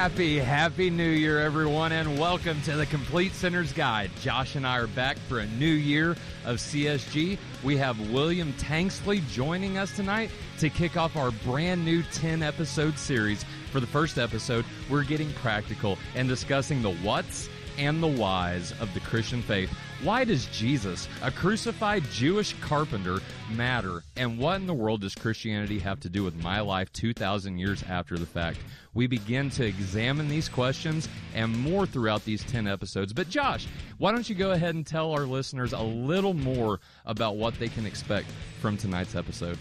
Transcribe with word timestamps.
Happy, 0.00 0.38
happy 0.38 0.88
new 0.88 1.10
year, 1.10 1.40
everyone, 1.40 1.92
and 1.92 2.18
welcome 2.18 2.58
to 2.62 2.74
the 2.74 2.86
Complete 2.86 3.34
Sinner's 3.34 3.70
Guide. 3.70 4.10
Josh 4.22 4.54
and 4.54 4.66
I 4.66 4.78
are 4.78 4.86
back 4.86 5.18
for 5.28 5.40
a 5.40 5.46
new 5.46 5.66
year 5.66 6.12
of 6.46 6.56
CSG. 6.56 7.36
We 7.62 7.76
have 7.76 8.10
William 8.10 8.54
Tanksley 8.54 9.20
joining 9.28 9.76
us 9.76 9.94
tonight 9.94 10.30
to 10.58 10.70
kick 10.70 10.96
off 10.96 11.16
our 11.16 11.30
brand 11.30 11.84
new 11.84 12.02
10 12.02 12.42
episode 12.42 12.96
series. 12.96 13.44
For 13.72 13.80
the 13.80 13.86
first 13.86 14.16
episode, 14.16 14.64
we're 14.88 15.04
getting 15.04 15.30
practical 15.34 15.98
and 16.14 16.26
discussing 16.26 16.80
the 16.80 16.94
what's 16.94 17.50
and 17.76 18.02
the 18.02 18.08
whys 18.08 18.72
of 18.80 18.94
the 18.94 19.00
Christian 19.00 19.42
faith. 19.42 19.70
Why 20.02 20.24
does 20.24 20.46
Jesus, 20.46 21.08
a 21.22 21.30
crucified 21.30 22.02
Jewish 22.04 22.54
carpenter, 22.62 23.18
matter? 23.54 24.02
And 24.16 24.38
what 24.38 24.56
in 24.56 24.66
the 24.66 24.72
world 24.72 25.02
does 25.02 25.14
Christianity 25.14 25.78
have 25.80 26.00
to 26.00 26.08
do 26.08 26.24
with 26.24 26.42
my 26.42 26.60
life 26.60 26.90
2,000 26.94 27.58
years 27.58 27.82
after 27.82 28.16
the 28.16 28.24
fact? 28.24 28.60
We 28.94 29.06
begin 29.06 29.50
to 29.50 29.66
examine 29.66 30.26
these 30.28 30.48
questions 30.48 31.06
and 31.34 31.54
more 31.54 31.84
throughout 31.84 32.24
these 32.24 32.42
10 32.44 32.66
episodes. 32.66 33.12
But 33.12 33.28
Josh, 33.28 33.66
why 33.98 34.12
don't 34.12 34.26
you 34.26 34.34
go 34.34 34.52
ahead 34.52 34.74
and 34.74 34.86
tell 34.86 35.12
our 35.12 35.26
listeners 35.26 35.74
a 35.74 35.82
little 35.82 36.32
more 36.32 36.80
about 37.04 37.36
what 37.36 37.58
they 37.58 37.68
can 37.68 37.84
expect 37.84 38.28
from 38.58 38.78
tonight's 38.78 39.14
episode? 39.14 39.58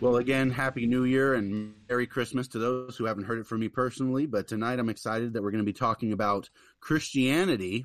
Well, 0.00 0.16
again, 0.16 0.50
Happy 0.50 0.86
New 0.86 1.04
Year 1.04 1.34
and 1.34 1.74
Merry 1.88 2.08
Christmas 2.08 2.48
to 2.48 2.58
those 2.58 2.96
who 2.96 3.04
haven't 3.04 3.24
heard 3.24 3.38
it 3.38 3.46
from 3.46 3.60
me 3.60 3.68
personally. 3.68 4.26
But 4.26 4.48
tonight 4.48 4.80
I'm 4.80 4.88
excited 4.88 5.34
that 5.34 5.44
we're 5.44 5.52
going 5.52 5.64
to 5.64 5.72
be 5.72 5.72
talking 5.72 6.12
about 6.12 6.50
Christianity 6.80 7.84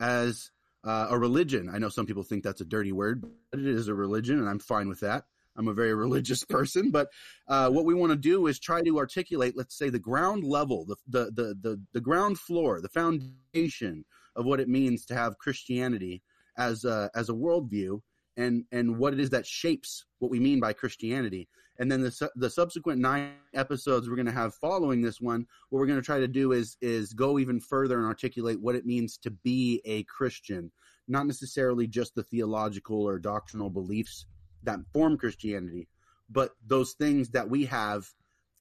as 0.00 0.50
uh, 0.84 1.08
a 1.10 1.18
religion. 1.18 1.70
I 1.72 1.78
know 1.78 1.88
some 1.88 2.06
people 2.06 2.22
think 2.22 2.44
that's 2.44 2.60
a 2.60 2.66
dirty 2.66 2.92
word, 2.92 3.22
but 3.50 3.60
it 3.60 3.66
is 3.66 3.88
a 3.88 3.94
religion, 3.94 4.38
and 4.38 4.48
I'm 4.48 4.58
fine 4.58 4.88
with 4.88 5.00
that. 5.00 5.24
I'm 5.56 5.68
a 5.68 5.74
very 5.74 5.94
religious 6.04 6.44
person, 6.44 6.90
but 6.90 7.08
uh, 7.48 7.70
what 7.70 7.84
we 7.84 7.94
want 7.94 8.10
to 8.12 8.16
do 8.16 8.46
is 8.46 8.58
try 8.58 8.82
to 8.82 8.98
articulate, 8.98 9.56
let's 9.56 9.76
say, 9.76 9.88
the 9.88 9.98
ground 9.98 10.44
level, 10.44 10.84
the, 10.84 10.96
the 11.08 11.24
the 11.30 11.54
the 11.60 11.80
the 11.92 12.00
ground 12.00 12.38
floor, 12.38 12.80
the 12.80 12.88
foundation 12.88 14.04
of 14.36 14.44
what 14.44 14.60
it 14.60 14.68
means 14.68 15.04
to 15.06 15.14
have 15.14 15.38
Christianity 15.38 16.22
as 16.56 16.84
a, 16.84 17.10
as 17.14 17.28
a 17.28 17.34
worldview, 17.34 18.00
and 18.36 18.64
and 18.72 18.98
what 18.98 19.12
it 19.12 19.20
is 19.20 19.30
that 19.30 19.46
shapes 19.46 20.04
what 20.18 20.30
we 20.30 20.40
mean 20.40 20.60
by 20.60 20.72
Christianity. 20.72 21.48
And 21.78 21.90
then 21.90 22.02
the 22.02 22.10
su- 22.10 22.30
the 22.36 22.50
subsequent 22.50 23.00
nine 23.00 23.32
episodes 23.52 24.08
we're 24.08 24.16
going 24.16 24.26
to 24.26 24.32
have 24.32 24.54
following 24.54 25.02
this 25.02 25.20
one, 25.20 25.46
what 25.70 25.80
we're 25.80 25.86
going 25.86 25.98
to 25.98 26.04
try 26.04 26.20
to 26.20 26.28
do 26.28 26.52
is 26.52 26.76
is 26.80 27.12
go 27.12 27.38
even 27.38 27.60
further 27.60 27.98
and 27.98 28.06
articulate 28.06 28.60
what 28.60 28.76
it 28.76 28.86
means 28.86 29.18
to 29.18 29.30
be 29.30 29.80
a 29.84 30.04
Christian, 30.04 30.70
not 31.08 31.26
necessarily 31.26 31.86
just 31.86 32.14
the 32.14 32.22
theological 32.22 33.02
or 33.02 33.18
doctrinal 33.18 33.70
beliefs 33.70 34.26
that 34.62 34.80
form 34.92 35.18
Christianity, 35.18 35.88
but 36.30 36.52
those 36.66 36.92
things 36.92 37.30
that 37.30 37.50
we 37.50 37.66
have 37.66 38.06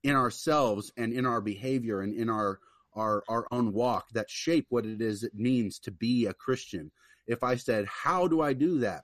in 0.03 0.16
ourselves 0.16 0.92
and 0.98 1.14
in 1.14 1.25
our 1.25 1.39
behavior 1.39 2.02
and 2.02 2.14
in 2.14 2.30
our 2.30 2.59
our 2.95 3.23
our 3.27 3.48
own 3.52 3.73
walk 3.73 4.09
that 4.14 4.30
shape 4.30 4.66
what 4.70 4.86
it 4.86 5.02
is 5.02 5.23
it 5.23 5.33
means 5.36 5.80
to 5.80 5.92
be 5.92 6.25
a 6.25 6.33
Christian. 6.33 6.92
If 7.27 7.44
I 7.44 7.55
said, 7.55 7.86
"How 7.86 8.27
do 8.27 8.42
I 8.42 8.53
do 8.53 8.80
that?" 8.80 9.03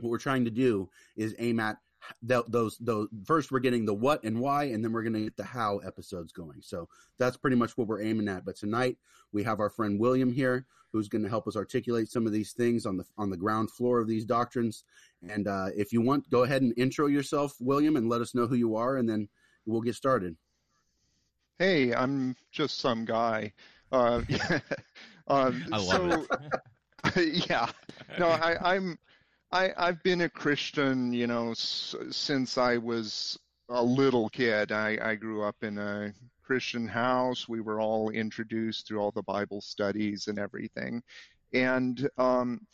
what 0.00 0.10
we're 0.10 0.18
trying 0.18 0.44
to 0.44 0.50
do 0.50 0.90
is 1.16 1.34
aim 1.38 1.60
at 1.60 1.78
those 2.22 2.78
those 2.78 3.08
first 3.24 3.50
we're 3.50 3.58
getting 3.58 3.84
the 3.84 3.94
what 3.94 4.22
and 4.24 4.40
why 4.40 4.64
and 4.64 4.84
then 4.84 4.92
we're 4.92 5.02
going 5.02 5.14
to 5.14 5.20
get 5.20 5.36
the 5.36 5.44
how 5.44 5.78
episodes 5.78 6.32
going. 6.32 6.60
So 6.62 6.88
that's 7.18 7.36
pretty 7.36 7.56
much 7.56 7.76
what 7.76 7.86
we're 7.86 8.02
aiming 8.02 8.28
at. 8.28 8.44
But 8.44 8.56
tonight 8.56 8.96
we 9.32 9.42
have 9.44 9.60
our 9.60 9.70
friend 9.70 9.98
william 9.98 10.32
here 10.32 10.66
who's 10.92 11.08
going 11.08 11.22
to 11.22 11.28
help 11.28 11.48
us 11.48 11.56
articulate 11.56 12.08
some 12.08 12.26
of 12.26 12.32
these 12.32 12.52
things 12.52 12.86
on 12.86 12.96
the 12.96 13.04
on 13.18 13.30
the 13.30 13.36
ground 13.36 13.70
floor 13.70 14.00
of 14.00 14.08
these 14.08 14.24
doctrines. 14.24 14.84
And 15.28 15.48
uh, 15.48 15.68
if 15.76 15.92
you 15.92 16.00
want 16.00 16.28
go 16.30 16.42
ahead 16.42 16.62
and 16.62 16.72
intro 16.76 17.06
yourself 17.06 17.56
william 17.60 17.96
and 17.96 18.08
let 18.08 18.20
us 18.20 18.34
know 18.34 18.46
who 18.46 18.56
you 18.56 18.76
are 18.76 18.96
and 18.96 19.08
then 19.08 19.28
we'll 19.66 19.80
get 19.80 19.94
started. 19.94 20.36
Hey 21.58 21.94
i'm 21.94 22.36
just 22.50 22.78
some 22.78 23.04
guy. 23.04 23.52
Uh, 23.92 24.22
um, 25.28 25.64
I 25.72 25.78
love 25.78 25.86
so, 25.86 26.26
it. 27.14 27.48
yeah. 27.50 27.68
No 28.18 28.28
I, 28.28 28.74
i'm 28.74 28.98
I, 29.52 29.72
I've 29.76 30.02
been 30.02 30.22
a 30.22 30.28
Christian, 30.28 31.12
you 31.12 31.26
know, 31.26 31.52
s- 31.52 31.94
since 32.10 32.58
I 32.58 32.76
was 32.76 33.38
a 33.68 33.82
little 33.82 34.28
kid. 34.28 34.72
I, 34.72 34.98
I 35.00 35.14
grew 35.14 35.42
up 35.44 35.56
in 35.62 35.78
a 35.78 36.12
Christian 36.42 36.86
house. 36.86 37.48
We 37.48 37.60
were 37.60 37.80
all 37.80 38.10
introduced 38.10 38.86
through 38.86 39.00
all 39.00 39.12
the 39.12 39.22
Bible 39.22 39.60
studies 39.60 40.26
and 40.28 40.38
everything. 40.38 41.02
And 41.52 42.08
um, 42.18 42.66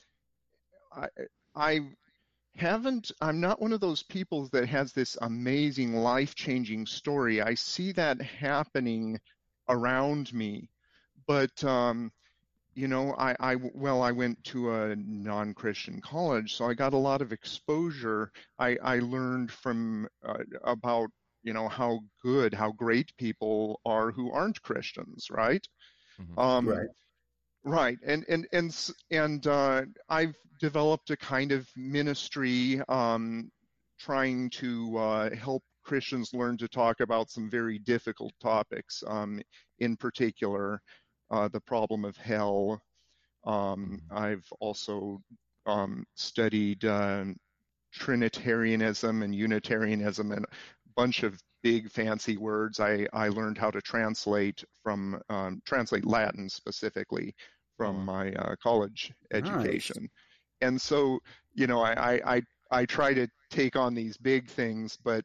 I, 0.92 1.08
I 1.54 1.80
haven't, 2.56 3.12
I'm 3.20 3.40
not 3.40 3.60
one 3.60 3.72
of 3.72 3.80
those 3.80 4.02
people 4.02 4.48
that 4.52 4.68
has 4.68 4.92
this 4.92 5.16
amazing 5.22 5.94
life 5.94 6.34
changing 6.34 6.86
story. 6.86 7.42
I 7.42 7.54
see 7.54 7.92
that 7.92 8.20
happening 8.20 9.20
around 9.68 10.32
me. 10.32 10.68
But 11.26 11.62
um, 11.62 12.10
you 12.74 12.88
know, 12.88 13.14
I, 13.18 13.34
I 13.40 13.56
well, 13.74 14.02
I 14.02 14.12
went 14.12 14.42
to 14.44 14.72
a 14.72 14.96
non-Christian 14.96 16.00
college, 16.00 16.54
so 16.54 16.66
I 16.66 16.74
got 16.74 16.92
a 16.92 16.98
lot 16.98 17.22
of 17.22 17.32
exposure. 17.32 18.30
I, 18.58 18.76
I 18.82 18.98
learned 19.00 19.50
from 19.50 20.08
uh, 20.24 20.38
about 20.64 21.10
you 21.42 21.52
know 21.52 21.68
how 21.68 22.00
good, 22.22 22.54
how 22.54 22.72
great 22.72 23.12
people 23.16 23.80
are 23.84 24.10
who 24.12 24.30
aren't 24.30 24.62
Christians, 24.62 25.26
right? 25.30 25.66
Mm-hmm. 26.20 26.38
Um, 26.38 26.68
right. 26.68 26.88
Right, 27.62 27.98
and 28.06 28.24
and 28.28 28.46
and 28.52 28.92
and 29.10 29.46
uh, 29.46 29.82
I've 30.08 30.34
developed 30.60 31.10
a 31.10 31.16
kind 31.16 31.52
of 31.52 31.68
ministry, 31.76 32.80
um, 32.88 33.50
trying 33.98 34.48
to 34.50 34.96
uh, 34.96 35.36
help 35.36 35.62
Christians 35.84 36.32
learn 36.32 36.56
to 36.58 36.68
talk 36.68 37.00
about 37.00 37.30
some 37.30 37.50
very 37.50 37.78
difficult 37.78 38.32
topics. 38.40 39.02
Um, 39.06 39.42
in 39.78 39.96
particular, 39.96 40.80
uh, 41.30 41.48
the 41.48 41.60
problem 41.60 42.04
of 42.04 42.16
hell. 42.16 42.82
Um, 43.44 44.00
mm-hmm. 44.10 44.16
I've 44.16 44.46
also 44.60 45.22
um, 45.66 46.04
studied 46.14 46.84
uh, 46.84 47.24
Trinitarianism 47.92 49.22
and 49.22 49.34
Unitarianism 49.34 50.32
and 50.32 50.44
a 50.44 50.48
bunch 50.96 51.22
of 51.22 51.40
big 51.62 51.90
fancy 51.90 52.36
words. 52.36 52.80
I, 52.80 53.06
I 53.12 53.28
learned 53.28 53.58
how 53.58 53.70
to 53.70 53.80
translate 53.80 54.64
from 54.82 55.20
um, 55.28 55.60
translate 55.64 56.06
Latin 56.06 56.48
specifically 56.48 57.34
from 57.76 58.04
my 58.04 58.32
uh, 58.32 58.54
college 58.62 59.12
education. 59.32 60.02
Nice. 60.02 60.10
And 60.60 60.80
so, 60.80 61.18
you 61.54 61.66
know, 61.66 61.80
I, 61.80 62.20
I, 62.26 62.42
I 62.70 62.84
try 62.84 63.14
to 63.14 63.26
take 63.50 63.74
on 63.74 63.94
these 63.94 64.18
big 64.18 64.48
things, 64.48 64.98
but 65.02 65.24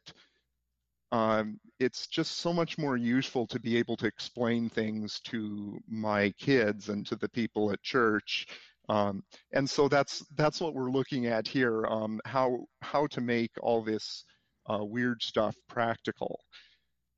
um, 1.12 1.60
it's 1.78 2.06
just 2.06 2.38
so 2.38 2.52
much 2.52 2.78
more 2.78 2.96
useful 2.96 3.46
to 3.48 3.60
be 3.60 3.76
able 3.76 3.96
to 3.98 4.06
explain 4.06 4.68
things 4.68 5.20
to 5.20 5.78
my 5.88 6.32
kids 6.38 6.88
and 6.88 7.06
to 7.06 7.16
the 7.16 7.28
people 7.28 7.70
at 7.70 7.82
church. 7.82 8.46
Um, 8.88 9.22
and 9.52 9.68
so 9.68 9.88
that's 9.88 10.24
that's 10.36 10.60
what 10.60 10.74
we're 10.74 10.90
looking 10.90 11.26
at 11.26 11.46
here: 11.46 11.86
um, 11.86 12.20
how 12.24 12.66
how 12.82 13.06
to 13.08 13.20
make 13.20 13.50
all 13.60 13.82
this 13.82 14.24
uh, 14.70 14.84
weird 14.84 15.22
stuff 15.22 15.56
practical. 15.68 16.40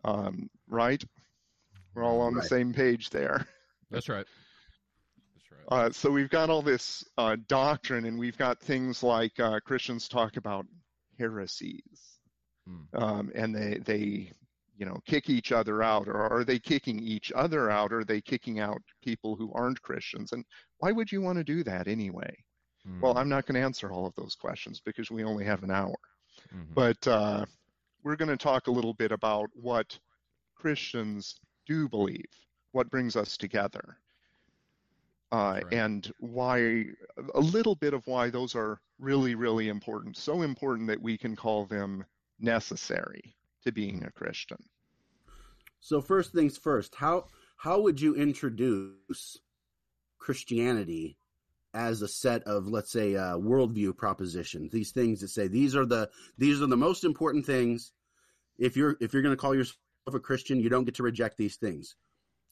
Um, 0.05 0.49
right? 0.69 1.03
We're 1.95 2.05
all 2.05 2.21
on 2.21 2.35
right. 2.35 2.43
the 2.43 2.49
same 2.49 2.73
page 2.73 3.11
there. 3.11 3.47
That's 3.91 4.09
right. 4.09 4.27
That's 5.35 5.51
right. 5.71 5.87
Uh, 5.87 5.91
so 5.93 6.11
we've 6.11 6.31
got 6.31 6.51
all 6.51 6.63
this 6.63 7.05
uh, 7.19 7.37
doctrine, 7.49 8.07
and 8.07 8.19
we've 8.19 8.39
got 8.39 8.61
things 8.61 9.03
like 9.03 9.39
uh, 9.41 9.61
Christians 9.61 10.09
talk 10.09 10.37
about 10.37 10.67
heresies 11.19 12.18
Hmm. 12.69 13.03
Um, 13.03 13.33
and 13.35 13.55
they 13.55 13.79
they 13.85 14.33
you 14.77 14.87
know 14.87 15.01
kick 15.07 15.31
each 15.31 15.53
other 15.53 15.83
out, 15.83 16.09
or 16.09 16.17
are 16.17 16.45
they 16.45 16.59
kicking 16.59 16.99
each 17.01 17.33
other 17.35 17.71
out? 17.71 17.93
Or 17.93 18.01
are 18.01 18.05
they 18.05 18.21
kicking 18.21 18.61
out 18.61 18.81
people 19.03 19.37
who 19.37 19.53
aren't 19.55 19.83
Christians? 19.83 20.33
And 20.33 20.45
why 20.79 20.93
would 20.93 21.11
you 21.11 21.21
want 21.21 21.39
to 21.39 21.45
do 21.45 21.63
that 21.65 21.89
anyway? 21.89 22.35
Hmm. 22.85 23.01
Well, 23.01 23.19
I'm 23.19 23.29
not 23.29 23.47
going 23.47 23.55
to 23.55 23.65
answer 23.65 23.91
all 23.91 24.07
of 24.07 24.15
those 24.15 24.35
questions 24.35 24.81
because 24.85 25.11
we 25.11 25.25
only 25.25 25.45
have 25.45 25.63
an 25.63 25.71
hour. 25.71 25.97
Mm-hmm. 26.55 26.75
But 26.75 27.09
uh, 27.09 27.45
we're 28.03 28.17
going 28.17 28.31
to 28.31 28.37
talk 28.37 28.67
a 28.67 28.73
little 28.73 28.95
bit 28.95 29.13
about 29.13 29.51
what 29.55 29.99
Christians 30.55 31.41
do 31.67 31.89
believe, 31.89 32.31
what 32.73 32.91
brings 32.91 33.17
us 33.17 33.37
together. 33.37 33.99
Uh, 35.31 35.61
right. 35.63 35.75
and 35.75 36.11
why 36.21 36.87
a 37.35 37.41
little 37.41 37.75
bit 37.75 37.93
of 37.93 38.07
why 38.07 38.31
those 38.31 38.55
are 38.55 38.81
really 38.99 39.35
really 39.35 39.69
important 39.69 40.17
so 40.17 40.41
important 40.41 40.89
that 40.89 41.03
we 41.03 41.19
can 41.19 41.37
call 41.37 41.67
them 41.67 42.03
necessary 42.41 43.35
to 43.65 43.73
being 43.73 44.05
a 44.05 44.11
Christian. 44.11 44.59
So 45.81 46.01
first 46.01 46.33
things 46.33 46.59
first, 46.59 46.95
how 46.95 47.27
how 47.57 47.81
would 47.81 48.01
you 48.01 48.15
introduce 48.15 49.39
Christianity 50.19 51.17
as 51.75 52.03
a 52.03 52.09
set 52.09 52.43
of 52.45 52.69
let's 52.69 52.93
say 52.93 53.17
uh, 53.17 53.37
worldview 53.37 53.97
propositions? 53.97 54.73
These 54.73 54.93
things 54.93 55.21
that 55.21 55.29
say 55.29 55.49
these 55.49 55.77
are 55.77 55.87
the 55.87 56.11
these 56.37 56.61
are 56.63 56.67
the 56.67 56.77
most 56.77 57.05
important 57.05 57.47
things. 57.47 57.93
If 58.59 58.77
you're 58.77 58.97
if 59.01 59.13
you're 59.13 59.23
going 59.23 59.37
to 59.37 59.41
call 59.41 59.55
yourself 59.55 59.77
a 60.07 60.21
Christian, 60.21 60.61
you 60.61 60.69
don't 60.69 60.85
get 60.85 60.97
to 60.97 61.03
reject 61.03 61.37
these 61.37 61.57
things. 61.57 61.97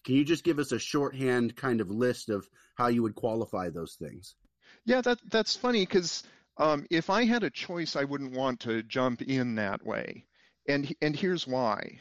Can 0.04 0.14
you 0.14 0.24
just 0.24 0.44
give 0.44 0.60
us 0.60 0.70
a 0.70 0.78
shorthand 0.78 1.56
kind 1.56 1.80
of 1.80 1.90
list 1.90 2.28
of 2.28 2.48
how 2.76 2.86
you 2.86 3.02
would 3.02 3.16
qualify 3.16 3.70
those 3.70 3.94
things? 3.94 4.36
Yeah, 4.84 5.00
that 5.00 5.18
that's 5.30 5.56
funny 5.56 5.80
because 5.80 6.22
um, 6.58 6.86
if 6.90 7.10
I 7.10 7.24
had 7.24 7.42
a 7.42 7.50
choice, 7.50 7.96
I 7.96 8.04
wouldn't 8.04 8.32
want 8.32 8.60
to 8.60 8.82
jump 8.82 9.22
in 9.22 9.54
that 9.56 9.84
way, 9.84 10.26
and 10.68 10.94
and 11.02 11.14
here's 11.14 11.46
why. 11.46 12.00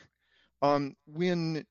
Um, 0.62 0.96
when 1.06 1.66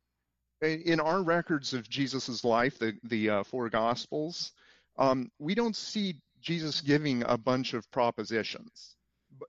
in 0.62 1.00
our 1.00 1.22
records 1.22 1.74
of 1.74 1.88
Jesus's 1.88 2.44
life, 2.44 2.78
the 2.78 2.94
the 3.04 3.30
uh, 3.30 3.44
four 3.44 3.68
Gospels, 3.68 4.52
um, 4.98 5.30
we 5.38 5.54
don't 5.54 5.76
see 5.76 6.20
Jesus 6.40 6.80
giving 6.80 7.22
a 7.26 7.38
bunch 7.38 7.74
of 7.74 7.90
propositions 7.90 8.96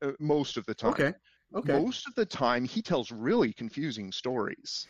uh, 0.01 0.11
most 0.19 0.57
of 0.57 0.65
the 0.65 0.73
time. 0.73 0.91
Okay. 0.91 1.13
Okay. 1.55 1.73
Most 1.73 2.07
of 2.07 2.15
the 2.15 2.25
time, 2.25 2.65
he 2.65 2.81
tells 2.81 3.11
really 3.11 3.53
confusing 3.53 4.11
stories 4.11 4.87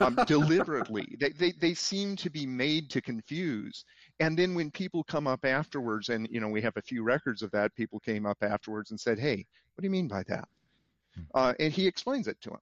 um, 0.00 0.16
deliberately. 0.26 1.06
They, 1.18 1.30
they, 1.30 1.52
they 1.52 1.74
seem 1.74 2.16
to 2.16 2.30
be 2.30 2.46
made 2.46 2.90
to 2.90 3.00
confuse. 3.02 3.84
And 4.18 4.38
then 4.38 4.54
when 4.54 4.70
people 4.70 5.04
come 5.04 5.26
up 5.26 5.44
afterwards, 5.44 6.08
and 6.08 6.26
you 6.30 6.40
know 6.40 6.48
we 6.48 6.62
have 6.62 6.76
a 6.76 6.82
few 6.82 7.02
records 7.02 7.42
of 7.42 7.50
that, 7.50 7.74
people 7.74 8.00
came 8.00 8.24
up 8.24 8.38
afterwards 8.42 8.90
and 8.90 8.98
said, 8.98 9.18
"Hey, 9.18 9.46
what 9.74 9.82
do 9.82 9.86
you 9.86 9.90
mean 9.90 10.08
by 10.08 10.22
that?" 10.24 10.48
Hmm. 11.14 11.22
Uh, 11.34 11.54
and 11.60 11.72
he 11.72 11.86
explains 11.86 12.26
it 12.26 12.40
to 12.42 12.50
them. 12.50 12.60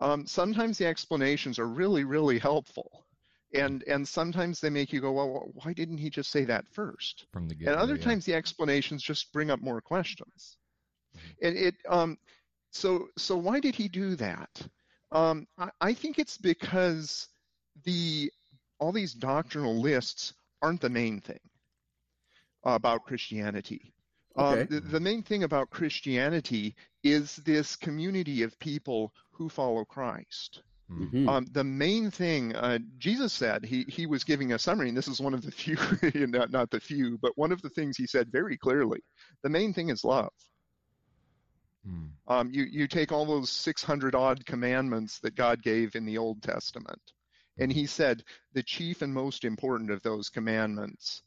Um, 0.00 0.26
sometimes 0.26 0.78
the 0.78 0.86
explanations 0.86 1.58
are 1.58 1.68
really, 1.68 2.04
really 2.04 2.38
helpful, 2.38 3.04
and 3.52 3.82
and 3.84 4.06
sometimes 4.08 4.60
they 4.60 4.70
make 4.70 4.92
you 4.92 5.00
go, 5.00 5.12
"Well, 5.12 5.50
why 5.52 5.74
didn't 5.74 5.98
he 5.98 6.08
just 6.08 6.30
say 6.30 6.44
that 6.44 6.66
first? 6.72 7.26
From 7.32 7.46
the 7.46 7.56
And 7.66 7.76
other 7.76 7.98
times 7.98 8.24
the 8.24 8.34
explanations 8.34 9.02
just 9.02 9.32
bring 9.32 9.50
up 9.50 9.60
more 9.60 9.80
questions. 9.80 10.56
And 11.42 11.56
it 11.56 11.74
um, 11.88 12.18
so 12.70 13.08
so 13.16 13.36
why 13.36 13.60
did 13.60 13.74
he 13.74 13.88
do 13.88 14.16
that? 14.16 14.66
Um, 15.12 15.46
I, 15.58 15.70
I 15.80 15.94
think 15.94 16.18
it's 16.18 16.38
because 16.38 17.28
the 17.84 18.32
all 18.80 18.92
these 18.92 19.14
doctrinal 19.14 19.80
lists 19.80 20.34
aren't 20.62 20.80
the 20.80 20.90
main 20.90 21.20
thing 21.20 21.40
about 22.64 23.04
Christianity. 23.04 23.92
Okay. 24.36 24.62
Um, 24.62 24.66
the, 24.68 24.80
the 24.80 25.00
main 25.00 25.22
thing 25.22 25.44
about 25.44 25.70
Christianity 25.70 26.74
is 27.02 27.36
this 27.36 27.76
community 27.76 28.42
of 28.42 28.58
people 28.58 29.12
who 29.32 29.48
follow 29.48 29.84
Christ. 29.84 30.62
Mhm. 30.90 31.28
Um, 31.28 31.46
the 31.52 31.64
main 31.64 32.10
thing 32.10 32.54
uh, 32.54 32.78
Jesus 32.98 33.32
said, 33.32 33.64
he 33.64 33.84
he 33.88 34.06
was 34.06 34.22
giving 34.22 34.52
a 34.52 34.58
summary, 34.58 34.88
and 34.88 34.96
this 34.96 35.08
is 35.08 35.20
one 35.20 35.32
of 35.32 35.42
the 35.42 35.50
few, 35.50 35.76
not 36.26 36.50
not 36.50 36.70
the 36.70 36.80
few, 36.80 37.16
but 37.18 37.32
one 37.36 37.52
of 37.52 37.62
the 37.62 37.70
things 37.70 37.96
he 37.96 38.06
said 38.06 38.30
very 38.30 38.58
clearly. 38.58 39.00
The 39.42 39.48
main 39.48 39.72
thing 39.72 39.88
is 39.88 40.04
love. 40.04 40.32
Mm. 41.88 42.10
Um, 42.28 42.50
you 42.52 42.64
you 42.64 42.86
take 42.86 43.12
all 43.12 43.24
those 43.24 43.50
600 43.50 44.14
odd 44.14 44.44
commandments 44.44 45.20
that 45.20 45.34
God 45.34 45.62
gave 45.62 45.96
in 45.96 46.04
the 46.04 46.18
Old 46.18 46.42
Testament, 46.42 47.00
and 47.58 47.72
He 47.72 47.86
said 47.86 48.24
the 48.52 48.62
chief 48.62 49.02
and 49.02 49.12
most 49.12 49.44
important 49.44 49.90
of 49.90 50.02
those 50.02 50.28
commandments, 50.28 51.22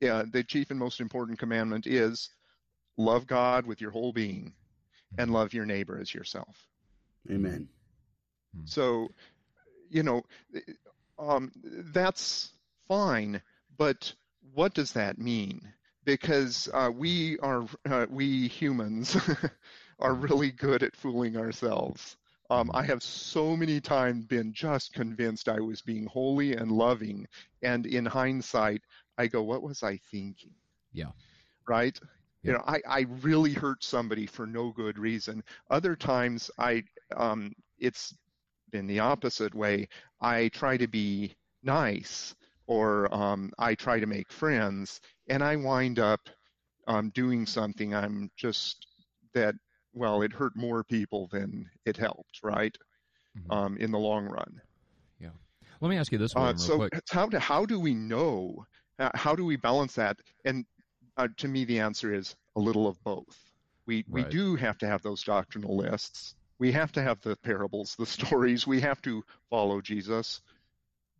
yeah, 0.00 0.24
the 0.30 0.42
chief 0.42 0.70
and 0.70 0.78
most 0.78 1.00
important 1.00 1.38
commandment 1.38 1.86
is 1.86 2.30
love 2.96 3.26
God 3.26 3.66
with 3.66 3.80
your 3.80 3.90
whole 3.90 4.12
being, 4.12 4.52
and 5.18 5.32
love 5.32 5.52
your 5.52 5.66
neighbor 5.66 5.98
as 6.00 6.12
yourself. 6.12 6.68
Amen. 7.30 7.68
So, 8.64 9.08
you 9.90 10.02
know, 10.02 10.22
um, 11.18 11.52
that's 11.64 12.50
fine, 12.88 13.40
but 13.76 14.12
what 14.54 14.74
does 14.74 14.92
that 14.92 15.18
mean? 15.18 15.60
Because 16.04 16.68
uh, 16.74 16.90
we 16.94 17.38
are, 17.38 17.64
uh, 17.88 18.06
we 18.10 18.48
humans 18.48 19.16
are 19.98 20.14
really 20.14 20.50
good 20.50 20.82
at 20.82 20.96
fooling 20.96 21.36
ourselves. 21.36 22.16
Um, 22.52 22.70
I 22.74 22.82
have 22.82 23.02
so 23.02 23.56
many 23.56 23.80
times 23.80 24.26
been 24.26 24.52
just 24.52 24.92
convinced 24.92 25.48
I 25.48 25.58
was 25.60 25.80
being 25.80 26.04
holy 26.06 26.54
and 26.54 26.70
loving, 26.70 27.26
and 27.62 27.86
in 27.86 28.04
hindsight, 28.04 28.82
I 29.16 29.26
go, 29.26 29.42
"What 29.42 29.62
was 29.62 29.82
I 29.82 29.96
thinking?" 30.10 30.54
Yeah. 30.92 31.12
Right. 31.66 31.98
You 32.42 32.52
know, 32.52 32.64
I, 32.66 32.80
I 32.86 33.06
really 33.22 33.52
hurt 33.52 33.82
somebody 33.84 34.26
for 34.26 34.46
no 34.46 34.70
good 34.72 34.98
reason. 34.98 35.42
Other 35.70 35.96
times, 35.96 36.50
I 36.58 36.82
um, 37.16 37.52
it's 37.78 38.14
been 38.70 38.86
the 38.86 39.00
opposite 39.00 39.54
way. 39.54 39.88
I 40.20 40.48
try 40.48 40.76
to 40.76 40.88
be 40.88 41.34
nice 41.62 42.34
or 42.66 43.12
um, 43.14 43.50
I 43.58 43.74
try 43.74 43.98
to 43.98 44.06
make 44.06 44.30
friends, 44.30 45.00
and 45.28 45.42
I 45.42 45.56
wind 45.56 45.98
up 45.98 46.28
um, 46.86 47.10
doing 47.10 47.46
something 47.46 47.94
I'm 47.94 48.30
just 48.36 48.86
that, 49.34 49.54
well, 49.94 50.22
it 50.22 50.32
hurt 50.32 50.56
more 50.56 50.82
people 50.84 51.28
than 51.32 51.70
it 51.84 51.96
helped, 51.96 52.40
right? 52.42 52.76
Mhm. 53.36 53.52
Um, 53.52 53.76
in 53.78 53.90
the 53.90 53.98
long 53.98 54.26
run. 54.26 54.60
Yeah. 55.18 55.30
Let 55.80 55.88
me 55.88 55.96
ask 55.96 56.12
you 56.12 56.18
this 56.18 56.34
one 56.34 56.54
Uh, 56.54 56.56
so, 56.56 56.76
quick. 56.76 57.00
how, 57.10 57.26
do, 57.26 57.38
how 57.38 57.66
do 57.66 57.78
we 57.80 57.94
know? 57.94 58.64
Uh, 58.98 59.10
how 59.14 59.34
do 59.34 59.44
we 59.44 59.56
balance 59.56 59.94
that? 59.94 60.18
And 60.44 60.66
uh, 61.16 61.28
to 61.38 61.48
me, 61.48 61.64
the 61.64 61.80
answer 61.80 62.12
is 62.14 62.36
a 62.56 62.60
little 62.60 62.86
of 62.86 63.02
both. 63.04 63.38
We, 63.86 64.04
we 64.08 64.24
do 64.24 64.54
have 64.56 64.78
to 64.78 64.86
have 64.86 65.02
those 65.02 65.22
doctrinal 65.24 65.76
lists. 65.76 66.34
We 66.58 66.70
have 66.72 66.92
to 66.92 67.02
have 67.02 67.20
the 67.20 67.36
parables, 67.36 67.96
the 67.96 68.06
stories. 68.46 68.66
We 68.66 68.80
have 68.80 69.02
to 69.02 69.24
follow 69.50 69.80
Jesus. 69.80 70.40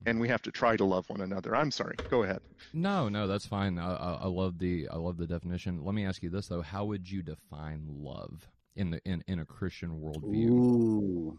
And 0.04 0.20
we 0.20 0.28
have 0.28 0.42
to 0.42 0.50
try 0.52 0.76
to 0.76 0.84
love 0.84 1.08
one 1.08 1.20
another. 1.20 1.54
I'm 1.54 1.70
sorry. 1.70 1.98
Go 2.08 2.24
ahead. 2.24 2.40
No, 2.72 3.08
no, 3.08 3.26
that's 3.26 3.46
fine. 3.46 3.78
I, 3.78 3.94
I, 3.94 4.12
I 4.22 4.26
love 4.26 4.58
the 4.58 4.88
I 4.88 4.96
love 4.96 5.16
the 5.16 5.26
definition. 5.26 5.84
Let 5.84 5.94
me 5.94 6.04
ask 6.04 6.22
you 6.22 6.30
this 6.30 6.48
though: 6.48 6.62
How 6.62 6.84
would 6.86 7.08
you 7.08 7.22
define 7.22 7.86
love 7.88 8.48
in 8.76 8.90
the 8.90 9.00
in, 9.04 9.22
in 9.26 9.38
a 9.40 9.44
Christian 9.44 9.90
worldview? 10.00 10.48
Ooh. 10.48 11.38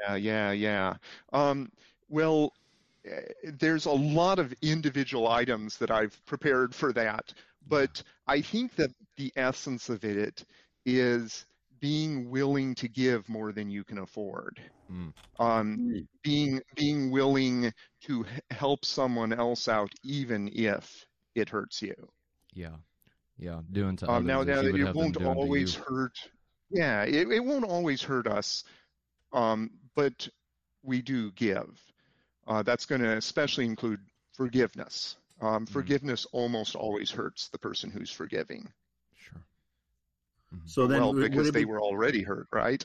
Yeah, 0.00 0.16
yeah, 0.16 0.50
yeah. 0.52 0.94
Um, 1.32 1.70
well, 2.08 2.52
eh, 3.06 3.20
there's 3.58 3.86
a 3.86 3.92
lot 3.92 4.38
of 4.38 4.52
individual 4.62 5.28
items 5.28 5.78
that 5.78 5.90
I've 5.90 6.18
prepared 6.26 6.74
for 6.74 6.92
that, 6.94 7.32
but 7.68 8.02
I 8.26 8.40
think 8.40 8.74
that 8.76 8.90
the 9.16 9.32
essence 9.36 9.88
of 9.88 10.04
it 10.04 10.44
is 10.84 11.46
being 11.80 12.30
willing 12.30 12.74
to 12.76 12.88
give 12.88 13.28
more 13.28 13.52
than 13.52 13.70
you 13.70 13.84
can 13.84 13.98
afford. 13.98 14.60
Mm. 14.90 15.12
Um, 15.38 15.76
Mm. 15.78 16.06
being 16.22 16.60
being 16.76 17.10
willing 17.10 17.72
to 18.02 18.24
help 18.50 18.84
someone 18.84 19.32
else 19.32 19.68
out, 19.68 19.90
even 20.04 20.48
if 20.52 21.06
it 21.34 21.48
hurts 21.48 21.82
you. 21.82 21.94
Yeah, 22.54 22.76
yeah, 23.38 23.60
doing 23.72 23.96
to 23.96 24.06
Um, 24.08 24.26
others 24.26 24.26
now, 24.26 24.42
now 24.42 24.60
you 24.60 24.72
would 24.72 24.80
it 24.80 24.94
won't 24.94 25.16
doing 25.16 25.34
to 25.34 25.40
always 25.40 25.74
you. 25.74 25.82
hurt. 25.82 26.12
Yeah, 26.72 27.02
it, 27.04 27.28
it 27.30 27.44
won't 27.44 27.64
always 27.64 28.02
hurt 28.02 28.26
us, 28.26 28.64
um, 29.32 29.70
but 29.94 30.28
we 30.82 31.02
do 31.02 31.30
give. 31.32 31.80
Uh, 32.46 32.62
that's 32.62 32.86
going 32.86 33.00
to 33.02 33.16
especially 33.16 33.66
include 33.66 34.00
forgiveness. 34.36 35.16
Um, 35.40 35.66
Mhm. 35.66 35.70
Forgiveness 35.70 36.26
almost 36.32 36.74
always 36.76 37.10
hurts 37.10 37.48
the 37.48 37.58
person 37.58 37.90
who's 37.90 38.10
forgiving. 38.10 38.72
Sure. 39.16 39.42
Mhm. 40.54 40.68
So 40.68 40.86
then, 40.86 41.00
well, 41.00 41.14
would- 41.14 41.22
because 41.22 41.46
would 41.46 41.54
they 41.54 41.60
be, 41.60 41.64
were 41.66 41.80
already 41.80 42.22
hurt, 42.22 42.48
right? 42.52 42.84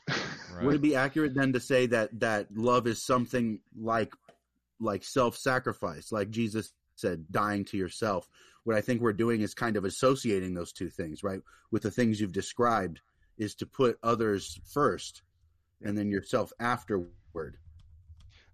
Right. 0.54 0.66
would 0.66 0.76
it 0.76 0.82
be 0.82 0.96
accurate 0.96 1.34
then 1.36 1.54
to 1.54 1.60
say 1.60 1.86
that 1.88 2.20
that 2.20 2.56
love 2.56 2.88
is 2.88 3.06
something 3.06 3.62
like 3.76 4.14
like 4.80 5.04
self-sacrifice, 5.04 6.12
like 6.12 6.30
Jesus 6.30 6.72
said, 6.96 7.26
dying 7.32 7.66
to 7.66 7.78
yourself? 7.78 8.28
What 8.64 8.76
I 8.76 8.82
think 8.82 9.02
we're 9.02 9.14
doing 9.14 9.42
is 9.42 9.54
kind 9.54 9.76
of 9.78 9.86
associating 9.86 10.54
those 10.54 10.72
two 10.72 10.90
things, 10.90 11.24
right? 11.24 11.42
With 11.72 11.84
the 11.84 11.92
things 11.92 12.20
you've 12.20 12.32
described, 12.32 13.02
is 13.38 13.56
to 13.56 13.66
put 13.66 13.98
others 14.04 14.60
first, 14.66 15.22
and 15.82 15.98
then 15.98 16.10
yourself 16.10 16.52
afterward. 16.60 17.58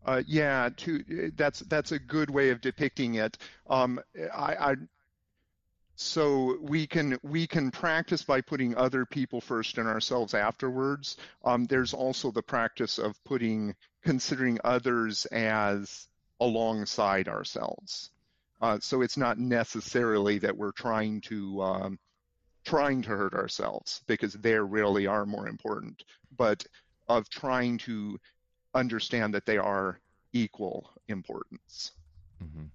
Uh, 0.06 0.22
yeah, 0.28 0.70
to, 0.76 1.32
that's 1.36 1.60
that's 1.62 1.94
a 1.94 2.00
good 2.00 2.30
way 2.30 2.50
of 2.50 2.60
depicting 2.60 3.16
it. 3.16 3.38
Um, 3.70 4.02
I, 4.36 4.56
I 4.56 4.76
so 5.96 6.58
we 6.60 6.88
can 6.88 7.18
we 7.24 7.48
can 7.48 7.72
practice 7.72 8.24
by 8.24 8.42
putting 8.42 8.76
other 8.76 9.06
people 9.06 9.40
first 9.40 9.78
and 9.78 9.88
ourselves 9.88 10.34
afterwards. 10.34 11.18
Um, 11.46 11.66
there's 11.66 11.94
also 11.94 12.32
the 12.32 12.42
practice 12.42 12.98
of 12.98 13.24
putting 13.24 13.76
considering 14.04 14.60
others 14.64 15.26
as 15.28 16.08
alongside 16.40 17.28
ourselves. 17.28 18.10
Uh, 18.62 18.80
so 18.82 19.02
it's 19.02 19.18
not 19.18 19.38
necessarily 19.38 20.40
that 20.40 20.58
we're 20.58 20.72
trying 20.72 21.22
to 21.22 21.62
um, 21.62 22.00
trying 22.66 23.02
to 23.04 23.10
hurt 23.10 23.34
ourselves 23.34 24.02
because 24.08 24.34
they 24.34 24.58
really 24.58 25.08
are 25.08 25.26
more 25.26 25.48
important, 25.48 26.04
but 26.38 26.66
of 27.08 27.30
trying 27.30 27.78
to 27.80 28.20
understand 28.74 29.34
that 29.34 29.46
they 29.46 29.58
are 29.58 30.00
equal 30.34 30.92
importance. 31.08 31.92
hmm 32.40 32.66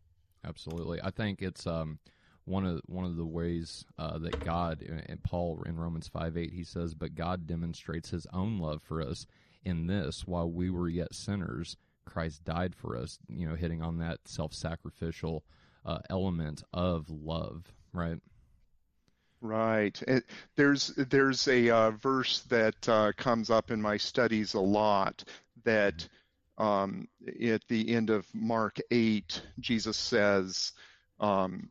Absolutely, 0.45 1.00
I 1.02 1.11
think 1.11 1.42
it's 1.42 1.66
um, 1.66 1.99
one 2.45 2.64
of 2.64 2.80
one 2.87 3.04
of 3.04 3.16
the 3.16 3.26
ways 3.26 3.85
uh, 3.99 4.18
that 4.18 4.40
God 4.40 4.83
and 4.83 5.23
Paul 5.23 5.62
in 5.66 5.76
Romans 5.76 6.09
five 6.09 6.37
eight 6.37 6.52
he 6.52 6.64
says, 6.64 6.95
"But 6.95 7.14
God 7.16 7.47
demonstrates 7.47 8.11
His 8.11 8.26
own 8.33 8.59
love 8.59 8.80
for 8.83 9.02
us 9.02 9.26
in 9.64 9.87
this: 9.88 10.26
while 10.26 10.50
we 10.50 10.71
were 10.71 10.88
yet 10.88 11.14
sinners, 11.14 11.76
Christ 12.07 12.45
died 12.45 12.75
for 12.75 12.97
us." 12.97 13.18
You 13.28 13.49
know, 13.49 13.57
hitting 13.57 13.83
on 13.83 13.99
that 13.99 14.21
self 14.26 14.54
sacrificial 14.54 15.45
uh, 15.85 15.99
element 16.09 16.62
of 16.73 17.11
love, 17.11 17.73
right? 17.92 18.18
Right. 19.40 20.00
It, 20.02 20.25
there's 20.57 20.88
there's 20.88 21.47
a 21.49 21.71
uh, 21.71 21.90
verse 21.92 22.40
that 22.49 22.88
uh, 22.88 23.12
comes 23.16 23.50
up 23.50 23.71
in 23.71 23.80
my 23.80 23.97
studies 23.97 24.54
a 24.54 24.61
lot 24.61 25.23
that 25.64 26.09
um, 26.59 27.07
at 27.40 27.62
the 27.68 27.95
end 27.95 28.11
of 28.11 28.26
Mark 28.35 28.78
8, 28.90 29.42
Jesus 29.61 29.97
says 29.97 30.73
um, 31.21 31.71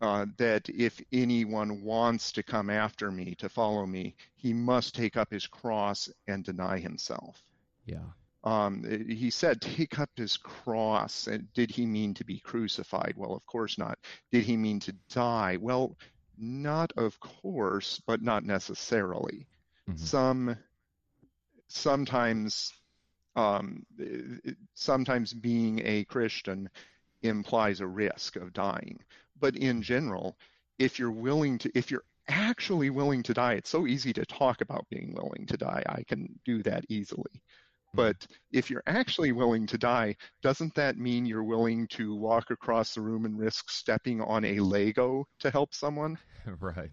uh, 0.00 0.26
that 0.36 0.68
if 0.68 1.00
anyone 1.12 1.82
wants 1.82 2.30
to 2.32 2.42
come 2.44 2.70
after 2.70 3.10
me, 3.10 3.34
to 3.36 3.48
follow 3.48 3.86
me, 3.86 4.14
he 4.36 4.52
must 4.52 4.94
take 4.94 5.16
up 5.16 5.32
his 5.32 5.46
cross 5.48 6.08
and 6.28 6.44
deny 6.44 6.78
himself. 6.78 7.42
Yeah, 7.86 8.04
Um, 8.44 8.84
he 9.08 9.30
said, 9.30 9.60
take 9.60 9.98
up 9.98 10.10
his 10.16 10.36
cross. 10.36 11.26
And 11.26 11.52
did 11.52 11.70
he 11.70 11.86
mean 11.86 12.14
to 12.14 12.24
be 12.24 12.38
crucified? 12.38 13.14
Well, 13.16 13.32
of 13.34 13.44
course 13.46 13.78
not. 13.78 13.98
Did 14.30 14.44
he 14.44 14.56
mean 14.56 14.78
to 14.80 14.92
die? 15.10 15.58
Well, 15.60 15.96
not 16.38 16.92
of 16.96 17.18
course, 17.20 18.00
but 18.06 18.22
not 18.22 18.44
necessarily. 18.44 19.46
Mm-hmm. 19.88 20.04
Some, 20.04 20.56
sometimes, 21.68 22.72
um, 23.36 23.84
sometimes 24.74 25.32
being 25.32 25.80
a 25.84 26.04
Christian 26.04 26.68
implies 27.22 27.80
a 27.80 27.86
risk 27.86 28.36
of 28.36 28.52
dying. 28.52 28.98
But 29.38 29.56
in 29.56 29.82
general, 29.82 30.36
if 30.78 30.98
you're 30.98 31.10
willing 31.10 31.58
to, 31.58 31.70
if 31.74 31.90
you're 31.90 32.04
actually 32.28 32.90
willing 32.90 33.22
to 33.24 33.34
die, 33.34 33.54
it's 33.54 33.70
so 33.70 33.86
easy 33.86 34.12
to 34.12 34.24
talk 34.26 34.60
about 34.60 34.88
being 34.90 35.14
willing 35.14 35.46
to 35.46 35.56
die. 35.56 35.82
I 35.88 36.02
can 36.02 36.38
do 36.44 36.62
that 36.62 36.84
easily. 36.88 37.42
But 37.94 38.26
if 38.52 38.70
you're 38.70 38.82
actually 38.86 39.32
willing 39.32 39.66
to 39.66 39.78
die, 39.78 40.16
doesn't 40.42 40.74
that 40.74 40.96
mean 40.96 41.26
you're 41.26 41.44
willing 41.44 41.86
to 41.88 42.14
walk 42.14 42.50
across 42.50 42.94
the 42.94 43.02
room 43.02 43.26
and 43.26 43.38
risk 43.38 43.70
stepping 43.70 44.20
on 44.20 44.44
a 44.44 44.60
Lego 44.60 45.26
to 45.40 45.50
help 45.50 45.74
someone? 45.74 46.18
Right. 46.60 46.90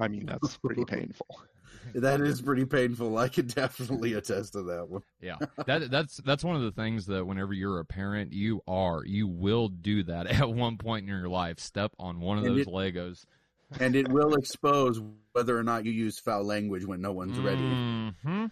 I 0.00 0.08
mean, 0.08 0.24
that's 0.24 0.56
pretty 0.56 0.86
painful. 0.86 1.26
that 1.94 2.20
is 2.20 2.40
pretty 2.40 2.64
painful. 2.64 3.18
I 3.18 3.28
can 3.28 3.46
definitely 3.46 4.14
attest 4.14 4.54
to 4.54 4.62
that 4.62 4.88
one. 4.88 5.02
yeah, 5.20 5.36
that 5.66 5.90
that's 5.90 6.18
that's 6.24 6.44
one 6.44 6.56
of 6.56 6.62
the 6.62 6.72
things 6.72 7.06
that 7.06 7.26
whenever 7.26 7.52
you're 7.52 7.80
a 7.80 7.84
parent, 7.84 8.32
you 8.32 8.62
are 8.66 9.04
you 9.04 9.26
will 9.28 9.68
do 9.68 10.02
that 10.04 10.26
at 10.40 10.48
one 10.48 10.78
point 10.78 11.02
in 11.02 11.08
your 11.08 11.28
life. 11.28 11.58
Step 11.58 11.92
on 11.98 12.20
one 12.20 12.38
of 12.38 12.44
and 12.44 12.56
those 12.56 12.66
it, 12.66 12.72
Legos, 12.72 13.26
and 13.80 13.94
it 13.94 14.08
will 14.08 14.34
expose 14.34 15.00
whether 15.32 15.58
or 15.58 15.62
not 15.62 15.84
you 15.84 15.92
use 15.92 16.18
foul 16.18 16.44
language 16.44 16.84
when 16.84 17.00
no 17.00 17.12
one's 17.12 17.38
ready. 17.38 17.60
Mm-hmm. 17.60 18.46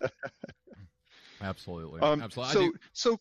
Absolutely. 1.46 2.00
Um, 2.00 2.22
Absolutely. 2.22 2.72
So, 2.92 3.18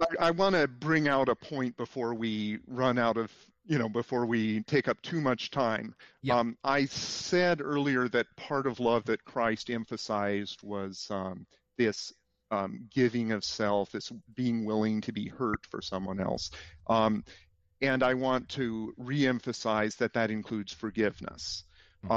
so 0.00 0.06
I, 0.20 0.28
I 0.28 0.30
want 0.32 0.54
to 0.54 0.66
bring 0.66 1.08
out 1.08 1.28
a 1.28 1.34
point 1.34 1.76
before 1.76 2.14
we 2.14 2.58
run 2.66 2.98
out 2.98 3.16
of, 3.16 3.30
you 3.66 3.78
know, 3.78 3.88
before 3.88 4.26
we 4.26 4.62
take 4.62 4.88
up 4.88 5.00
too 5.02 5.20
much 5.20 5.50
time. 5.50 5.94
Yeah. 6.22 6.38
Um, 6.38 6.56
I 6.64 6.86
said 6.86 7.60
earlier 7.60 8.08
that 8.08 8.26
part 8.36 8.66
of 8.66 8.80
love 8.80 9.04
that 9.04 9.24
Christ 9.24 9.70
emphasized 9.70 10.62
was 10.62 11.06
um, 11.10 11.46
this 11.76 12.12
um, 12.50 12.88
giving 12.90 13.32
of 13.32 13.44
self, 13.44 13.92
this 13.92 14.10
being 14.34 14.64
willing 14.64 15.00
to 15.02 15.12
be 15.12 15.28
hurt 15.28 15.66
for 15.70 15.82
someone 15.82 16.20
else. 16.20 16.50
Um, 16.88 17.24
and 17.80 18.02
I 18.02 18.14
want 18.14 18.48
to 18.50 18.94
reemphasize 19.00 19.96
that 19.98 20.14
that 20.14 20.30
includes 20.30 20.72
forgiveness. 20.72 21.64
Mm-hmm. 22.04 22.12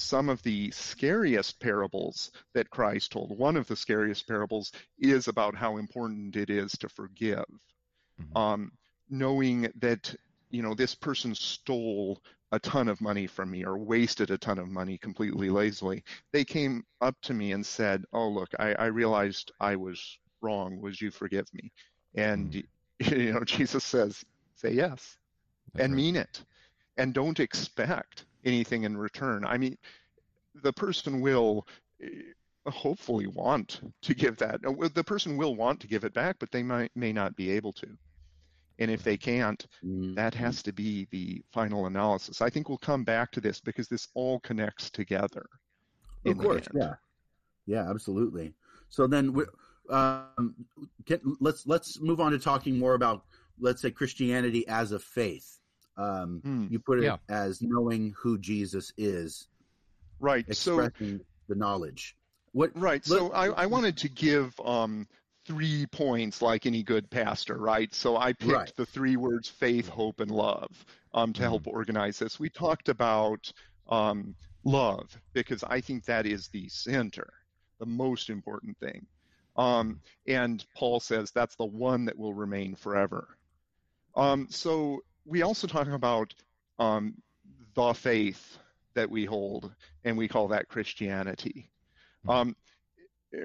Some 0.00 0.28
of 0.28 0.42
the 0.42 0.70
scariest 0.70 1.60
parables 1.60 2.30
that 2.54 2.70
Christ 2.70 3.12
told. 3.12 3.36
One 3.36 3.56
of 3.56 3.66
the 3.66 3.76
scariest 3.76 4.26
parables 4.26 4.72
is 4.98 5.28
about 5.28 5.54
how 5.54 5.76
important 5.76 6.36
it 6.36 6.50
is 6.50 6.72
to 6.72 6.88
forgive. 6.88 7.44
Mm-hmm. 8.20 8.36
Um, 8.36 8.72
knowing 9.08 9.70
that, 9.80 10.14
you 10.50 10.62
know, 10.62 10.74
this 10.74 10.94
person 10.94 11.34
stole 11.34 12.22
a 12.52 12.58
ton 12.58 12.88
of 12.88 13.00
money 13.00 13.26
from 13.26 13.50
me 13.50 13.64
or 13.64 13.78
wasted 13.78 14.30
a 14.30 14.38
ton 14.38 14.58
of 14.58 14.68
money 14.68 14.98
completely 14.98 15.50
lazily. 15.50 16.02
They 16.32 16.44
came 16.44 16.84
up 17.00 17.14
to 17.22 17.34
me 17.34 17.52
and 17.52 17.64
said, 17.64 18.04
Oh, 18.12 18.28
look, 18.28 18.48
I, 18.58 18.74
I 18.74 18.86
realized 18.86 19.52
I 19.60 19.76
was 19.76 20.18
wrong. 20.40 20.80
Would 20.80 21.00
you 21.00 21.10
forgive 21.10 21.46
me? 21.52 21.70
And, 22.14 22.64
mm-hmm. 23.00 23.14
you 23.20 23.32
know, 23.32 23.44
Jesus 23.44 23.84
says, 23.84 24.24
Say 24.56 24.72
yes 24.72 25.18
That's 25.72 25.84
and 25.84 25.92
right. 25.92 26.02
mean 26.02 26.16
it. 26.16 26.42
And 26.96 27.14
don't 27.14 27.40
expect 27.40 28.24
anything 28.44 28.84
in 28.84 28.96
return. 28.96 29.44
I 29.44 29.58
mean, 29.58 29.76
the 30.62 30.72
person 30.72 31.20
will 31.20 31.66
eh, 32.02 32.08
hopefully 32.66 33.26
want 33.26 33.80
to 34.02 34.14
give 34.14 34.36
that. 34.38 34.60
Uh, 34.66 34.88
the 34.94 35.04
person 35.04 35.36
will 35.36 35.54
want 35.56 35.80
to 35.80 35.86
give 35.86 36.04
it 36.04 36.14
back, 36.14 36.36
but 36.38 36.50
they 36.50 36.62
might 36.62 36.90
may 36.94 37.12
not 37.12 37.36
be 37.36 37.50
able 37.50 37.72
to. 37.74 37.88
And 38.78 38.90
if 38.90 39.02
they 39.02 39.16
can't, 39.16 39.66
mm-hmm. 39.84 40.14
that 40.14 40.34
has 40.34 40.62
to 40.62 40.72
be 40.72 41.06
the 41.10 41.42
final 41.52 41.86
analysis. 41.86 42.40
I 42.40 42.48
think 42.48 42.68
we'll 42.68 42.78
come 42.78 43.04
back 43.04 43.30
to 43.32 43.40
this 43.40 43.60
because 43.60 43.88
this 43.88 44.08
all 44.14 44.40
connects 44.40 44.90
together. 44.90 45.44
Of 46.24 46.38
course, 46.38 46.66
yeah, 46.74 46.94
yeah, 47.66 47.88
absolutely. 47.88 48.54
So 48.88 49.06
then, 49.06 49.34
um, 49.88 50.54
get, 51.04 51.20
let's 51.40 51.66
let's 51.66 52.00
move 52.00 52.20
on 52.20 52.32
to 52.32 52.38
talking 52.38 52.78
more 52.78 52.94
about 52.94 53.24
let's 53.58 53.82
say 53.82 53.90
Christianity 53.90 54.66
as 54.68 54.92
a 54.92 54.98
faith. 54.98 55.59
Um, 55.96 56.40
hmm. 56.42 56.66
You 56.70 56.78
put 56.78 56.98
it 57.00 57.04
yeah. 57.04 57.16
as 57.28 57.60
knowing 57.60 58.14
who 58.18 58.38
Jesus 58.38 58.92
is, 58.96 59.48
right? 60.18 60.44
Expressing 60.48 61.18
so, 61.18 61.24
the 61.48 61.54
knowledge. 61.54 62.16
What? 62.52 62.70
Right. 62.74 63.06
Let, 63.08 63.18
so 63.18 63.32
I, 63.32 63.48
I 63.48 63.66
wanted 63.66 63.98
to 63.98 64.08
give 64.08 64.58
um, 64.60 65.06
three 65.46 65.86
points, 65.86 66.42
like 66.42 66.66
any 66.66 66.82
good 66.82 67.10
pastor, 67.10 67.56
right? 67.56 67.92
So 67.94 68.16
I 68.16 68.32
picked 68.32 68.52
right. 68.52 68.72
the 68.76 68.86
three 68.86 69.16
words: 69.16 69.48
faith, 69.48 69.88
hope, 69.88 70.20
and 70.20 70.30
love, 70.30 70.70
um, 71.12 71.32
to 71.34 71.42
mm 71.42 71.44
help 71.44 71.66
organize 71.66 72.18
this. 72.18 72.40
We 72.40 72.48
talked 72.48 72.88
about 72.88 73.52
um, 73.88 74.34
love 74.64 75.16
because 75.32 75.64
I 75.64 75.80
think 75.80 76.04
that 76.04 76.26
is 76.26 76.48
the 76.48 76.68
center, 76.68 77.32
the 77.78 77.86
most 77.86 78.30
important 78.30 78.78
thing. 78.78 79.06
Um, 79.56 80.00
and 80.26 80.64
Paul 80.76 81.00
says 81.00 81.30
that's 81.32 81.56
the 81.56 81.64
one 81.64 82.06
that 82.06 82.18
will 82.18 82.34
remain 82.34 82.76
forever. 82.76 83.28
Um, 84.14 84.48
so 84.50 85.02
we 85.30 85.42
also 85.42 85.66
talk 85.66 85.86
about 85.88 86.34
um, 86.78 87.14
the 87.74 87.94
faith 87.94 88.58
that 88.94 89.08
we 89.08 89.24
hold, 89.24 89.72
and 90.04 90.18
we 90.18 90.28
call 90.28 90.48
that 90.48 90.68
Christianity. 90.68 91.70
Hmm. 92.24 92.30
Um, 92.30 92.56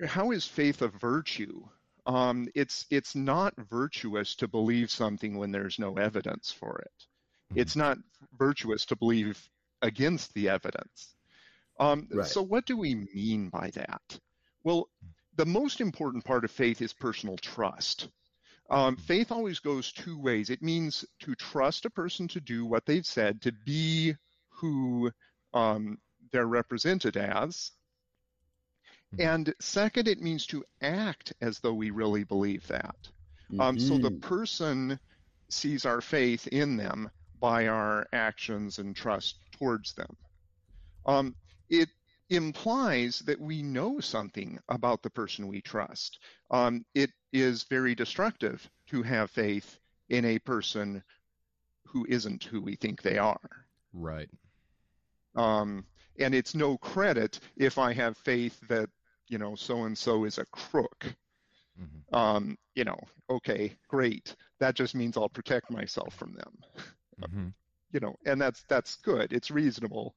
how 0.05 0.31
is 0.31 0.45
faith 0.45 0.81
a 0.81 0.87
virtue? 0.87 1.63
Um, 2.07 2.47
it's 2.55 2.85
it's 2.89 3.15
not 3.15 3.53
virtuous 3.69 4.35
to 4.37 4.47
believe 4.47 4.89
something 4.89 5.37
when 5.37 5.51
there's 5.51 5.79
no 5.79 5.97
evidence 5.97 6.51
for 6.51 6.79
it. 6.79 7.05
Mm-hmm. 7.51 7.59
It's 7.59 7.75
not 7.75 7.97
virtuous 8.37 8.85
to 8.87 8.95
believe 8.95 9.39
against 9.81 10.33
the 10.33 10.49
evidence. 10.49 11.15
Um, 11.79 12.07
right. 12.11 12.27
So 12.27 12.41
what 12.41 12.65
do 12.65 12.77
we 12.77 12.95
mean 13.13 13.49
by 13.49 13.69
that? 13.75 14.19
Well, 14.63 14.89
the 15.35 15.45
most 15.45 15.81
important 15.81 16.25
part 16.25 16.45
of 16.45 16.51
faith 16.51 16.81
is 16.81 16.93
personal 16.93 17.37
trust. 17.37 18.07
Um, 18.69 18.97
faith 18.97 19.31
always 19.31 19.59
goes 19.59 19.91
two 19.91 20.19
ways. 20.19 20.49
It 20.49 20.63
means 20.63 21.05
to 21.19 21.35
trust 21.35 21.85
a 21.85 21.89
person 21.89 22.27
to 22.29 22.41
do 22.41 22.65
what 22.65 22.85
they've 22.85 23.05
said, 23.05 23.41
to 23.43 23.51
be 23.51 24.15
who 24.49 25.11
um, 25.53 25.99
they're 26.31 26.47
represented 26.47 27.17
as. 27.17 27.71
Hmm. 29.15 29.21
And 29.21 29.53
second, 29.59 30.07
it 30.07 30.21
means 30.21 30.47
to 30.47 30.63
act 30.81 31.33
as 31.41 31.59
though 31.59 31.73
we 31.73 31.91
really 31.91 32.23
believe 32.23 32.65
that. 32.67 32.95
Mm-hmm. 33.51 33.61
Um, 33.61 33.79
so 33.79 33.97
the 33.97 34.09
mm-hmm. 34.09 34.19
person 34.19 34.99
sees 35.49 35.85
our 35.85 36.01
faith 36.01 36.47
in 36.47 36.77
them 36.77 37.09
by 37.39 37.67
our 37.67 38.07
actions 38.13 38.79
and 38.79 38.95
trust 38.95 39.37
towards 39.51 39.93
them. 39.93 40.15
Um, 41.05 41.35
it 41.69 41.89
implies 42.29 43.19
that 43.19 43.39
we 43.39 43.61
know 43.61 43.99
something 43.99 44.59
about 44.69 45.03
the 45.03 45.09
person 45.09 45.47
we 45.47 45.61
trust. 45.61 46.19
Um, 46.51 46.85
it 46.95 47.11
is 47.31 47.63
very 47.63 47.93
destructive 47.95 48.67
to 48.87 49.03
have 49.03 49.29
faith 49.29 49.79
in 50.09 50.25
a 50.25 50.39
person 50.39 51.03
who 51.85 52.05
isn't 52.09 52.43
who 52.43 52.61
we 52.61 52.75
think 52.75 53.01
they 53.01 53.17
are. 53.17 53.49
Right. 53.93 54.29
Um, 55.35 55.85
and 56.19 56.33
it's 56.33 56.55
no 56.55 56.77
credit 56.77 57.39
if 57.57 57.77
I 57.77 57.93
have 57.93 58.17
faith 58.17 58.59
that, 58.69 58.89
you 59.27 59.37
know, 59.37 59.55
so 59.55 59.83
and 59.83 59.97
so 59.97 60.23
is 60.23 60.37
a 60.37 60.45
crook. 60.45 61.05
Mm-hmm. 61.79 62.15
Um, 62.15 62.57
you 62.75 62.85
know, 62.85 62.99
okay, 63.29 63.75
great. 63.87 64.35
That 64.59 64.75
just 64.75 64.95
means 64.95 65.17
I'll 65.17 65.29
protect 65.29 65.69
myself 65.69 66.13
from 66.15 66.33
them. 66.33 66.57
Mm-hmm. 67.21 67.47
You 67.91 67.99
know, 67.99 68.15
and 68.25 68.41
that's 68.41 68.63
that's 68.67 68.95
good. 68.97 69.31
It's 69.31 69.51
reasonable, 69.51 70.15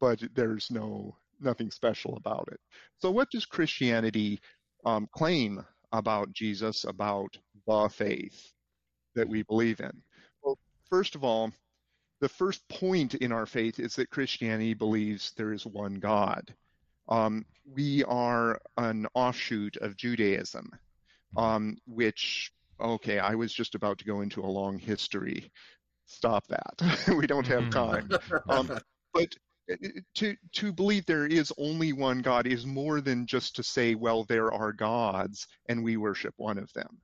but 0.00 0.22
there's 0.34 0.70
no 0.70 1.16
nothing 1.40 1.70
special 1.70 2.16
about 2.16 2.48
it. 2.52 2.60
So, 2.98 3.10
what 3.10 3.30
does 3.30 3.46
Christianity 3.46 4.40
um, 4.84 5.08
claim 5.12 5.64
about 5.92 6.32
Jesus, 6.32 6.84
about 6.84 7.36
the 7.66 7.88
faith 7.88 8.52
that 9.14 9.28
we 9.28 9.42
believe 9.42 9.80
in? 9.80 10.02
Well, 10.42 10.58
first 10.90 11.14
of 11.14 11.24
all, 11.24 11.52
the 12.20 12.28
first 12.28 12.66
point 12.68 13.14
in 13.14 13.32
our 13.32 13.46
faith 13.46 13.78
is 13.78 13.96
that 13.96 14.10
Christianity 14.10 14.74
believes 14.74 15.32
there 15.36 15.52
is 15.52 15.66
one 15.66 15.94
God. 15.94 16.54
Um, 17.08 17.44
we 17.70 18.04
are 18.04 18.60
an 18.76 19.06
offshoot 19.14 19.76
of 19.78 19.96
Judaism, 19.96 20.70
um, 21.36 21.76
which, 21.86 22.50
okay, 22.80 23.18
I 23.18 23.34
was 23.34 23.52
just 23.52 23.74
about 23.74 23.98
to 23.98 24.04
go 24.04 24.20
into 24.20 24.40
a 24.40 24.46
long 24.46 24.78
history. 24.78 25.50
Stop 26.06 26.46
that. 26.48 27.08
we 27.16 27.26
don't 27.26 27.46
have 27.46 27.70
time. 27.70 28.10
Um, 28.48 28.78
but 29.12 29.34
to 30.14 30.36
to 30.52 30.72
believe 30.72 31.06
there 31.06 31.26
is 31.26 31.52
only 31.58 31.92
one 31.92 32.20
God 32.20 32.46
is 32.46 32.66
more 32.66 33.00
than 33.00 33.26
just 33.26 33.56
to 33.56 33.62
say, 33.62 33.94
well, 33.94 34.24
there 34.24 34.52
are 34.52 34.72
gods 34.72 35.46
and 35.68 35.82
we 35.82 35.96
worship 35.96 36.34
one 36.36 36.58
of 36.58 36.72
them. 36.72 37.00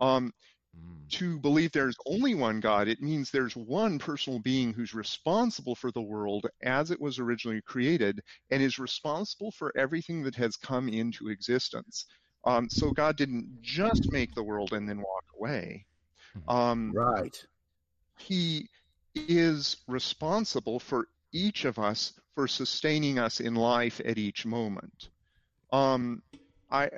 Um, 0.00 0.32
mm. 0.76 1.08
To 1.10 1.38
believe 1.38 1.72
there's 1.72 1.96
only 2.06 2.34
one 2.34 2.60
God, 2.60 2.88
it 2.88 3.00
means 3.00 3.30
there's 3.30 3.56
one 3.56 3.98
personal 3.98 4.40
being 4.40 4.72
who's 4.72 4.92
responsible 4.94 5.74
for 5.74 5.90
the 5.92 6.02
world 6.02 6.46
as 6.62 6.90
it 6.90 7.00
was 7.00 7.18
originally 7.18 7.62
created 7.62 8.20
and 8.50 8.62
is 8.62 8.78
responsible 8.78 9.50
for 9.52 9.72
everything 9.76 10.22
that 10.24 10.34
has 10.34 10.56
come 10.56 10.88
into 10.88 11.28
existence. 11.28 12.06
Um, 12.44 12.68
so 12.68 12.90
God 12.92 13.16
didn't 13.16 13.60
just 13.62 14.12
make 14.12 14.34
the 14.34 14.44
world 14.44 14.72
and 14.72 14.88
then 14.88 14.98
walk 14.98 15.24
away. 15.38 15.86
Mhm. 16.36 16.52
Um, 16.52 16.92
Right. 16.94 17.44
he 18.18 18.68
is 19.14 19.78
responsible 19.88 20.78
for 20.78 21.08
each 21.32 21.64
of 21.64 21.78
us 21.78 22.12
for 22.34 22.46
sustaining 22.46 23.18
us 23.18 23.40
in 23.40 23.54
life 23.54 24.00
at 24.04 24.18
each 24.18 24.44
moment. 24.44 25.08
Um, 25.72 26.22
I, 26.70 26.90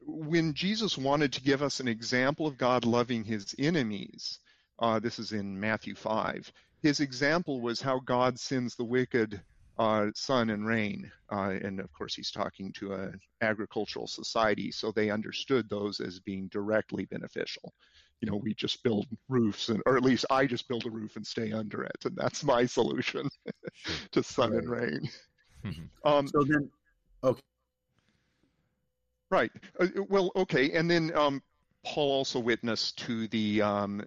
when 0.00 0.54
Jesus 0.54 0.98
wanted 0.98 1.32
to 1.34 1.42
give 1.42 1.62
us 1.62 1.80
an 1.80 1.88
example 1.88 2.46
of 2.46 2.58
God 2.58 2.84
loving 2.84 3.24
his 3.24 3.54
enemies, 3.58 4.40
uh, 4.78 4.98
this 4.98 5.18
is 5.18 5.32
in 5.32 5.58
Matthew 5.58 5.94
5, 5.94 6.52
his 6.82 7.00
example 7.00 7.60
was 7.60 7.80
how 7.80 8.00
God 8.00 8.38
sends 8.38 8.74
the 8.74 8.84
wicked 8.84 9.40
uh, 9.78 10.08
sun 10.14 10.50
and 10.50 10.66
rain. 10.66 11.10
Uh, 11.30 11.54
and 11.62 11.80
of 11.80 11.92
course, 11.92 12.14
he's 12.14 12.32
talking 12.32 12.72
to 12.72 12.94
an 12.94 13.20
agricultural 13.40 14.08
society, 14.08 14.72
so 14.72 14.90
they 14.90 15.10
understood 15.10 15.68
those 15.68 16.00
as 16.00 16.18
being 16.18 16.48
directly 16.48 17.04
beneficial 17.06 17.72
you 18.22 18.30
know, 18.30 18.36
we 18.36 18.54
just 18.54 18.82
build 18.84 19.06
roofs, 19.28 19.68
and 19.68 19.82
or 19.84 19.96
at 19.96 20.04
least 20.04 20.24
I 20.30 20.46
just 20.46 20.68
build 20.68 20.86
a 20.86 20.90
roof 20.90 21.16
and 21.16 21.26
stay 21.26 21.50
under 21.50 21.82
it, 21.82 22.04
and 22.04 22.16
that's 22.16 22.44
my 22.44 22.64
solution 22.64 23.28
Sure. 23.72 23.96
to 24.12 24.22
sun 24.22 24.54
and 24.54 24.68
rain. 24.68 25.08
Mhm. 25.64 25.88
Um, 26.04 26.26
So 26.26 26.42
then, 26.44 26.70
okay. 27.22 27.40
right. 29.30 29.50
Uh, 29.78 29.86
well, 30.08 30.32
okay, 30.36 30.72
and 30.72 30.90
then 30.90 31.14
um, 31.16 31.42
Paul 31.84 32.10
also 32.12 32.40
witnessed 32.40 32.98
to 33.06 33.28
the 33.28 33.62
um, 33.62 34.02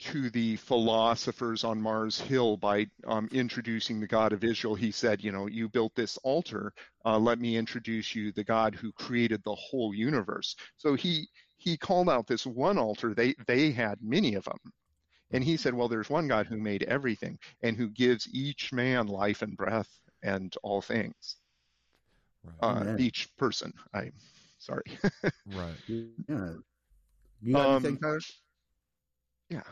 to 0.00 0.30
the 0.30 0.56
philosophers 0.56 1.64
on 1.64 1.80
Mars 1.80 2.20
Hill 2.20 2.56
by 2.56 2.86
um, 3.06 3.28
introducing 3.32 4.00
the 4.00 4.06
God 4.06 4.32
of 4.32 4.44
Israel. 4.44 4.74
He 4.74 4.90
said, 4.92 5.22
you 5.22 5.32
know, 5.32 5.46
you 5.46 5.68
built 5.68 5.94
this 5.94 6.16
altar. 6.18 6.72
Uh, 7.04 7.18
let 7.18 7.38
me 7.38 7.56
introduce 7.56 8.14
you 8.14 8.32
the 8.32 8.44
God 8.44 8.74
who 8.74 8.92
created 8.92 9.42
the 9.44 9.54
whole 9.54 9.94
universe. 9.94 10.56
So 10.76 10.94
he 10.94 11.28
he 11.56 11.76
called 11.76 12.08
out 12.08 12.26
this 12.26 12.46
one 12.46 12.78
altar. 12.78 13.14
They 13.14 13.34
they 13.46 13.72
had 13.72 13.98
many 14.02 14.34
of 14.34 14.44
them. 14.44 14.58
And 15.32 15.44
he 15.44 15.56
said, 15.56 15.74
well, 15.74 15.88
there's 15.88 16.10
one 16.10 16.28
God 16.28 16.46
who 16.46 16.56
made 16.58 16.82
everything 16.84 17.38
and 17.62 17.76
who 17.76 17.88
gives 17.88 18.28
each 18.32 18.72
man 18.72 19.06
life 19.06 19.42
and 19.42 19.56
breath 19.56 19.88
and 20.22 20.54
all 20.62 20.80
things. 20.80 21.36
Right. 22.44 22.54
Uh, 22.60 22.80
Amen. 22.80 22.98
each 22.98 23.28
person. 23.36 23.72
I'm 23.94 24.12
sorry. 24.58 24.82
right. 25.46 25.76
yeah. 25.86 26.52
You 27.40 27.54
got 27.54 27.68
Um, 27.68 27.82
anything, 27.82 27.98
Tyler? 27.98 28.20
yeah. 29.50 29.62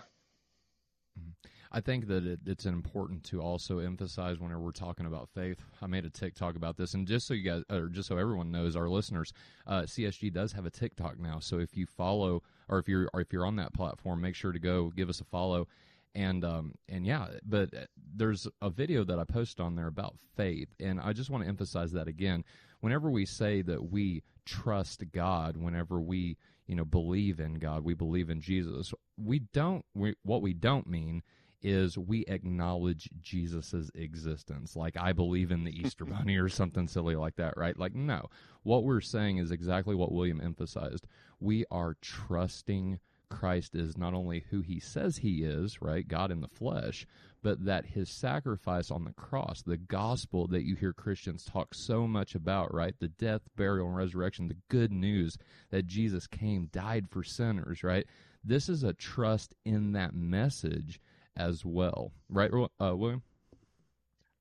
I 1.71 1.81
think 1.81 2.09
that 2.09 2.27
it, 2.27 2.41
it's 2.47 2.67
important 2.67 3.25
to 3.25 3.41
also 3.41 3.79
emphasize 3.79 4.39
whenever 4.39 4.61
we're 4.61 4.73
talking 4.73 5.07
about 5.07 5.29
faith. 5.29 5.59
I 5.83 5.87
made 5.87 6.05
a 6.05 6.11
TikTok 6.11 6.57
about 6.57 6.77
this, 6.77 6.95
and 6.95 7.07
just 7.07 7.27
so 7.27 7.35
you 7.35 7.43
guys, 7.43 7.63
or 7.71 7.89
just 7.89 8.09
so 8.09 8.17
everyone 8.17 8.51
knows, 8.51 8.77
our 8.77 8.89
listeners, 8.89 9.33
uh, 9.67 9.83
CSG 9.83 10.33
does 10.33 10.53
have 10.53 10.67
a 10.67 10.71
TikTok 10.71 11.19
now. 11.19 11.39
So 11.41 11.59
if 11.59 11.77
you 11.77 11.87
follow, 11.87 12.43
or 12.69 12.79
if 12.79 12.89
you're, 12.89 13.09
or 13.13 13.21
if 13.21 13.33
you're 13.33 13.47
on 13.47 13.57
that 13.57 13.75
platform, 13.75 14.21
make 14.21 14.35
sure 14.35 14.53
to 14.53 14.59
go 14.59 14.91
give 14.97 15.09
us 15.09 15.21
a 15.21 15.25
follow. 15.25 15.69
And 16.15 16.45
um, 16.45 16.75
and 16.89 17.07
yeah, 17.07 17.29
but 17.45 17.71
there's 18.17 18.49
a 18.63 18.71
video 18.71 19.05
that 19.05 19.19
I 19.19 19.25
posted 19.25 19.61
on 19.61 19.77
there 19.77 19.87
about 19.87 20.17
faith, 20.37 20.75
and 20.81 20.99
I 21.01 21.13
just 21.13 21.29
want 21.29 21.45
to 21.45 21.49
emphasize 21.49 21.93
that 21.93 22.09
again. 22.09 22.45
Whenever 22.81 23.11
we 23.11 23.27
say 23.27 23.63
that 23.63 23.91
we 23.93 24.23
trust 24.47 25.05
God, 25.13 25.59
whenever 25.59 26.01
we 26.01 26.39
you 26.67 26.75
know 26.75 26.85
believe 26.85 27.41
in 27.41 27.55
God, 27.55 27.85
we 27.85 27.93
believe 27.95 28.31
in 28.31 28.41
Jesus. 28.41 28.95
We 29.23 29.41
don't. 29.53 29.85
We, 29.95 30.15
what 30.23 30.41
we 30.41 30.55
don't 30.55 30.87
mean 30.87 31.23
is 31.63 31.99
we 31.99 32.25
acknowledge 32.27 33.09
Jesus's 33.21 33.91
existence. 33.95 34.77
Like 34.77 34.97
I 34.99 35.13
believe 35.13 35.51
in 35.51 35.65
the 35.65 35.79
Easter 35.79 36.05
Bunny 36.07 36.37
or 36.37 36.49
something 36.49 36.89
silly 36.89 37.17
like 37.17 37.37
that, 37.37 37.55
right? 37.57 37.79
Like 37.79 37.95
no. 37.95 38.27
What 38.63 38.85
we're 38.85 39.01
saying 39.01 39.39
is 39.39 39.51
exactly 39.51 39.95
what 39.95 40.13
William 40.13 40.41
emphasized. 40.41 41.07
We 41.41 41.65
are 41.71 41.97
trusting 42.01 43.01
Christ 43.31 43.75
is 43.75 43.97
not 43.97 44.15
only 44.15 44.45
who 44.51 44.63
he 44.63 44.81
says 44.81 45.19
he 45.19 45.45
is, 45.45 45.83
right? 45.83 46.07
God 46.07 46.31
in 46.31 46.41
the 46.41 46.49
flesh, 46.49 47.07
but 47.43 47.65
that 47.65 47.87
his 47.87 48.11
sacrifice 48.11 48.91
on 48.91 49.05
the 49.05 49.13
cross, 49.13 49.63
the 49.63 49.77
gospel 49.77 50.47
that 50.49 50.65
you 50.65 50.75
hear 50.75 50.93
Christians 50.93 51.45
talk 51.45 51.75
so 51.75 52.07
much 52.07 52.35
about, 52.35 52.73
right? 52.73 52.95
The 52.99 53.09
death, 53.09 53.43
burial, 53.57 53.89
and 53.89 53.97
resurrection, 53.97 54.49
the 54.49 54.57
good 54.69 54.93
news 54.93 55.37
that 55.71 55.87
Jesus 55.87 56.27
came, 56.27 56.67
died 56.73 57.09
for 57.11 57.23
sinners, 57.23 57.85
right? 57.85 58.07
This 58.43 58.69
is 58.69 58.83
a 58.83 58.95
trust 58.95 59.55
in 59.65 59.93
that 59.93 60.15
message 60.15 61.01
as 61.39 61.65
well, 61.65 62.13
right, 62.29 62.51
uh, 62.53 62.95
William? 62.97 63.23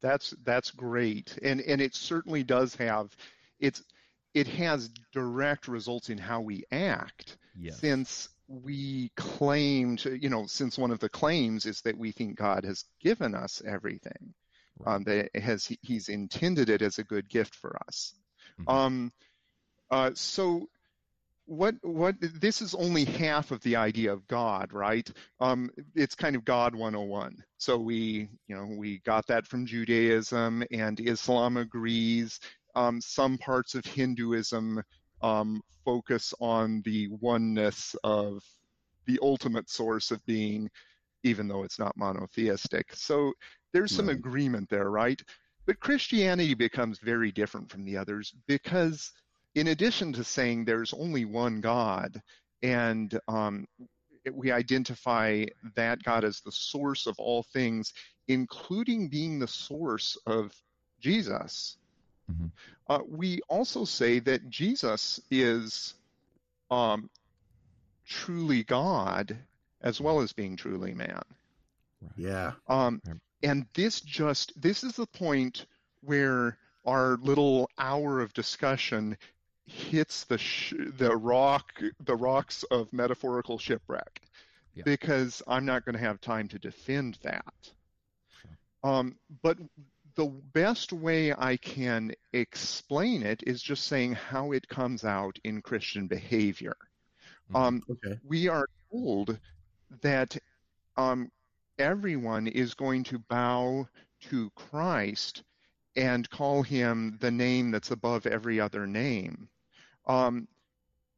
That's 0.01 0.31
that's 0.43 0.71
great, 0.71 1.37
and 1.41 1.61
and 1.61 1.81
it 1.81 1.95
certainly 1.95 2.43
does 2.43 2.75
have, 2.75 3.15
it's 3.59 3.83
it 4.33 4.47
has 4.47 4.89
direct 5.13 5.67
results 5.67 6.09
in 6.09 6.17
how 6.17 6.41
we 6.41 6.63
act. 6.71 7.37
Yes. 7.55 7.79
Since 7.79 8.29
we 8.47 9.11
claim 9.15 9.97
to, 9.97 10.15
you 10.15 10.29
know, 10.29 10.45
since 10.45 10.77
one 10.77 10.91
of 10.91 10.99
the 10.99 11.09
claims 11.09 11.65
is 11.65 11.81
that 11.81 11.97
we 11.97 12.11
think 12.11 12.37
God 12.37 12.63
has 12.63 12.85
given 13.01 13.33
us 13.33 13.61
everything, 13.65 14.33
Right. 14.77 14.95
um, 14.95 15.03
that 15.05 15.35
has 15.35 15.65
He's 15.81 16.09
intended 16.09 16.69
it 16.69 16.81
as 16.81 16.99
a 16.99 17.03
good 17.03 17.27
gift 17.27 17.55
for 17.55 17.75
us. 17.87 18.13
Mhm. 18.59 18.71
Um, 18.73 19.13
uh, 19.89 20.11
so 20.13 20.69
what 21.47 21.75
what 21.83 22.15
this 22.21 22.61
is 22.61 22.75
only 22.75 23.05
half 23.05 23.51
of 23.51 23.61
the 23.63 23.75
idea 23.77 24.13
of 24.13 24.27
God, 24.27 24.73
right? 24.73 25.09
Um, 25.41 25.71
it's 25.95 26.15
kind 26.15 26.35
of 26.37 26.45
God 26.45 26.75
101. 26.75 27.37
So 27.57 27.77
we, 27.79 28.29
you 28.47 28.55
know, 28.55 28.67
we 28.77 28.99
got 28.99 29.27
that 29.27 29.47
from 29.47 29.65
Judaism 29.65 30.63
and 30.71 30.99
Islam 31.01 31.57
agrees. 31.57 32.39
Um, 32.75 33.01
some 33.01 33.39
parts 33.39 33.75
of 33.75 33.85
Hinduism 33.85 34.83
um, 35.21 35.61
focus 35.85 36.33
on 36.41 36.83
the 36.85 37.09
oneness 37.21 37.95
of 38.03 38.43
the 39.07 39.19
ultimate 39.23 39.69
source 39.69 40.11
of 40.11 40.25
being, 40.25 40.69
even 41.23 41.47
though 41.47 41.63
it's 41.63 41.79
not 41.79 41.97
monotheistic. 41.97 42.95
So 42.95 43.33
there's 43.73 43.93
some 43.93 44.09
Right. 44.09 44.17
agreement 44.17 44.69
there, 44.69 44.91
right? 44.91 45.21
But 45.67 45.79
Christianity 45.81 46.55
becomes 46.55 46.99
very 46.99 47.31
different 47.31 47.71
from 47.71 47.85
the 47.85 47.97
others 47.97 48.33
because 48.47 49.11
in 49.57 49.67
addition 49.69 50.13
to 50.13 50.23
saying 50.23 50.65
there's 50.65 50.93
only 50.93 51.25
one 51.25 51.61
God, 51.61 52.21
and 52.61 53.19
um, 53.27 53.67
we 54.31 54.51
identify 54.51 55.45
that 55.75 56.03
God 56.03 56.23
as 56.23 56.41
the 56.41 56.51
source 56.51 57.07
of 57.07 57.15
all 57.17 57.41
things, 57.41 57.93
including 58.27 59.07
being 59.07 59.39
the 59.39 59.47
source 59.47 60.15
of 60.27 60.53
Jesus, 60.99 61.77
Mhm. 62.31 62.51
uh, 62.87 62.99
we 63.07 63.39
also 63.49 63.83
say 63.83 64.19
that 64.19 64.47
Jesus 64.49 65.19
is 65.31 65.95
um, 66.69 67.09
truly 68.05 68.63
God 68.63 69.37
as 69.81 69.99
well 69.99 70.19
as 70.19 70.33
being 70.33 70.55
truly 70.55 70.93
man. 70.93 71.23
Yeah. 72.15 72.53
Um, 72.67 73.01
and 73.43 73.65
this 73.73 74.01
just 74.01 74.59
this 74.61 74.83
is 74.83 74.95
the 74.97 75.07
point 75.07 75.65
where 76.01 76.57
our 76.85 77.17
little 77.17 77.69
hour 77.77 78.19
of 78.19 78.33
discussion 78.33 79.17
hits 79.67 80.23
the 80.23 80.37
sh- 80.37 80.73
the 80.97 81.15
rock 81.15 81.73
the 82.03 82.15
rocks 82.15 82.63
of 82.71 82.91
metaphorical 82.93 83.57
shipwreck 83.57 84.21
Yeah. 84.73 84.83
because 84.85 85.43
I'm 85.47 85.65
not 85.65 85.85
going 85.85 85.93
to 85.95 85.99
have 86.01 86.21
time 86.21 86.47
to 86.49 86.59
defend 86.59 87.19
that. 87.23 87.73
Um, 88.83 89.17
but 89.43 89.57
the 90.15 90.25
best 90.25 90.93
way 90.93 91.33
I 91.33 91.57
can 91.57 92.13
explain 92.33 93.23
it 93.23 93.43
is 93.45 93.61
just 93.61 93.85
saying 93.87 94.13
how 94.13 94.51
it 94.53 94.67
comes 94.67 95.03
out 95.03 95.37
in 95.43 95.61
Christian 95.61 96.07
behavior. 96.07 96.75
Mhm. 97.51 97.55
Um, 97.55 97.83
Okay. 97.89 98.19
we 98.23 98.47
are 98.47 98.67
told 98.91 99.37
that 100.01 100.37
um, 100.95 101.31
everyone 101.77 102.47
is 102.47 102.73
going 102.73 103.03
to 103.05 103.19
bow 103.19 103.87
to 104.21 104.49
Christ 104.51 105.43
and 105.95 106.29
call 106.29 106.63
him 106.63 107.17
the 107.19 107.31
name 107.31 107.71
that's 107.71 107.91
above 107.91 108.25
every 108.25 108.59
other 108.59 108.87
name. 108.87 109.49
Um, 110.07 110.47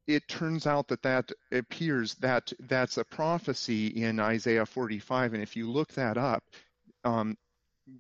it 0.08 0.28
turns 0.28 0.66
out 0.66 0.88
that 0.88 1.04
that 1.04 1.32
appears 1.52 2.16
that 2.16 2.52
that's 2.62 2.98
a 2.98 3.06
prophecy 3.06 3.88
in 3.88 4.20
Isaiah 4.20 4.66
45, 4.66 5.36
and 5.36 5.44
if 5.44 5.56
you 5.56 5.70
look 5.70 5.94
that 5.94 6.18
up, 6.18 6.44
um, 7.04 7.38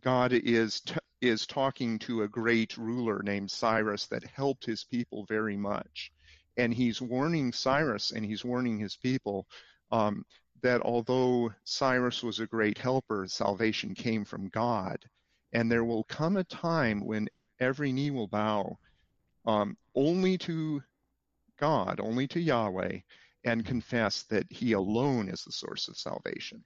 God 0.02 0.34
is 0.34 0.82
t- 0.82 0.95
is 1.21 1.45
talking 1.45 1.99
to 1.99 2.23
a 2.23 2.28
great 2.28 2.78
ruler 2.78 3.21
named 3.21 3.52
Cyrus 3.52 4.08
that 4.08 4.23
helped 4.23 4.65
his 4.65 4.84
people 4.84 5.25
very 5.25 5.56
much, 5.56 6.12
and 6.58 6.73
he's 6.73 6.99
warning 7.02 7.54
Cyrus 7.54 8.12
and 8.12 8.25
he's 8.25 8.43
warning 8.43 8.80
his 8.80 8.95
people 8.95 9.47
um, 9.91 10.25
that 10.62 10.82
although 10.82 11.54
Cyrus 11.63 12.23
was 12.23 12.39
a 12.39 12.47
great 12.47 12.80
helper, 12.80 13.28
salvation 13.28 13.93
came 13.93 14.25
from 14.25 14.49
God, 14.49 14.97
and 15.54 15.71
there 15.71 15.86
will 15.86 16.06
come 16.06 16.38
a 16.38 16.43
time 16.43 17.06
when 17.06 17.30
every 17.60 17.91
knee 17.91 18.12
will 18.12 18.28
bow 18.28 18.80
um, 19.45 19.78
only 19.95 20.38
to 20.39 20.82
God, 21.60 21.99
only 21.99 22.28
to 22.30 22.39
Yahweh, 22.39 22.99
and 23.43 23.65
confess 23.65 24.23
that 24.23 24.45
He 24.49 24.73
alone 24.73 25.30
is 25.30 25.43
the 25.43 25.52
source 25.52 25.88
of 25.88 25.97
salvation. 25.97 26.63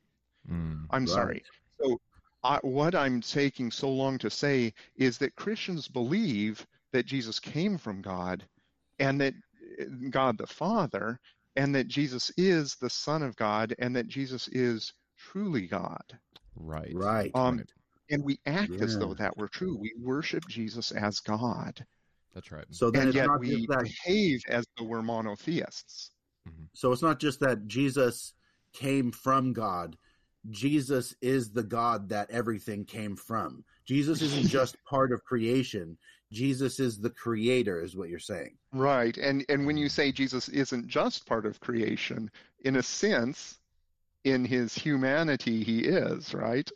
Mm. 0.50 0.86
I'm 0.92 1.04
Right. 1.06 1.10
sorry. 1.10 1.44
So, 1.82 2.00
I, 2.44 2.60
what 2.62 2.94
I'm 2.94 3.22
taking 3.22 3.72
so 3.72 3.90
long 3.90 4.18
to 4.20 4.30
say 4.30 4.74
is 4.98 5.18
that 5.20 5.36
Christians 5.36 5.88
believe 5.88 6.66
that 6.92 7.06
Jesus 7.06 7.40
came 7.40 7.78
from 7.78 8.02
God, 8.02 8.46
and 9.00 9.20
that 9.22 9.34
God 10.10 10.38
the 10.38 10.48
Father, 10.48 11.20
and 11.56 11.74
that 11.74 11.88
Jesus 11.88 12.32
is 12.38 12.76
the 12.76 12.90
Son 12.90 13.24
of 13.24 13.36
God, 13.36 13.74
and 13.80 13.96
that 13.96 14.08
Jesus 14.08 14.48
is 14.50 14.94
truly 15.18 15.68
God. 15.68 16.04
Right. 16.56 16.94
Right. 16.94 17.32
Um, 17.34 17.58
right. 17.58 17.70
And 18.10 18.24
we 18.24 18.40
act 18.46 18.82
as 18.82 18.98
though 18.98 19.14
that 19.16 19.38
were 19.38 19.48
true. 19.48 19.78
We 19.80 19.94
worship 20.00 20.48
Jesus 20.48 20.92
as 20.92 21.20
God, 21.20 21.86
That's 22.34 22.52
right. 22.52 22.66
so 22.72 22.90
then 22.90 23.02
and 23.02 23.10
it's 23.10 23.16
yet 23.16 23.28
not 23.28 23.40
we 23.40 23.52
just 23.58 23.68
that. 23.70 23.84
behave 23.84 24.42
as 24.48 24.66
though 24.78 24.86
we're 24.86 25.02
monotheists. 25.02 26.12
So 26.74 26.92
it's 26.92 27.02
not 27.02 27.20
just 27.20 27.40
that 27.42 27.68
Jesus 27.68 28.34
came 28.74 29.12
from 29.12 29.54
God. 29.54 29.96
Jesus 30.50 31.16
is 31.22 31.52
the 31.52 31.64
God 31.64 32.10
that 32.10 32.30
everything 32.32 32.84
came 32.84 33.16
from. 33.16 33.64
Jesus 33.86 34.22
isn't 34.22 34.48
just 34.50 34.76
part 34.84 35.12
of 35.14 35.24
creation. 35.24 35.98
Jesus 36.32 36.80
is 36.80 37.00
the 37.00 37.12
creator, 37.12 37.80
is 37.82 37.96
what 37.96 38.10
you're 38.10 38.20
saying. 38.20 38.58
Right. 38.74 39.16
And 39.18 39.46
and 39.48 39.66
when 39.68 39.78
you 39.78 39.88
say 39.88 40.12
Jesus 40.12 40.50
isn't 40.50 40.88
just 40.88 41.26
part 41.28 41.46
of 41.46 41.60
creation, 41.60 42.30
in 42.66 42.76
a 42.78 42.84
sense, 42.84 43.60
in 44.24 44.44
his 44.44 44.74
humanity 44.74 45.64
he 45.64 45.80
is, 45.82 46.34
right? 46.34 46.70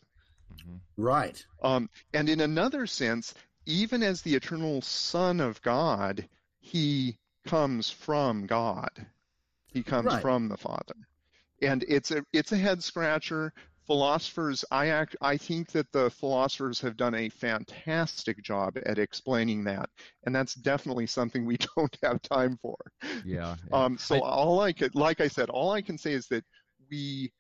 Mhm. 0.54 0.80
Right. 0.96 1.46
Um, 1.62 1.90
and 2.14 2.30
in 2.30 2.40
another 2.42 2.86
sense, 2.88 3.34
even 3.68 4.02
as 4.02 4.22
the 4.22 4.34
eternal 4.34 4.82
Son 4.82 5.40
of 5.40 5.62
God, 5.62 6.28
he 6.60 7.18
comes 7.46 7.90
from 7.90 8.48
God. 8.48 9.06
He 9.68 9.84
comes 9.84 10.12
Right. 10.14 10.22
from 10.22 10.48
the 10.48 10.58
Father. 10.58 10.96
And 11.62 11.84
it's 11.88 12.12
a 12.12 12.24
it's 12.34 12.52
a 12.52 12.58
head 12.58 12.84
scratcher. 12.84 13.54
Philosophers, 13.86 14.66
I 14.70 14.88
act, 14.88 15.16
I 15.22 15.38
think 15.38 15.72
that 15.72 15.90
the 15.94 16.10
philosophers 16.10 16.82
have 16.82 16.98
done 16.98 17.16
a 17.16 17.30
fantastic 17.30 18.44
job 18.44 18.78
at 18.86 19.00
explaining 19.00 19.64
that, 19.64 19.90
and 20.26 20.36
that's 20.36 20.56
definitely 20.56 21.08
something 21.08 21.46
we 21.46 21.58
don't 21.78 21.98
have 22.04 22.22
time 22.22 22.58
for. 22.62 22.76
Yeah. 23.24 23.56
yeah. 23.70 23.86
Um, 23.86 23.98
so 23.98 24.16
I- 24.18 24.30
all 24.30 24.60
I 24.60 24.74
could, 24.74 24.94
like 24.96 25.22
I 25.22 25.30
said, 25.30 25.50
all 25.50 25.72
I 25.72 25.82
can 25.82 25.98
say 25.98 26.12
is 26.14 26.28
that 26.28 26.44
we 26.90 27.32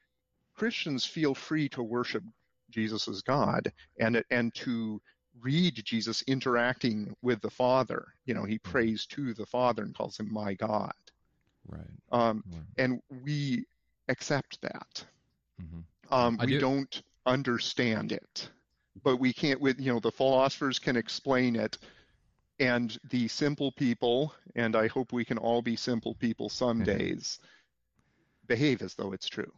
Christians 0.56 1.06
feel 1.06 1.36
free 1.36 1.70
to 1.70 1.84
worship 1.84 2.24
Jesus 2.70 3.08
as 3.08 3.22
God 3.22 3.72
and 4.00 4.24
and 4.32 4.54
to 4.56 5.02
read 5.42 5.82
Jesus 5.84 6.24
interacting 6.28 7.16
with 7.22 7.42
the 7.42 7.50
Father. 7.50 8.08
You 8.26 8.34
know, 8.34 8.44
he 8.44 8.60
prays 8.60 9.06
to 9.08 9.34
the 9.34 9.46
Father 9.46 9.84
and 9.84 9.96
calls 9.96 10.18
him 10.20 10.32
my 10.32 10.54
God. 10.54 10.94
right. 11.68 11.82
Um, 12.12 12.44
right. 12.48 12.64
and 12.78 13.02
we 13.10 13.66
accept 14.08 14.62
that. 14.62 15.06
Mhm. 15.62 15.84
Um, 16.10 16.38
we 16.38 16.54
do- 16.54 16.60
don't 16.60 17.02
understand 17.26 18.12
it, 18.14 18.50
but 19.04 19.18
we 19.18 19.34
can't. 19.34 19.60
With 19.60 19.80
you 19.80 19.92
know, 19.94 20.00
the 20.00 20.12
philosophers 20.12 20.80
can 20.80 20.96
explain 20.96 21.56
it, 21.58 21.78
and 22.60 22.98
the 23.10 23.28
simple 23.28 23.72
people, 23.74 24.34
and 24.56 24.76
I 24.76 24.88
hope 24.88 25.12
we 25.12 25.26
can 25.26 25.38
all 25.38 25.62
be 25.62 25.76
simple 25.76 26.16
people 26.16 26.50
some 26.50 26.84
days, 26.84 27.40
behave 28.46 28.82
as 28.82 28.96
though 28.96 29.12
it's 29.12 29.28
true. 29.28 29.52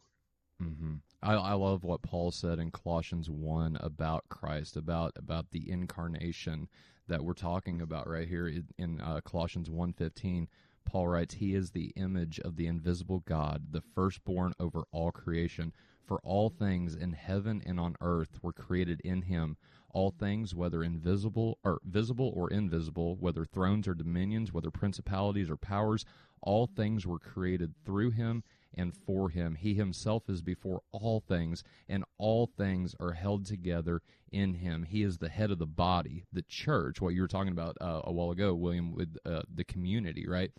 hmm 0.60 0.96
I, 1.22 1.34
I 1.34 1.54
love 1.54 1.84
what 1.84 2.02
Paul 2.02 2.32
said 2.32 2.60
in 2.60 2.72
Colossians 2.72 3.30
one 3.30 3.78
about 3.82 4.30
Christ, 4.30 4.78
about 4.78 5.12
about 5.18 5.52
the 5.52 5.70
incarnation 5.70 6.70
that 7.08 7.24
we're 7.24 7.34
talking 7.34 7.82
about 7.82 8.08
right 8.08 8.28
here 8.28 8.48
in, 8.48 8.68
in 8.78 9.02
uh, 9.02 9.20
Colossians 9.22 9.70
one 9.70 9.92
fifteen. 9.94 10.48
Paul 10.86 11.10
writes, 11.10 11.36
"He 11.36 11.56
is 11.56 11.72
the 11.72 11.92
image 11.98 12.40
of 12.40 12.56
the 12.56 12.68
invisible 12.68 13.20
God, 13.28 13.68
the 13.72 13.82
firstborn 13.82 14.54
over 14.60 14.84
all 14.92 15.12
creation. 15.12 15.74
For 16.06 16.20
all 16.24 16.50
things 16.50 16.96
in 16.96 17.12
heaven 17.12 17.62
and 17.66 17.80
on 17.80 17.96
earth 18.02 18.40
were 18.42 18.54
created 18.54 19.02
in 19.02 19.24
Him." 19.24 19.58
All 19.92 20.12
things, 20.12 20.54
whether 20.54 20.84
invisible 20.84 21.58
or 21.64 21.80
visible 21.84 22.32
or 22.36 22.50
invisible, 22.52 23.16
whether 23.16 23.44
thrones 23.44 23.88
or 23.88 23.96
dominions, 23.96 24.54
whether 24.54 24.70
principalities 24.70 25.50
or 25.50 25.58
powers, 25.58 26.06
all 26.42 26.68
things 26.68 27.08
were 27.08 27.20
created 27.20 27.74
through 27.84 28.12
him 28.12 28.44
and 28.76 28.96
for 28.96 29.30
him. 29.30 29.56
He 29.56 29.74
himself 29.74 30.30
is 30.30 30.42
before 30.42 30.82
all 30.92 31.20
things, 31.20 31.64
and 31.88 32.04
all 32.18 32.48
things 32.48 32.96
are 33.00 33.14
held 33.14 33.46
together 33.46 34.02
in 34.32 34.54
him. 34.54 34.84
He 34.84 35.04
is 35.04 35.18
the 35.18 35.30
head 35.30 35.52
of 35.52 35.60
the 35.60 35.66
body, 35.66 36.26
the 36.32 36.44
church, 36.44 37.02
what 37.02 37.14
you 37.14 37.22
were 37.22 37.28
talking 37.28 37.52
about 37.52 37.78
uh, 37.82 38.02
a 38.04 38.12
while 38.12 38.32
ago, 38.32 38.54
William, 38.54 38.94
with 38.94 39.18
uh, 39.26 39.42
the 39.54 39.64
community, 39.64 40.28
right? 40.28 40.52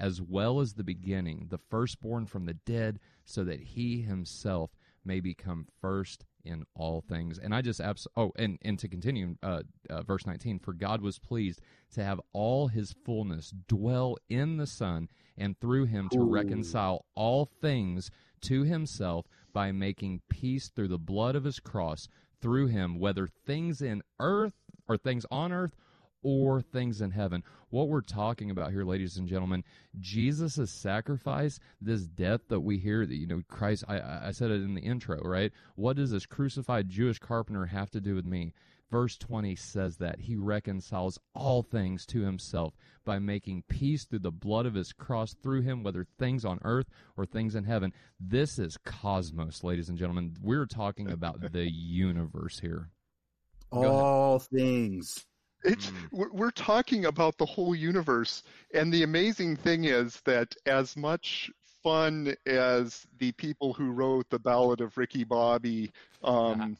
As 0.00 0.22
well 0.22 0.60
as 0.60 0.74
the 0.74 0.84
beginning, 0.84 1.46
the 1.50 1.58
firstborn 1.58 2.26
from 2.26 2.46
the 2.46 2.54
dead, 2.54 3.00
so 3.24 3.44
that 3.44 3.60
he 3.60 4.02
himself 4.02 4.70
may 5.04 5.20
become 5.20 5.66
first 5.80 6.24
in 6.44 6.64
all 6.74 7.00
things. 7.00 7.38
And 7.38 7.54
I 7.54 7.62
just 7.62 7.80
abs- 7.80 8.06
oh, 8.16 8.32
and 8.36 8.58
and 8.62 8.78
to 8.78 8.88
continue, 8.88 9.36
uh, 9.42 9.62
uh, 9.90 10.02
verse 10.02 10.26
nineteen: 10.26 10.58
For 10.58 10.72
God 10.72 11.00
was 11.00 11.18
pleased 11.18 11.60
to 11.92 12.04
have 12.04 12.20
all 12.32 12.68
His 12.68 12.94
fullness 13.04 13.52
dwell 13.66 14.16
in 14.28 14.56
the 14.56 14.66
Son, 14.66 15.08
and 15.38 15.58
through 15.58 15.86
Him 15.86 16.08
to 16.10 16.18
Ooh. 16.18 16.30
reconcile 16.30 17.06
all 17.14 17.46
things 17.46 18.10
to 18.42 18.64
Himself 18.64 19.26
by 19.52 19.72
making 19.72 20.22
peace 20.28 20.68
through 20.68 20.88
the 20.88 20.98
blood 20.98 21.36
of 21.36 21.44
His 21.44 21.60
cross. 21.60 22.08
Through 22.40 22.66
Him, 22.68 22.98
whether 22.98 23.26
things 23.26 23.82
in 23.82 24.02
earth 24.20 24.54
or 24.86 24.96
things 24.96 25.26
on 25.30 25.52
earth 25.52 25.74
or 26.22 26.60
things 26.60 27.00
in 27.00 27.12
heaven. 27.12 27.42
What 27.70 27.88
we're 27.88 28.00
talking 28.00 28.50
about 28.50 28.72
here, 28.72 28.84
ladies 28.84 29.16
and 29.16 29.28
gentlemen, 29.28 29.64
Jesus' 30.00 30.70
sacrifice, 30.70 31.60
this 31.80 32.02
death 32.02 32.42
that 32.48 32.60
we 32.60 32.78
hear, 32.78 33.06
that 33.06 33.14
you 33.14 33.26
know, 33.26 33.42
Christ. 33.48 33.84
I, 33.88 33.98
I 33.98 34.26
I 34.28 34.30
said 34.32 34.50
it 34.50 34.62
in 34.62 34.74
the 34.74 34.80
intro, 34.80 35.20
right? 35.20 35.52
What 35.76 35.96
does 35.96 36.10
this 36.10 36.26
crucified 36.26 36.88
Jewish 36.88 37.18
carpenter 37.18 37.66
have 37.66 37.90
to 37.90 38.00
do 38.00 38.14
with 38.14 38.26
me? 38.26 38.52
Verse 38.90 39.18
20 39.18 39.54
says 39.54 39.96
that 39.98 40.20
he 40.20 40.34
reconciles 40.36 41.18
all 41.34 41.62
things 41.62 42.06
to 42.06 42.22
himself 42.22 42.74
by 43.04 43.18
making 43.18 43.64
peace 43.68 44.04
through 44.06 44.20
the 44.20 44.30
blood 44.30 44.64
of 44.64 44.74
his 44.74 44.92
cross 44.92 45.34
through 45.42 45.60
him, 45.62 45.82
whether 45.82 46.06
things 46.18 46.44
on 46.44 46.58
earth 46.62 46.86
or 47.16 47.26
things 47.26 47.54
in 47.54 47.64
heaven. 47.64 47.92
This 48.18 48.58
is 48.58 48.78
cosmos, 48.84 49.62
ladies 49.62 49.90
and 49.90 49.98
gentlemen. 49.98 50.36
We're 50.40 50.66
talking 50.66 51.10
about 51.10 51.52
the 51.52 51.70
universe 51.70 52.60
here. 52.60 52.88
All 53.70 54.38
things. 54.38 55.26
It's 55.64 55.90
Mm. 55.90 56.08
we're, 56.12 56.32
we're 56.32 56.50
talking 56.52 57.04
about 57.06 57.36
the 57.36 57.44
whole 57.44 57.74
universe, 57.74 58.42
and 58.72 58.92
the 58.92 59.02
amazing 59.02 59.56
thing 59.56 59.84
is 59.84 60.20
that 60.24 60.54
as 60.66 60.96
much 60.96 61.50
fun 61.82 62.34
as 62.46 63.06
the 63.18 63.32
people 63.32 63.72
who 63.72 63.90
wrote 63.90 64.30
the 64.30 64.38
Ballad 64.38 64.80
of 64.80 64.96
Ricky 64.96 65.24
Bobby 65.24 65.90
um, 66.22 66.76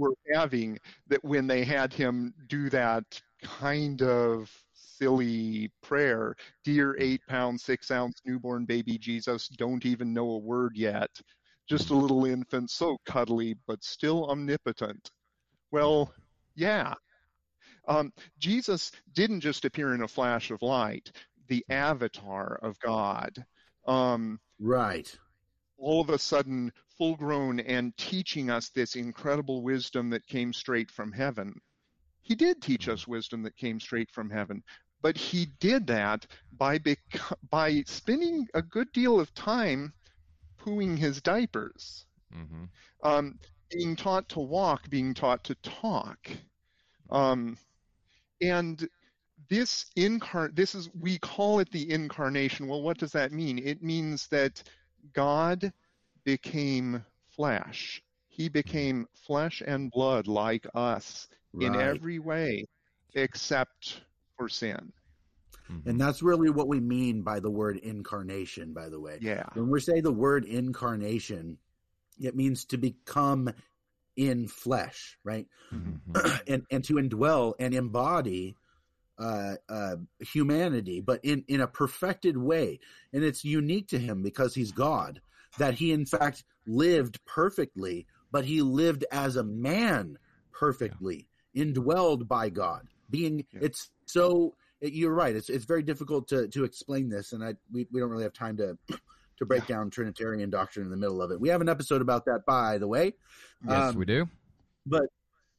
were 0.00 0.14
having, 0.32 0.78
that 1.08 1.22
when 1.24 1.46
they 1.46 1.64
had 1.64 1.92
him 1.92 2.34
do 2.48 2.70
that 2.70 3.04
kind 3.42 4.02
of 4.02 4.50
silly 4.72 5.70
prayer, 5.82 6.34
"Dear 6.64 6.96
eight 6.98 7.20
pound 7.28 7.60
six 7.60 7.90
ounce 7.90 8.20
newborn 8.24 8.64
baby 8.64 8.98
Jesus, 8.98 9.48
don't 9.48 9.84
even 9.84 10.12
know 10.12 10.30
a 10.30 10.38
word 10.38 10.76
yet, 10.76 11.10
just 11.68 11.90
a 11.90 11.94
little 11.94 12.24
infant, 12.24 12.70
so 12.70 12.98
cuddly 13.04 13.54
but 13.66 13.84
still 13.84 14.30
omnipotent." 14.30 15.10
Well, 15.70 16.12
yeah. 16.54 16.94
Um, 17.86 18.12
Jesus 18.38 18.90
didn't 19.12 19.40
just 19.40 19.64
appear 19.64 19.94
in 19.94 20.02
a 20.02 20.08
flash 20.08 20.50
of 20.50 20.62
light, 20.62 21.12
the 21.48 21.64
avatar 21.68 22.58
of 22.62 22.78
God. 22.80 23.44
Um, 23.86 24.40
Right. 24.58 25.18
all 25.78 26.00
of 26.00 26.10
a 26.10 26.18
sudden, 26.18 26.72
full 27.00 27.16
grown 27.16 27.60
and 27.60 27.96
teaching 27.98 28.50
us 28.50 28.70
this 28.70 28.96
incredible 28.96 29.62
wisdom 29.62 30.10
that 30.10 30.26
came 30.28 30.52
straight 30.54 30.92
from 30.92 31.12
heaven. 31.12 31.60
He 32.22 32.36
did 32.36 32.62
teach 32.62 32.88
us 32.88 33.08
wisdom 33.08 33.42
that 33.44 33.56
came 33.56 33.80
straight 33.80 34.10
from 34.12 34.30
heaven, 34.30 34.64
but 35.02 35.16
he 35.18 35.46
did 35.60 35.88
that 35.88 36.26
by 36.52 36.78
bec- 36.78 37.20
by 37.50 37.82
spending 37.86 38.48
a 38.54 38.62
good 38.62 38.92
deal 38.92 39.20
of 39.20 39.34
time 39.34 39.94
pooing 40.58 40.98
his 40.98 41.22
diapers, 41.22 42.06
hmm 42.32 42.64
um, 43.04 43.38
being 43.70 43.96
taught 43.96 44.28
to 44.30 44.40
walk, 44.40 44.90
being 44.90 45.14
taught 45.14 45.44
to 45.44 45.54
talk. 45.56 46.30
Um, 47.10 47.58
and 48.42 48.88
this 49.48 49.86
incar 49.96 50.54
this 50.54 50.74
is 50.74 50.90
we 50.94 51.18
call 51.18 51.60
it 51.60 51.70
the 51.72 51.90
incarnation. 51.90 52.68
Well, 52.68 52.82
what 52.82 52.98
does 52.98 53.12
that 53.12 53.32
mean? 53.32 53.58
It 53.58 53.82
means 53.82 54.28
that 54.28 54.62
God 55.14 55.72
became 56.30 57.04
flesh. 57.34 58.02
He 58.28 58.48
became 58.48 59.06
flesh 59.26 59.62
and 59.66 59.90
blood 59.90 60.28
like 60.28 60.66
us 60.74 61.28
in 61.60 61.74
every 61.74 62.18
way 62.20 62.64
except 63.14 64.00
for 64.36 64.48
sin. 64.48 64.92
hmm 65.66 65.88
And 65.88 66.00
that's 66.00 66.22
really 66.22 66.50
what 66.50 66.68
we 66.68 66.78
mean 66.80 67.22
by 67.22 67.40
the 67.40 67.50
word 67.50 67.76
incarnation, 67.78 68.72
by 68.72 68.88
the 68.88 69.00
way. 69.00 69.18
Yeah. 69.20 69.46
When 69.54 69.70
we 69.70 69.80
say 69.80 70.00
the 70.00 70.12
word 70.12 70.44
incarnation, 70.44 71.58
it 72.20 72.36
means 72.36 72.64
to 72.66 72.78
become 72.78 73.52
in 74.16 74.46
flesh, 74.46 75.18
right? 75.24 75.46
Mhm. 75.72 76.40
and 76.48 76.62
and 76.70 76.84
to 76.84 76.94
indwell 76.94 77.54
and 77.58 77.74
embody 77.74 78.54
uh, 79.18 79.56
uh, 79.68 79.96
humanity, 80.20 81.00
but 81.00 81.20
in 81.24 81.44
in 81.48 81.60
a 81.60 81.66
perfected 81.66 82.36
way, 82.36 82.78
and 83.12 83.22
it's 83.24 83.44
unique 83.44 83.88
to 83.88 83.98
him 83.98 84.22
because 84.22 84.54
he's 84.54 84.72
God. 84.72 85.20
That 85.58 85.74
he 85.74 85.92
in 85.92 86.06
fact 86.06 86.44
lived 86.66 87.24
perfectly, 87.24 88.06
but 88.30 88.44
he 88.44 88.62
lived 88.62 89.04
as 89.10 89.36
a 89.36 89.44
man 89.44 90.16
perfectly, 90.52 91.28
indwelled 91.56 92.28
by 92.28 92.50
God. 92.50 92.88
Being 93.10 93.44
Yeah. 93.52 93.60
it's 93.62 93.90
so 94.06 94.54
you're 94.80 95.14
right. 95.14 95.34
It's 95.34 95.50
it's 95.50 95.64
very 95.64 95.82
difficult 95.82 96.28
to 96.28 96.48
to 96.48 96.64
explain 96.64 97.08
this, 97.08 97.32
and 97.32 97.44
I 97.44 97.54
we, 97.72 97.86
we 97.90 98.00
don't 98.00 98.10
really 98.10 98.22
have 98.22 98.32
time 98.32 98.56
to 98.58 98.78
to 99.38 99.46
break 99.46 99.68
yeah. 99.68 99.76
down 99.76 99.90
Trinitarian 99.90 100.50
doctrine 100.50 100.84
in 100.84 100.90
the 100.90 100.96
middle 100.96 101.20
of 101.20 101.30
it. 101.30 101.40
We 101.40 101.48
have 101.48 101.60
an 101.60 101.68
episode 101.68 102.02
about 102.02 102.24
that, 102.26 102.44
by 102.46 102.78
the 102.78 102.88
way. 102.88 103.14
Yes, 103.66 103.90
um, 103.90 103.96
we 103.96 104.04
do. 104.04 104.28
But 104.86 105.06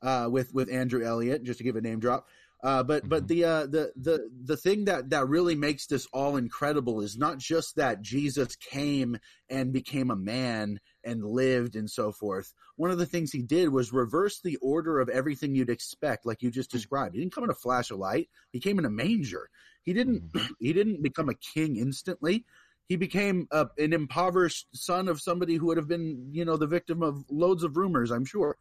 uh, 0.01 0.27
with 0.31 0.53
with 0.53 0.71
Andrew 0.71 1.03
Elliott, 1.03 1.43
just 1.43 1.57
to 1.59 1.63
give 1.63 1.75
a 1.75 1.81
name 1.81 1.99
drop. 1.99 2.27
Uh, 2.63 2.83
but 2.83 3.01
mm-hmm. 3.01 3.09
but 3.09 3.27
the 3.27 3.43
uh, 3.43 3.65
the 3.65 3.91
the 3.95 4.29
the 4.43 4.57
thing 4.57 4.85
that 4.85 5.09
that 5.09 5.27
really 5.27 5.55
makes 5.55 5.87
this 5.87 6.07
all 6.13 6.37
incredible 6.37 7.01
is 7.01 7.17
not 7.17 7.39
just 7.39 7.75
that 7.75 8.01
Jesus 8.01 8.55
came 8.55 9.17
and 9.49 9.73
became 9.73 10.11
a 10.11 10.15
man 10.15 10.79
and 11.03 11.25
lived 11.25 11.75
and 11.75 11.89
so 11.89 12.11
forth. 12.11 12.53
One 12.75 12.91
of 12.91 12.99
the 12.99 13.07
things 13.07 13.31
he 13.31 13.41
did 13.41 13.69
was 13.69 13.91
reverse 13.91 14.41
the 14.41 14.57
order 14.57 14.99
of 14.99 15.09
everything 15.09 15.55
you'd 15.55 15.71
expect, 15.71 16.25
like 16.25 16.43
you 16.43 16.51
just 16.51 16.69
mm. 16.69 16.73
described. 16.73 17.15
He 17.15 17.21
didn't 17.21 17.33
come 17.33 17.45
in 17.45 17.49
a 17.49 17.55
flash 17.55 17.89
of 17.89 17.97
light. 17.97 18.29
He 18.51 18.59
came 18.59 18.77
in 18.77 18.85
a 18.85 18.91
manger. 18.91 19.49
He 19.83 19.93
didn't 19.93 20.31
mm-hmm. 20.31 20.53
he 20.59 20.71
didn't 20.71 21.01
become 21.01 21.29
a 21.29 21.35
king 21.35 21.77
instantly. 21.77 22.45
He 22.87 22.95
became 22.95 23.47
a, 23.51 23.67
an 23.79 23.93
impoverished 23.93 24.67
son 24.75 25.07
of 25.07 25.21
somebody 25.21 25.55
who 25.55 25.67
would 25.67 25.77
have 25.77 25.87
been, 25.87 26.29
you 26.31 26.45
know, 26.45 26.57
the 26.57 26.67
victim 26.67 27.01
of 27.01 27.23
loads 27.31 27.63
of 27.63 27.77
rumors, 27.77 28.11
I'm 28.11 28.25
sure 28.25 28.57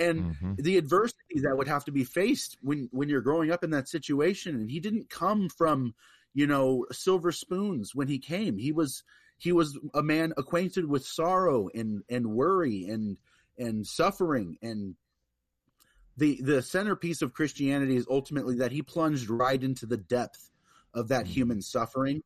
and 0.00 0.34
mm-hmm. 0.34 0.54
the 0.56 0.78
adversity 0.78 1.40
that 1.42 1.56
would 1.56 1.68
have 1.68 1.84
to 1.84 1.92
be 1.92 2.04
faced 2.04 2.56
when 2.62 2.88
when 2.90 3.08
you're 3.08 3.20
growing 3.20 3.52
up 3.52 3.62
in 3.62 3.70
that 3.70 3.88
situation 3.88 4.56
and 4.56 4.70
he 4.70 4.80
didn't 4.80 5.10
come 5.10 5.48
from 5.48 5.94
you 6.34 6.46
know 6.46 6.86
silver 6.90 7.30
spoons 7.30 7.94
when 7.94 8.08
he 8.08 8.18
came 8.18 8.56
he 8.56 8.72
was 8.72 9.04
he 9.36 9.52
was 9.52 9.78
a 9.94 10.02
man 10.02 10.32
acquainted 10.36 10.86
with 10.88 11.04
sorrow 11.04 11.68
and 11.74 12.02
and 12.08 12.26
worry 12.26 12.86
and 12.86 13.18
and 13.58 13.86
suffering 13.86 14.56
and 14.62 14.94
the 16.16 16.40
the 16.42 16.62
centerpiece 16.62 17.22
of 17.22 17.34
christianity 17.34 17.96
is 17.96 18.06
ultimately 18.10 18.56
that 18.56 18.72
he 18.72 18.82
plunged 18.82 19.28
right 19.28 19.62
into 19.62 19.86
the 19.86 19.96
depth 19.96 20.50
of 20.94 21.08
that 21.08 21.24
mm-hmm. 21.24 21.32
human 21.32 21.62
suffering 21.62 22.22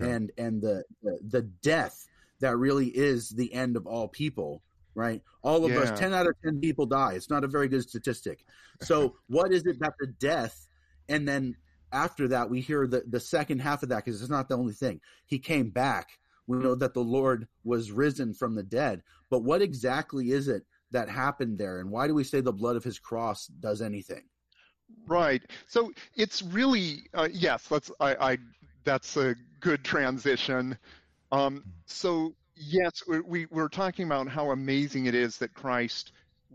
right. 0.00 0.10
and 0.10 0.32
and 0.36 0.60
the, 0.60 0.82
the 1.02 1.18
the 1.28 1.42
death 1.42 2.06
that 2.40 2.56
really 2.56 2.88
is 2.88 3.30
the 3.30 3.52
end 3.52 3.76
of 3.76 3.86
all 3.86 4.08
people 4.08 4.62
right? 4.94 5.22
All 5.42 5.64
of 5.64 5.72
yeah. 5.72 5.80
us, 5.80 5.98
10 5.98 6.12
out 6.12 6.26
of 6.26 6.34
10 6.44 6.60
people 6.60 6.86
die. 6.86 7.14
It's 7.14 7.30
not 7.30 7.44
a 7.44 7.48
very 7.48 7.68
good 7.68 7.82
statistic. 7.82 8.44
So, 8.80 9.16
what 9.28 9.52
is 9.52 9.64
it 9.66 9.78
that 9.80 9.94
the 9.98 10.08
death, 10.08 10.66
and 11.08 11.26
then 11.26 11.56
after 11.92 12.28
that, 12.28 12.48
we 12.48 12.60
hear 12.60 12.86
the, 12.86 13.02
the 13.08 13.20
second 13.20 13.60
half 13.60 13.82
of 13.82 13.90
that 13.90 14.04
because 14.04 14.20
it's 14.20 14.30
not 14.30 14.48
the 14.48 14.56
only 14.56 14.72
thing. 14.72 15.00
He 15.26 15.38
came 15.38 15.70
back. 15.70 16.18
We 16.46 16.58
know 16.58 16.74
that 16.74 16.94
the 16.94 17.00
Lord 17.00 17.46
was 17.64 17.92
risen 17.92 18.34
from 18.34 18.54
the 18.54 18.62
dead. 18.62 19.02
But 19.30 19.44
what 19.44 19.62
exactly 19.62 20.32
is 20.32 20.48
it 20.48 20.64
that 20.90 21.08
happened 21.08 21.58
there? 21.58 21.80
And 21.80 21.90
why 21.90 22.06
do 22.06 22.14
we 22.14 22.24
say 22.24 22.40
the 22.40 22.52
blood 22.52 22.76
of 22.76 22.84
his 22.84 22.98
cross 22.98 23.46
does 23.46 23.80
anything? 23.80 24.24
Right. 25.06 25.42
So 25.68 25.92
it's 26.16 26.42
really 26.42 27.04
uh, 27.14 27.28
yes. 27.32 27.70
Let's. 27.70 27.90
I, 28.00 28.32
I. 28.32 28.38
That's 28.84 29.16
a 29.16 29.36
good 29.60 29.84
transition. 29.84 30.76
Um, 31.30 31.64
so 31.86 32.34
yes, 32.56 33.02
we, 33.26 33.46
we're 33.46 33.68
talking 33.68 34.06
about 34.06 34.28
how 34.28 34.50
amazing 34.50 35.06
it 35.06 35.14
is 35.14 35.38
that 35.38 35.54
Christ 35.54 36.12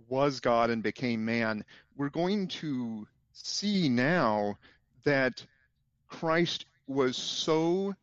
was 0.08 0.40
God 0.40 0.70
and 0.70 0.84
became 0.84 1.24
man. 1.24 1.64
We're 1.96 2.10
going 2.10 2.48
to 2.50 3.08
see 3.34 3.90
now 3.90 4.58
that 5.04 5.46
Christ 6.08 6.66
was 6.88 7.18
so 7.18 7.94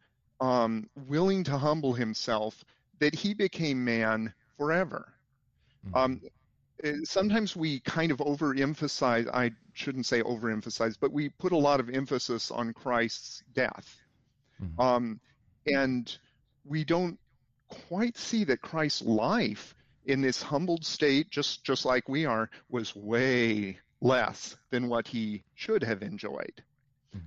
um, 0.40 0.88
willing 1.08 1.44
to 1.44 1.56
humble 1.56 1.92
himself 1.92 2.64
that 2.98 3.14
he 3.14 3.34
became 3.34 3.84
man 3.84 4.32
forever. 4.56 5.12
Mm-hmm. 5.86 5.96
Um, 5.96 6.20
eh, 6.82 6.96
sometimes 7.04 7.56
we 7.56 7.80
kind 7.80 8.10
of 8.10 8.18
overemphasize, 8.18 9.28
I 9.32 9.52
shouldn't 9.72 10.06
say 10.06 10.22
overemphasize, 10.22 10.96
but 11.00 11.12
we 11.12 11.28
put 11.28 11.52
a 11.52 11.56
lot 11.56 11.80
of 11.80 11.88
emphasis 11.90 12.50
on 12.50 12.72
Christ's 12.72 13.42
death. 13.54 14.00
Mm-hmm. 14.62 14.80
Um, 14.80 15.20
and 15.66 16.16
we 16.64 16.84
don't 16.84 17.18
quite 17.68 18.16
see 18.16 18.44
that 18.44 18.60
Christ's 18.60 19.02
life 19.02 19.74
in 20.06 20.20
this 20.20 20.42
humbled 20.42 20.84
state, 20.84 21.30
just, 21.30 21.64
just 21.64 21.84
like 21.84 22.08
we 22.08 22.26
are, 22.26 22.50
was 22.68 22.94
way 22.94 23.78
less 24.00 24.56
than 24.70 24.88
what 24.88 25.08
he 25.08 25.42
should 25.54 25.82
have 25.82 26.02
enjoyed, 26.02 26.62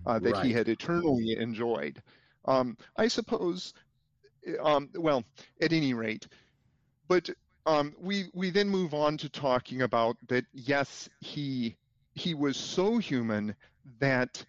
uh, 0.06 0.20
that 0.20 0.34
right. 0.34 0.46
he 0.46 0.54
had 0.54 0.70
eternally 0.70 1.36
enjoyed. 1.38 2.02
Um, 2.46 2.78
I 2.96 3.08
suppose, 3.08 3.74
um, 4.62 4.90
well, 4.96 5.24
at 5.60 5.74
any 5.74 5.94
rate, 5.94 6.28
but 7.08 7.30
um, 7.66 7.94
we 8.00 8.30
we 8.34 8.50
then 8.50 8.70
move 8.70 8.94
on 8.94 9.18
to 9.18 9.30
talking 9.30 9.82
about 9.82 10.16
that. 10.28 10.46
Yes, 10.54 11.10
he 11.20 11.76
he 12.16 12.34
was 12.34 12.56
so 12.56 12.98
human 12.98 13.56
that 14.00 14.44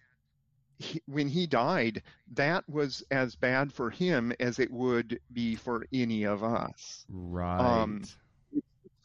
he, 0.79 1.01
when 1.05 1.27
he 1.27 1.45
died, 1.45 2.01
that 2.33 2.67
was 2.69 3.03
as 3.11 3.35
bad 3.35 3.71
for 3.71 3.89
him 3.89 4.33
as 4.39 4.59
it 4.59 4.71
would 4.71 5.19
be 5.33 5.55
for 5.55 5.85
any 5.93 6.23
of 6.23 6.43
us. 6.43 7.05
Right. 7.09 7.59
Um, 7.59 8.03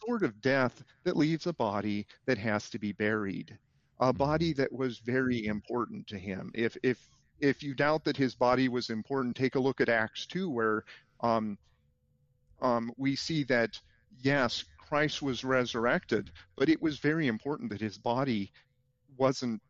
sort 0.07 0.23
of 0.23 0.41
death 0.41 0.85
that 1.03 1.17
leaves 1.17 1.47
a 1.47 1.53
body 1.53 2.07
that 2.27 2.39
has 2.39 2.71
to 2.71 2.79
be 2.79 2.93
buried, 2.93 3.59
a 4.01 4.07
mm-hmm. 4.07 4.19
body 4.19 4.53
that 4.53 4.73
was 4.73 4.99
very 4.99 5.47
important 5.47 6.07
to 6.07 6.19
him. 6.19 6.51
If 6.55 6.77
if 6.83 7.09
if 7.41 7.63
you 7.63 7.75
doubt 7.75 8.05
that 8.05 8.17
his 8.17 8.35
body 8.35 8.69
was 8.69 8.91
important, 8.91 9.35
take 9.35 9.57
a 9.57 9.61
look 9.61 9.81
at 9.81 9.89
Acts 9.89 10.27
two, 10.27 10.49
where 10.49 10.85
um, 11.21 11.59
um, 12.63 12.93
we 12.97 13.17
see 13.17 13.43
that 13.45 13.81
yes, 14.23 14.65
Christ 14.79 15.23
was 15.23 15.43
resurrected, 15.43 16.31
but 16.57 16.69
it 16.69 16.81
was 16.81 16.99
very 16.99 17.27
important 17.27 17.71
that 17.71 17.81
his 17.81 17.99
body 17.99 18.53
wasn't 19.17 19.61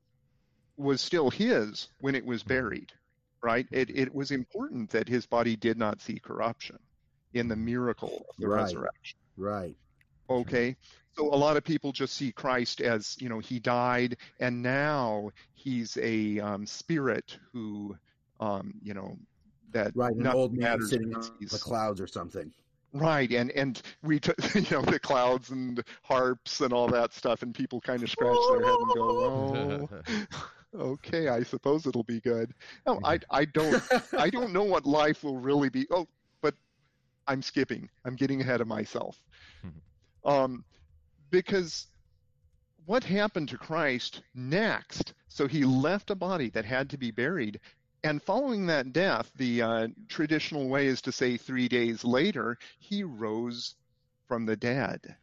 was 0.77 1.01
still 1.01 1.31
his 1.31 1.89
when 2.01 2.15
it 2.15 2.25
was 2.25 2.43
buried, 2.43 2.93
right? 3.43 3.67
It, 3.71 3.91
it 3.91 4.15
was 4.15 4.31
important 4.31 4.91
that 4.91 5.09
his 5.09 5.27
body 5.27 5.57
did 5.57 5.79
not 5.79 6.01
see 6.01 6.19
corruption 6.19 6.79
in 7.33 7.49
the 7.49 7.57
miracle 7.57 8.27
of 8.29 8.37
the 8.39 8.49
right. 8.49 8.63
resurrection. 8.63 9.19
Right. 9.37 9.77
Okay. 10.31 10.77
So 11.13 11.33
a 11.33 11.37
lot 11.37 11.57
of 11.57 11.65
people 11.65 11.93
just 11.93 12.15
see 12.15 12.33
Christ 12.33 12.81
as, 12.81 13.17
you 13.21 13.29
know, 13.29 13.39
he 13.39 13.59
died 13.59 14.17
and 14.41 14.63
now 14.63 15.31
he's 15.55 15.97
a 16.01 16.41
um, 16.41 16.67
spirit 16.67 17.39
who, 17.53 17.97
um, 18.41 18.75
you 18.83 18.95
know, 18.95 19.17
that 19.73 19.93
right, 19.95 20.15
an 20.15 20.27
old 20.27 20.57
man 20.57 20.81
sitting 20.83 21.15
on 21.15 21.31
the 21.41 21.59
clouds 21.59 22.01
or 22.01 22.07
something. 22.07 22.53
Right, 22.93 23.33
and 23.33 23.51
and 23.53 23.83
we, 24.05 24.21
t- 24.21 24.33
you 24.55 24.67
know, 24.71 24.83
the 24.83 25.01
clouds 25.01 25.51
and 25.51 25.83
harps 26.05 26.61
and 26.61 26.73
all 26.73 26.87
that 26.89 27.13
stuff, 27.13 27.43
and 27.43 27.53
people 27.53 27.81
kind 27.81 28.03
of 28.05 28.11
scratch 28.11 28.37
their 28.51 28.63
head 28.65 28.77
and 28.79 28.95
go, 28.95 29.89
"Oh, 29.89 29.89
okay, 30.75 31.29
I 31.29 31.43
suppose 31.43 31.87
it'll 31.87 32.05
be 32.05 32.21
good. 32.21 32.53
No, 32.87 33.01
I, 33.05 33.19
I 33.31 33.45
don't, 33.45 33.83
I 34.19 34.31
don't 34.31 34.53
know 34.53 34.65
what 34.65 34.87
life 34.87 35.25
will 35.25 35.39
really 35.39 35.69
be. 35.69 35.87
Oh, 35.91 36.07
but 36.43 36.55
I'm 37.27 37.43
skipping. 37.43 37.89
I'm 38.05 38.17
getting 38.17 38.41
ahead 38.41 38.61
of 38.61 38.67
myself. 38.67 39.21
Mm-hmm. 39.67 40.29
Um, 40.29 40.65
because 41.31 41.87
what 42.87 43.05
happened 43.05 43.49
to 43.51 43.59
Christ 43.59 44.23
next? 44.35 45.15
So 45.29 45.47
he 45.47 45.65
left 45.65 46.11
a 46.11 46.15
body 46.15 46.51
that 46.51 46.65
had 46.65 46.91
to 46.91 46.99
be 46.99 47.11
buried, 47.11 47.61
and 48.05 48.23
following 48.23 48.67
that 48.67 48.93
death, 48.93 49.33
the 49.37 49.63
uh, 49.63 49.89
traditional 50.09 50.69
way 50.69 50.87
is 50.87 51.01
to 51.03 51.13
say 51.13 51.39
three 51.39 51.69
days 51.69 52.05
later, 52.05 52.59
he 52.79 53.03
rose 53.03 53.77
from 54.29 54.45
the 54.45 54.57
dead. 54.57 55.17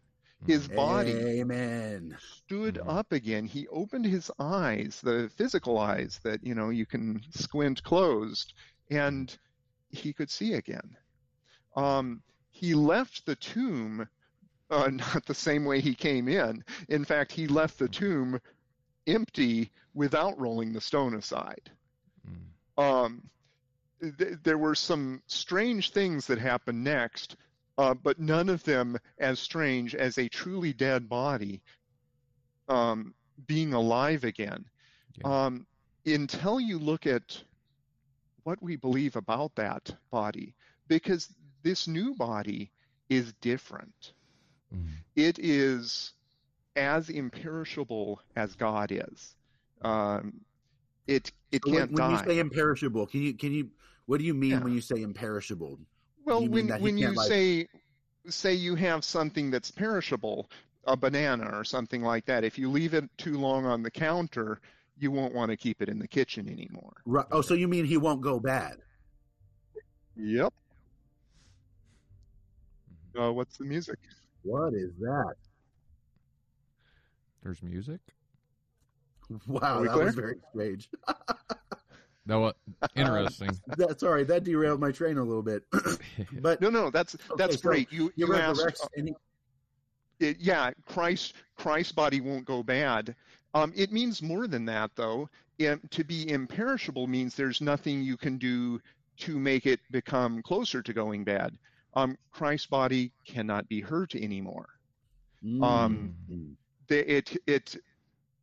His 0.47 0.67
body 0.67 1.11
Amen. 1.11 2.17
stood 2.37 2.75
mm-hmm. 2.75 2.89
up 2.89 3.11
again. 3.11 3.45
He 3.45 3.67
opened 3.67 4.05
his 4.05 4.31
eyes, 4.39 4.99
the 5.03 5.29
physical 5.35 5.77
eyes 5.77 6.19
that, 6.23 6.43
you 6.43 6.55
know, 6.55 6.69
you 6.69 6.85
can 6.85 7.21
squint 7.31 7.83
closed, 7.83 8.53
and 8.89 9.35
he 9.89 10.13
could 10.13 10.31
see 10.31 10.53
again. 10.53 10.97
Um, 11.75 12.23
he 12.49 12.73
left 12.73 13.25
the 13.25 13.35
tomb 13.35 14.07
uh, 14.71 14.87
not 14.91 15.25
the 15.25 15.35
same 15.35 15.65
way 15.65 15.81
he 15.81 15.93
came 15.93 16.27
in. 16.27 16.63
In 16.89 17.05
fact, 17.05 17.31
he 17.31 17.47
left 17.47 17.77
the 17.77 17.89
tomb 17.89 18.39
empty 19.05 19.71
without 19.93 20.39
rolling 20.39 20.73
the 20.73 20.81
stone 20.81 21.13
aside. 21.15 21.69
Mm. 22.27 22.81
Um, 22.81 23.29
th- 24.17 24.37
there 24.43 24.57
were 24.57 24.75
some 24.75 25.21
strange 25.27 25.91
things 25.91 26.27
that 26.27 26.39
happened 26.39 26.83
next 26.83 27.35
uh, 27.77 27.93
but 27.93 28.19
none 28.19 28.49
of 28.49 28.63
them 28.63 28.97
as 29.19 29.39
strange 29.39 29.95
as 29.95 30.17
a 30.17 30.27
truly 30.29 30.73
dead 30.73 31.07
body 31.09 31.61
um, 32.69 33.13
being 33.47 33.73
alive 33.73 34.23
again. 34.23 34.65
Yeah. 35.17 35.45
Um, 35.45 35.65
until 36.05 36.59
you 36.59 36.79
look 36.79 37.05
at 37.05 37.41
what 38.43 38.61
we 38.61 38.75
believe 38.75 39.15
about 39.15 39.55
that 39.55 39.93
body, 40.09 40.55
because 40.87 41.29
this 41.63 41.87
new 41.87 42.15
body 42.15 42.71
is 43.09 43.33
different. 43.41 44.13
Mm. 44.73 44.87
It 45.15 45.37
is 45.39 46.13
as 46.75 47.09
imperishable 47.09 48.21
as 48.35 48.55
God 48.55 48.91
is. 48.91 49.35
Um, 49.81 50.41
it 51.07 51.31
it 51.51 51.63
can't 51.63 51.91
when, 51.91 51.93
when 51.93 52.11
die. 52.11 52.11
you 52.11 52.29
say 52.29 52.39
imperishable, 52.39 53.07
can 53.07 53.21
you 53.21 53.33
can 53.33 53.51
you 53.51 53.69
what 54.05 54.19
do 54.19 54.23
you 54.25 54.33
mean 54.33 54.51
yeah. 54.51 54.59
when 54.59 54.73
you 54.73 54.81
say 54.81 55.01
imperishable? 55.01 55.79
Well, 56.25 56.47
when 56.47 56.69
when 56.81 56.97
you 56.97 57.11
like... 57.11 57.27
say 57.27 57.67
say 58.27 58.53
you 58.53 58.75
have 58.75 59.03
something 59.03 59.49
that's 59.49 59.71
perishable, 59.71 60.49
a 60.85 60.95
banana 60.95 61.49
or 61.51 61.63
something 61.63 62.01
like 62.01 62.25
that, 62.25 62.43
if 62.43 62.57
you 62.57 62.69
leave 62.69 62.93
it 62.93 63.09
too 63.17 63.37
long 63.37 63.65
on 63.65 63.83
the 63.83 63.91
counter, 63.91 64.59
you 64.97 65.11
won't 65.11 65.33
want 65.33 65.49
to 65.51 65.57
keep 65.57 65.81
it 65.81 65.89
in 65.89 65.99
the 65.99 66.07
kitchen 66.07 66.47
anymore. 66.47 66.93
Right. 67.05 67.25
Oh, 67.31 67.41
so 67.41 67.53
you 67.53 67.67
mean 67.67 67.85
he 67.85 67.97
won't 67.97 68.21
go 68.21 68.39
bad? 68.39 68.77
Yep. 70.15 70.53
Uh, 73.19 73.33
what's 73.33 73.57
the 73.57 73.65
music? 73.65 73.97
What 74.43 74.73
is 74.73 74.91
that? 74.99 75.35
There's 77.43 77.61
music. 77.63 77.99
Wow, 79.47 79.81
we 79.81 79.87
that 79.87 79.93
clear? 79.93 80.05
was 80.05 80.15
very 80.15 80.35
strange. 80.51 80.89
That 82.27 82.35
was 82.37 82.53
interesting. 82.95 83.49
that, 83.77 83.99
sorry, 83.99 84.23
that 84.25 84.43
derailed 84.43 84.79
my 84.79 84.91
train 84.91 85.17
a 85.17 85.23
little 85.23 85.41
bit. 85.43 85.63
but 86.41 86.61
No, 86.61 86.69
no, 86.69 86.89
that's 86.91 87.15
that's 87.37 87.55
so 87.55 87.61
great. 87.69 87.91
You 87.91 88.11
you 88.15 88.33
asked, 88.35 88.61
resurrects, 88.61 89.13
it, 90.19 90.37
yeah, 90.39 90.71
Christ 90.85 91.33
Christ's 91.55 91.91
body 91.93 92.21
won't 92.21 92.45
go 92.45 92.61
bad. 92.63 93.15
Um, 93.53 93.73
it 93.75 93.91
means 93.91 94.21
more 94.21 94.47
than 94.47 94.65
that, 94.65 94.91
though. 94.95 95.29
Im- 95.57 95.81
to 95.91 96.03
be 96.03 96.29
imperishable 96.29 97.07
means 97.07 97.35
there's 97.35 97.59
nothing 97.61 98.01
you 98.01 98.17
can 98.17 98.37
do 98.37 98.79
to 99.17 99.37
make 99.39 99.65
it 99.65 99.79
become 99.91 100.41
closer 100.41 100.81
to 100.81 100.93
going 100.93 101.23
bad. 101.23 101.57
Um, 101.95 102.17
Christ's 102.31 102.67
body 102.67 103.11
cannot 103.27 103.67
be 103.67 103.81
hurt 103.81 104.15
anymore. 104.15 104.69
Um, 105.43 106.15
Mm. 106.31 106.55
The- 106.87 107.11
It 107.17 107.37
it 107.47 107.75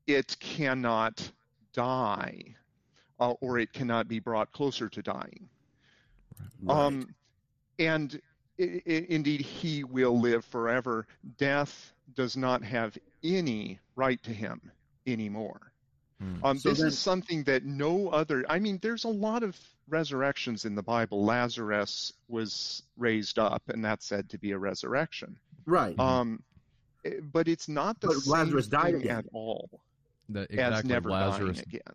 it 0.07 0.37
cannot 0.41 1.31
die, 1.73 2.57
uh, 3.21 3.33
or 3.41 3.59
it 3.59 3.73
cannot 3.73 4.09
be 4.09 4.19
brought 4.21 4.53
closer 4.53 4.89
to 4.89 5.03
dying. 5.03 5.49
Right. 6.63 6.77
Um, 6.77 7.15
and 7.79 8.21
i- 8.61 8.83
i- 8.87 9.07
indeed, 9.09 9.41
he 9.41 9.85
will 9.85 10.19
live 10.21 10.45
forever. 10.45 11.07
Death 11.37 11.93
does 12.15 12.37
not 12.37 12.63
have 12.63 12.97
any 13.23 13.79
right 13.97 14.23
to 14.23 14.33
him 14.33 14.61
anymore. 15.07 15.73
Hmm. 16.21 16.45
Um, 16.45 16.59
So 16.59 16.71
this 16.71 16.79
then- 16.79 16.89
is 16.89 16.99
something 16.99 17.45
that 17.45 17.65
no 17.65 18.09
other. 18.09 18.45
I 18.49 18.59
mean, 18.59 18.79
there's 18.83 19.05
a 19.05 19.09
lot 19.09 19.43
of 19.43 19.57
resurrections 19.89 20.65
in 20.65 20.75
the 20.75 20.83
Bible. 20.83 21.25
Lazarus 21.25 22.13
was 22.29 22.83
raised 22.97 23.39
up, 23.39 23.63
and 23.69 23.85
that's 23.85 24.05
said 24.07 24.29
to 24.31 24.39
be 24.39 24.51
a 24.53 24.59
resurrection. 24.59 25.39
right. 25.67 25.99
Um, 25.99 26.43
eh, 27.05 27.21
but 27.21 27.47
it's 27.47 27.69
not 27.69 28.01
the 28.01 28.09
But 28.09 28.17
same 28.17 28.33
Lazarus 28.33 28.67
died 28.69 28.85
thing 28.95 29.03
again. 29.03 29.17
at 29.19 29.27
all 29.33 29.69
That 30.31 30.51
as 30.51 30.85
never 30.85 31.11
Lazarus. 31.11 31.57
dying 31.59 31.69
again. 31.69 31.95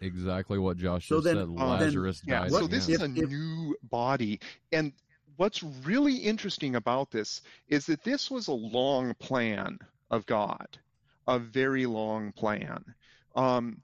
Exactly 0.00 0.58
what 0.58 0.76
Josh 0.76 1.08
So 1.08 1.20
then- 1.20 1.36
said. 1.36 1.42
um, 1.44 1.54
Lazarus 1.56 2.22
Yeah, 2.26 2.40
died. 2.40 2.50
so 2.52 2.66
this 2.66 2.88
again. 2.88 2.94
is 2.96 3.02
a 3.02 3.04
If- 3.22 3.24
if- 3.24 3.30
new 3.30 3.76
body. 3.84 4.40
And 4.72 4.92
what's 5.36 5.62
really 5.62 6.16
interesting 6.16 6.74
about 6.76 7.10
this 7.10 7.42
is 7.68 7.86
that 7.86 8.02
this 8.04 8.30
was 8.30 8.48
a 8.48 8.52
long 8.52 9.14
plan 9.14 9.78
of 10.10 10.26
God, 10.26 10.78
a 11.26 11.38
very 11.38 11.86
long 11.86 12.32
plan. 12.32 12.94
Um, 13.34 13.82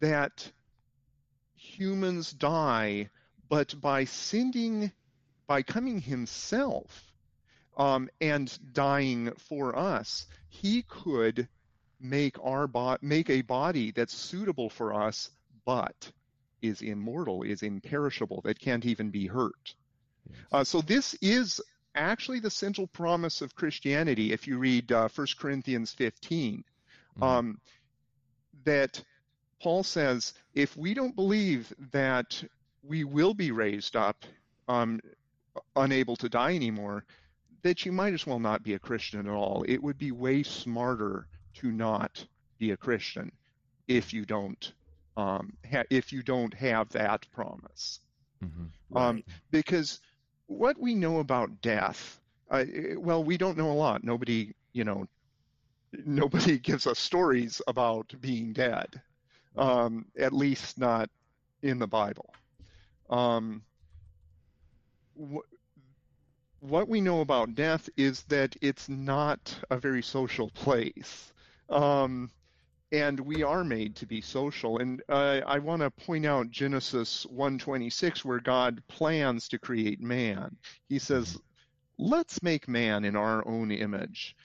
that 0.00 0.50
humans 1.54 2.32
die, 2.32 3.10
but 3.48 3.80
by 3.80 4.04
sending, 4.04 4.92
by 5.46 5.62
coming 5.62 6.00
himself 6.00 7.12
um, 7.76 8.08
and 8.20 8.58
dying 8.72 9.32
for 9.34 9.76
us, 9.76 10.26
he 10.48 10.82
could 10.82 11.48
make 12.00 12.36
our 12.44 12.66
bo- 12.66 12.98
make 13.02 13.30
a 13.30 13.42
body 13.42 13.90
that's 13.90 14.14
suitable 14.14 14.68
for 14.70 14.92
us, 14.94 15.30
but 15.64 16.10
is 16.62 16.82
immortal, 16.82 17.42
is 17.42 17.62
imperishable, 17.62 18.40
that 18.44 18.58
can't 18.58 18.84
even 18.86 19.10
be 19.10 19.26
hurt. 19.26 19.74
Yes. 20.28 20.36
Uh, 20.52 20.64
so 20.64 20.80
this 20.80 21.14
is 21.22 21.60
actually 21.94 22.40
the 22.40 22.50
central 22.50 22.86
promise 22.88 23.40
of 23.40 23.54
Christianity. 23.54 24.32
If 24.32 24.46
you 24.46 24.58
read 24.58 24.92
uh, 24.92 25.08
1 25.14 25.26
Corinthians 25.38 25.92
15, 25.92 26.64
Mhm. 27.18 27.22
um, 27.22 27.60
that 28.64 29.02
Paul 29.62 29.82
says, 29.82 30.34
if 30.54 30.76
we 30.76 30.92
don't 30.92 31.14
believe 31.16 31.72
that 31.92 32.42
we 32.82 33.04
will 33.04 33.32
be 33.32 33.50
raised 33.52 33.96
up, 33.96 34.24
um, 34.68 35.00
unable 35.76 36.16
to 36.16 36.28
die 36.28 36.54
anymore, 36.54 37.04
that 37.62 37.86
you 37.86 37.92
might 37.92 38.12
as 38.12 38.26
well 38.26 38.38
not 38.38 38.62
be 38.62 38.74
a 38.74 38.78
Christian 38.78 39.20
at 39.20 39.32
all. 39.32 39.64
It 39.66 39.82
would 39.82 39.96
be 39.98 40.12
way 40.12 40.42
smarter 40.42 41.26
to 41.56 41.72
not 41.72 42.26
be 42.58 42.70
a 42.72 42.76
Christian 42.76 43.30
if 43.88 44.12
you 44.12 44.24
don't 44.26 44.72
um, 45.16 45.52
ha- 45.70 45.84
if 45.90 46.12
you 46.12 46.22
don't 46.22 46.54
have 46.54 46.88
that 46.90 47.26
promise. 47.32 48.00
Mhm. 48.42 48.72
Um, 48.94 49.22
Right. 49.22 49.42
because 49.50 50.00
what 50.46 50.78
we 50.78 50.94
know 50.94 51.18
about 51.20 51.60
death, 51.60 52.20
uh, 52.50 52.64
well, 52.96 53.22
we 53.24 53.36
don't 53.38 53.56
know 53.58 53.70
a 53.70 53.74
lot. 53.74 54.04
Nobody, 54.04 54.54
you 54.72 54.84
know, 54.84 55.06
nobody 56.04 56.58
gives 56.58 56.86
us 56.86 56.98
stories 56.98 57.60
about 57.66 58.12
being 58.20 58.52
dead, 58.52 59.00
um, 59.56 60.06
at 60.18 60.32
least 60.32 60.78
not 60.78 61.08
in 61.62 61.78
the 61.78 61.86
Bible. 61.88 62.32
Um, 63.10 63.64
wh- 65.16 65.46
what 66.60 66.88
we 66.88 67.00
know 67.00 67.20
about 67.20 67.54
death 67.54 67.88
is 67.96 68.22
that 68.24 68.56
it's 68.60 68.88
not 68.88 69.58
a 69.70 69.78
very 69.78 70.02
social 70.02 70.50
place. 70.50 71.32
Um, 71.68 72.30
and 72.92 73.18
we 73.18 73.42
are 73.42 73.64
made 73.64 73.96
to 73.96 74.06
be 74.06 74.20
social. 74.20 74.78
And 74.78 75.02
uh, 75.08 75.40
I 75.46 75.58
want 75.58 75.82
to 75.82 75.90
point 75.90 76.24
out 76.24 76.50
Genesis 76.50 77.26
1:26, 77.26 78.24
where 78.24 78.40
God 78.40 78.82
plans 78.88 79.48
to 79.48 79.58
create 79.58 80.00
man. 80.00 80.56
He 80.88 80.98
says, 80.98 81.36
"Let's 81.98 82.42
make 82.42 82.68
man 82.68 83.04
in 83.04 83.16
our 83.16 83.46
own 83.46 83.70
image, 83.72 84.36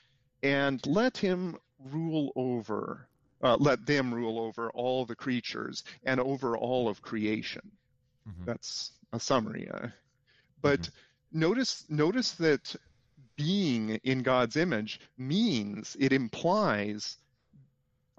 and 0.42 0.86
let 0.88 1.18
him 1.18 1.58
rule 1.80 2.32
over, 2.36 3.08
uh, 3.44 3.58
let 3.58 3.86
them 3.86 4.14
rule 4.14 4.40
over 4.40 4.72
all 4.72 5.06
the 5.06 5.16
creatures 5.16 5.84
and 6.04 6.20
over 6.20 6.58
all 6.58 6.90
of 6.90 7.02
creation." 7.02 7.72
Mhm. 8.28 8.46
That's 8.46 8.94
a 9.14 9.20
summary. 9.20 9.70
Uh, 9.70 9.90
but 10.62 10.90
notice 11.32 11.86
notice 11.90 12.32
that 12.34 12.76
being 13.42 14.00
in 14.04 14.22
God's 14.22 14.56
image 14.56 15.00
means 15.18 15.98
it 16.00 16.14
implies 16.14 17.18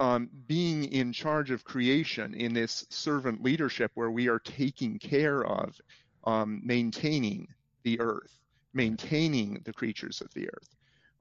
um, 0.00 0.28
being 0.48 0.84
in 0.84 1.12
charge 1.12 1.52
of 1.52 1.62
creation 1.64 2.34
in 2.34 2.52
this 2.52 2.84
servant 2.90 3.40
leadership 3.40 3.92
where 3.94 4.10
we 4.10 4.28
are 4.28 4.40
taking 4.40 4.98
care 4.98 5.44
of 5.44 5.80
um, 6.24 6.60
maintaining 6.64 7.46
the 7.84 8.00
earth, 8.00 8.36
maintaining 8.74 9.60
the 9.64 9.72
creatures 9.72 10.20
of 10.20 10.32
the 10.34 10.48
earth. 10.48 10.74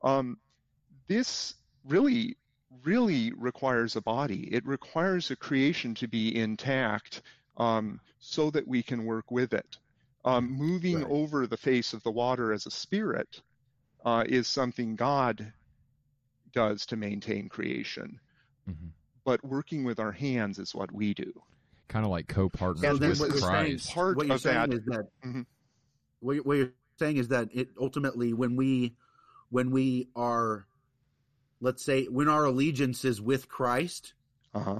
Um, 0.03 0.37
this 1.07 1.53
really, 1.85 2.37
really 2.83 3.33
requires 3.33 3.95
a 3.95 4.01
body. 4.01 4.49
It 4.51 4.65
requires 4.65 5.29
a 5.29 5.35
creation 5.35 5.93
to 5.95 6.07
be 6.07 6.35
intact 6.35 7.21
um, 7.57 7.99
so 8.17 8.49
that 8.49 8.67
we 8.67 8.81
can 8.81 9.05
work 9.05 9.29
with 9.29 9.53
it. 9.53 9.77
Um, 10.25 10.51
moving 10.51 11.03
Right. 11.03 11.11
over 11.11 11.45
the 11.45 11.57
face 11.57 11.93
of 11.93 12.01
the 12.01 12.11
water 12.11 12.51
as 12.51 12.65
a 12.65 12.71
spirit 12.71 13.41
uh, 14.05 14.23
is 14.27 14.47
something 14.47 14.95
God 14.95 15.53
does 16.53 16.85
to 16.87 16.95
maintain 16.97 17.47
creation 17.49 18.19
Mhm. 18.69 18.91
but 19.23 19.43
working 19.43 19.83
with 19.83 19.99
our 19.99 20.11
hands 20.11 20.57
is 20.59 20.73
what 20.75 20.91
we 20.91 21.13
do. 21.13 21.31
Kind 21.87 22.05
of 22.05 22.11
like 22.11 22.27
co-partners 22.27 22.83
And 22.83 22.95
So 22.95 22.97
then 22.99 23.09
this 23.09 23.19
with 23.19 23.29
what 23.29 23.35
is 23.35 23.41
you're 23.41 23.51
saying, 23.51 23.71
Christ. 23.77 23.89
part 23.89 24.17
what 24.17 24.27
you're 24.27 24.35
of 24.35 24.41
saying 24.41 24.69
that- 24.69 24.73
is 24.73 24.85
that 24.85 25.09
Mhm. 25.23 25.45
what, 26.19 26.35
you- 26.35 26.43
what 26.43 26.57
you're 26.57 26.73
saying 26.99 27.17
is 27.17 27.27
that 27.29 27.49
it 27.53 27.69
ultimately 27.77 28.33
when 28.33 28.55
we 28.55 28.95
when 29.49 29.71
we 29.71 30.09
are 30.15 30.67
let's 31.59 31.83
say 31.83 32.05
when 32.07 32.27
our 32.27 32.45
allegiance 32.45 33.03
is 33.05 33.21
with 33.21 33.47
Christ, 33.47 34.13
Uh-huh. 34.53 34.79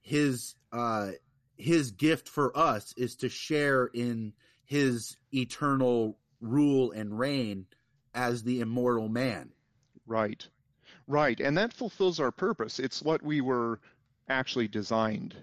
his 0.00 0.54
uh 0.72 1.12
his 1.56 1.90
gift 1.92 2.28
for 2.28 2.56
us 2.56 2.92
is 2.96 3.14
to 3.16 3.28
share 3.28 3.86
in 3.86 4.34
his 4.64 5.16
eternal 5.32 6.18
rule 6.40 6.90
and 6.92 7.18
reign 7.18 7.66
as 8.14 8.42
the 8.42 8.60
immortal 8.60 9.08
man. 9.08 9.52
Right. 10.06 10.46
Right. 11.06 11.38
And 11.40 11.56
that 11.58 11.72
fulfills 11.72 12.20
our 12.20 12.30
purpose. 12.32 12.78
It's 12.78 13.02
what 13.02 13.22
we 13.22 13.40
were 13.40 13.80
actually 14.28 14.68
designed 14.68 15.34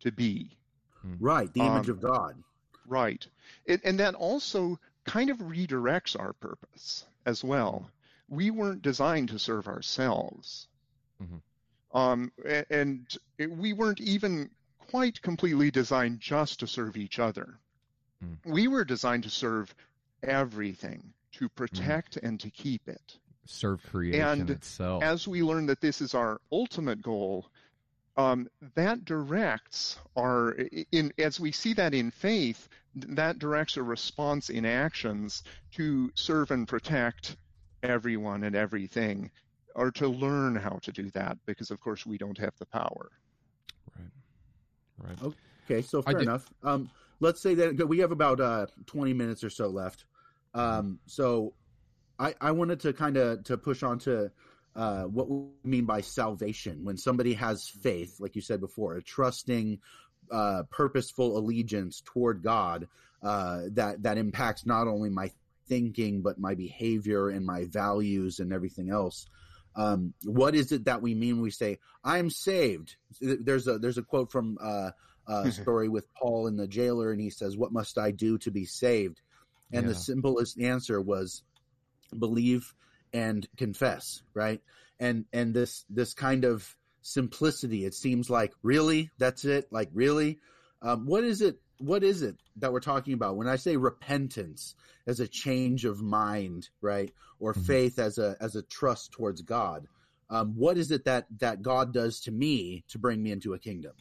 to 0.00 0.12
be. 0.12 0.56
Right, 1.20 1.52
the 1.52 1.60
image 1.60 1.88
Um, 1.88 1.96
of 1.96 2.00
God. 2.02 2.42
Right. 2.86 3.26
It, 3.64 3.80
and 3.84 3.98
that 4.00 4.14
also 4.14 4.78
kind 5.04 5.30
of 5.30 5.38
redirects 5.38 6.18
our 6.18 6.32
purpose 6.34 7.04
as 7.24 7.42
well. 7.42 7.90
We 8.28 8.50
weren't 8.50 8.82
designed 8.82 9.28
to 9.30 9.38
serve 9.38 9.68
ourselves. 9.68 10.68
Mhm. 11.22 11.40
Um, 11.92 12.32
and 12.68 13.06
it- 13.38 13.50
we 13.50 13.72
weren't 13.72 14.00
even 14.00 14.50
quite 14.78 15.22
completely 15.22 15.70
designed 15.70 16.20
just 16.20 16.60
to 16.60 16.66
serve 16.66 16.96
each 16.96 17.18
other. 17.18 17.58
Mm. 18.22 18.38
We 18.44 18.68
were 18.68 18.84
designed 18.84 19.22
to 19.24 19.30
serve 19.30 19.74
everything, 20.22 21.14
to 21.38 21.48
protect 21.48 22.16
and 22.16 22.40
to 22.40 22.50
keep 22.50 22.88
it. 22.88 23.18
Serve 23.46 23.82
creation 23.82 24.40
And 24.40 24.50
itself. 24.50 25.02
as 25.02 25.26
we 25.26 25.42
learn 25.42 25.66
that 25.66 25.80
this 25.80 26.00
is 26.00 26.14
our 26.14 26.40
ultimate 26.52 27.00
goal, 27.00 27.46
um, 28.16 28.48
that 28.74 29.04
directs 29.04 29.96
our 30.16 30.56
in 30.90 31.12
as 31.18 31.38
we 31.38 31.52
see 31.52 31.72
that 31.74 31.94
in 31.94 32.10
faith, 32.10 32.68
that 32.94 33.38
directs 33.38 33.76
a 33.76 33.82
response 33.82 34.50
in 34.50 34.66
actions 34.66 35.44
to 35.72 36.10
serve 36.14 36.50
and 36.50 36.66
protect 36.66 37.36
everyone 37.82 38.42
and 38.42 38.56
everything, 38.56 39.30
or 39.74 39.92
to 39.92 40.08
learn 40.08 40.56
how 40.56 40.80
to 40.82 40.92
do 40.92 41.08
that, 41.12 41.38
because 41.46 41.70
of 41.70 41.80
course 41.80 42.04
we 42.04 42.18
don't 42.18 42.38
have 42.38 42.54
the 42.58 42.66
power. 42.66 43.10
Right. 43.96 45.08
Right. 45.22 45.34
Okay, 45.64 45.82
so 45.82 46.02
fair 46.02 46.18
enough. 46.18 46.44
Um, 46.64 46.90
let's 47.20 47.40
say 47.40 47.54
that 47.54 47.88
we 47.88 47.98
have 48.00 48.10
about 48.10 48.40
uh, 48.40 48.66
20 48.86 49.12
minutes 49.12 49.44
or 49.44 49.50
so 49.50 49.68
left. 49.68 50.04
Um, 50.54 50.98
so 51.06 51.54
I, 52.18 52.34
I 52.40 52.50
wanted 52.52 52.80
to 52.80 52.92
kind 52.92 53.16
of 53.16 53.44
to 53.44 53.56
push 53.56 53.82
on 53.82 53.98
to 54.00 54.30
uh, 54.74 55.04
what 55.04 55.28
we 55.28 55.46
mean 55.64 55.84
by 55.84 56.00
salvation 56.00 56.84
when 56.84 56.96
somebody 56.96 57.34
has 57.34 57.68
faith, 57.68 58.20
like 58.20 58.36
you 58.36 58.42
said 58.42 58.60
before, 58.60 58.96
a 58.96 59.02
trusting, 59.02 59.80
uh, 60.30 60.62
purposeful 60.70 61.38
allegiance 61.38 62.02
toward 62.04 62.42
God 62.42 62.88
uh, 63.22 63.62
that 63.72 64.02
that 64.02 64.18
impacts 64.18 64.66
not 64.66 64.86
only 64.86 65.10
my 65.10 65.30
thinking 65.66 66.22
but 66.22 66.38
my 66.38 66.54
behavior 66.54 67.28
and 67.28 67.44
my 67.44 67.64
values 67.64 68.40
and 68.40 68.52
everything 68.52 68.90
else. 68.90 69.26
Um, 69.76 70.14
what 70.24 70.54
is 70.54 70.72
it 70.72 70.86
that 70.86 71.02
we 71.02 71.14
mean 71.14 71.36
when 71.36 71.42
we 71.42 71.50
say 71.50 71.78
I'm 72.02 72.30
saved? 72.30 72.96
There's 73.20 73.68
a 73.68 73.78
there's 73.78 73.98
a 73.98 74.02
quote 74.02 74.32
from 74.32 74.58
uh, 74.60 74.90
a 75.26 75.52
story 75.52 75.88
with 75.88 76.12
Paul 76.14 76.46
and 76.46 76.58
the 76.58 76.66
jailer, 76.66 77.12
and 77.12 77.20
he 77.20 77.30
says, 77.30 77.56
"What 77.56 77.72
must 77.72 77.98
I 77.98 78.10
do 78.10 78.38
to 78.38 78.50
be 78.50 78.64
saved?" 78.64 79.20
And 79.72 79.86
yeah. 79.86 79.92
the 79.92 79.94
simplest 79.94 80.58
answer 80.60 81.00
was 81.00 81.42
believe 82.16 82.74
and 83.12 83.46
confess, 83.56 84.22
right? 84.34 84.60
And 84.98 85.26
and 85.32 85.54
this 85.54 85.84
this 85.88 86.14
kind 86.14 86.44
of 86.44 86.76
simplicity, 87.02 87.84
it 87.84 87.94
seems 87.94 88.28
like 88.28 88.52
really 88.62 89.10
that's 89.18 89.44
it, 89.44 89.68
like 89.70 89.90
really. 89.92 90.38
Um, 90.80 91.06
what 91.06 91.24
is 91.24 91.40
it? 91.40 91.60
What 91.78 92.02
is 92.02 92.22
it 92.22 92.36
that 92.56 92.72
we're 92.72 92.80
talking 92.80 93.14
about 93.14 93.36
when 93.36 93.48
I 93.48 93.56
say 93.56 93.76
repentance 93.76 94.74
as 95.06 95.20
a 95.20 95.28
change 95.28 95.84
of 95.84 96.02
mind, 96.02 96.68
right, 96.80 97.12
or 97.38 97.52
mm-hmm. 97.52 97.62
faith 97.62 97.98
as 97.98 98.18
a 98.18 98.36
as 98.40 98.56
a 98.56 98.62
trust 98.62 99.12
towards 99.12 99.42
God? 99.42 99.86
Um, 100.30 100.54
what 100.56 100.76
is 100.76 100.90
it 100.90 101.04
that 101.04 101.26
that 101.38 101.62
God 101.62 101.92
does 101.92 102.20
to 102.20 102.32
me 102.32 102.84
to 102.88 102.98
bring 102.98 103.22
me 103.22 103.32
into 103.32 103.54
a 103.54 103.58
kingdom? 103.58 103.92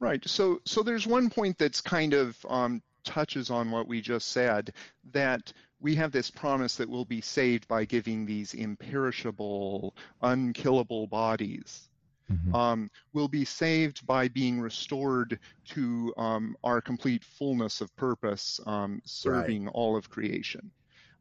Right. 0.00 0.26
So 0.28 0.60
so 0.64 0.82
there's 0.82 1.06
one 1.06 1.30
point 1.30 1.58
that's 1.58 1.80
kind 1.80 2.14
of 2.14 2.36
um, 2.48 2.82
touches 3.08 3.50
on 3.50 3.70
what 3.70 3.88
we 3.88 4.00
just 4.02 4.28
said 4.28 4.72
that 5.12 5.52
we 5.80 5.94
have 5.94 6.12
this 6.12 6.30
promise 6.30 6.76
that 6.76 6.88
we'll 6.88 7.04
be 7.04 7.22
saved 7.22 7.66
by 7.66 7.84
giving 7.84 8.26
these 8.26 8.52
imperishable, 8.52 9.94
unkillable 10.22 11.06
bodies. 11.06 11.88
Mm-hmm. 12.30 12.54
Um, 12.54 12.90
we'll 13.14 13.28
be 13.28 13.46
saved 13.46 14.06
by 14.06 14.28
being 14.28 14.60
restored 14.60 15.38
to 15.70 16.12
um, 16.18 16.56
our 16.62 16.82
complete 16.82 17.24
fullness 17.24 17.80
of 17.80 17.94
purpose, 17.96 18.60
um, 18.66 19.00
serving 19.04 19.64
right. 19.64 19.74
all 19.74 19.96
of 19.96 20.10
creation. 20.10 20.70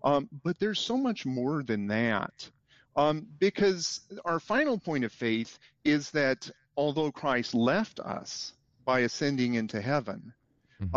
Um, 0.04 0.28
but 0.44 0.60
there's 0.60 0.80
so 0.80 0.98
much 0.98 1.26
more 1.26 1.64
than 1.64 1.88
that. 1.88 2.50
Um, 2.98 3.28
because 3.40 4.02
our 4.26 4.40
final 4.40 4.78
point 4.78 5.06
of 5.06 5.12
faith 5.14 5.60
is 5.86 6.12
that 6.12 6.50
although 6.76 7.12
Christ 7.12 7.54
left 7.54 8.00
us 8.00 8.54
by 8.84 9.02
ascending 9.02 9.54
into 9.54 9.80
heaven, 9.80 10.34
mm-hmm. 10.82 10.96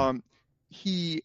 He 0.71 1.23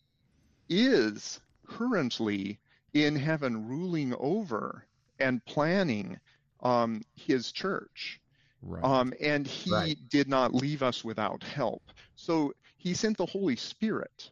is 0.68 1.39
currently 1.68 2.60
in 2.93 3.16
heaven 3.16 3.68
ruling 3.68 4.14
over 4.20 4.86
and 5.20 5.43
planning 5.46 6.20
um, 6.62 7.02
his 7.16 7.52
church. 7.52 8.20
Right. 8.62 8.84
Um, 8.84 9.14
and 9.22 9.46
he 9.46 9.72
right. 9.72 9.98
did 10.10 10.28
not 10.28 10.54
leave 10.54 10.82
us 10.82 11.04
without 11.04 11.43
help. 11.43 11.84
So 12.16 12.54
he 12.78 12.93
sent 12.93 13.18
the 13.18 13.26
Holy 13.26 13.56
Spirit. 13.56 14.32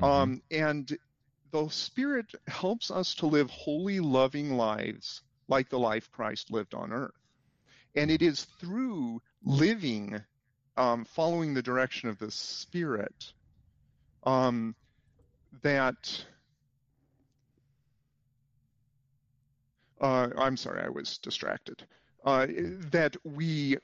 Mm-hmm. 0.00 0.04
Um, 0.04 0.42
and 0.50 0.96
the 1.50 1.68
Spirit 1.68 2.34
helps 2.48 2.90
us 2.90 3.14
to 3.16 3.26
live 3.26 3.50
holy, 3.50 4.00
loving 4.00 4.56
lives 4.56 5.22
like 5.48 5.68
the 5.68 5.78
life 5.78 6.10
Christ 6.10 6.50
lived 6.50 6.74
on 6.74 6.92
earth. 6.92 7.12
And 7.94 8.10
it 8.10 8.22
is 8.22 8.44
through 8.60 9.22
living, 9.42 10.20
um, 10.76 11.04
following 11.04 11.54
the 11.54 11.62
direction 11.62 12.08
of 12.08 12.18
the 12.18 12.30
Spirit, 12.30 13.32
um, 14.26 14.74
that 15.62 16.24
uh, 20.00 20.28
I'm 20.36 20.56
sorry, 20.56 20.82
I 20.82 20.88
was 20.88 21.18
distracted. 21.18 21.86
Uh, 22.24 22.46
that 22.90 23.16
we 23.24 23.78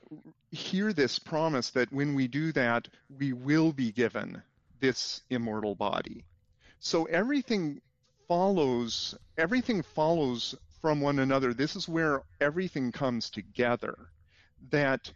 hear 0.51 0.91
this 0.91 1.17
promise 1.17 1.69
that 1.71 1.91
when 1.93 2.13
we 2.13 2.27
do 2.27 2.51
that, 2.51 2.87
we 3.17 3.31
will 3.31 3.71
be 3.71 3.91
given 3.91 4.41
this 4.81 5.21
immortal 5.29 5.75
body. 5.75 6.25
So 6.79 7.05
everything 7.05 7.81
follows, 8.27 9.15
everything 9.37 9.81
follows 9.81 10.55
from 10.81 10.99
one 10.99 11.19
another. 11.19 11.53
This 11.53 11.77
is 11.77 11.87
where 11.87 12.21
everything 12.41 12.91
comes 12.91 13.29
together. 13.29 13.95
That 14.69 15.11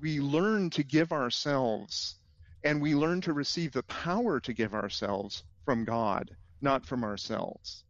we 0.00 0.20
learn 0.20 0.70
to 0.70 0.82
give 0.82 1.12
ourselves 1.12 2.16
and 2.64 2.80
we 2.80 2.94
learn 2.94 3.20
to 3.20 3.32
receive 3.32 3.72
the 3.72 3.82
power 3.84 4.40
to 4.40 4.52
give 4.52 4.74
ourselves 4.74 5.44
from 5.64 5.84
God, 5.84 6.34
not 6.60 6.84
from 6.84 7.04
ourselves. 7.04 7.84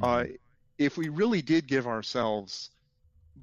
Mm-hmm. 0.00 0.04
Uh, 0.04 0.36
if 0.78 0.96
we 0.96 1.08
really 1.08 1.42
did 1.42 1.66
give 1.66 1.86
ourselves, 1.86 2.70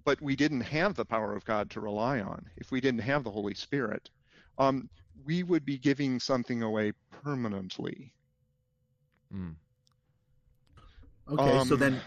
but 0.06 0.20
we 0.22 0.36
didn't 0.36 0.62
have 0.62 0.96
the 0.96 1.06
power 1.06 1.36
of 1.36 1.46
God 1.46 1.70
to 1.72 1.82
rely 1.82 2.22
on, 2.22 2.46
if 2.56 2.72
we 2.72 2.82
didn't 2.82 3.02
have 3.02 3.24
the 3.24 3.32
Holy 3.32 3.54
Spirit, 3.54 4.10
um, 4.58 4.90
we 5.26 5.44
would 5.44 5.66
be 5.66 5.78
giving 5.78 6.20
something 6.20 6.64
away 6.64 6.94
permanently. 7.24 8.14
Mm. 9.34 9.56
Okay, 11.30 11.58
um, 11.58 11.68
so 11.68 11.76
then 11.76 12.00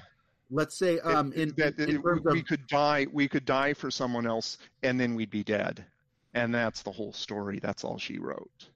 let's 0.51 0.77
say 0.79 0.99
um, 1.01 1.33
in, 1.35 1.53
that, 1.59 1.79
in 1.79 2.03
we, 2.03 2.41
of... 2.41 2.47
could 2.47 2.67
die, 2.67 3.07
we 3.13 3.29
could 3.29 3.45
die 3.45 3.75
for 3.75 3.91
someone 3.91 4.27
else, 4.27 4.59
and 4.83 4.99
then 4.99 5.15
we'd 5.15 5.31
be 5.31 5.45
dead, 5.45 5.85
and 6.35 6.55
that's 6.55 6.83
the 6.83 6.91
whole 6.91 7.13
story. 7.13 7.59
That's 7.61 7.85
all 7.85 7.99
she 7.99 8.19
wrote. 8.19 8.69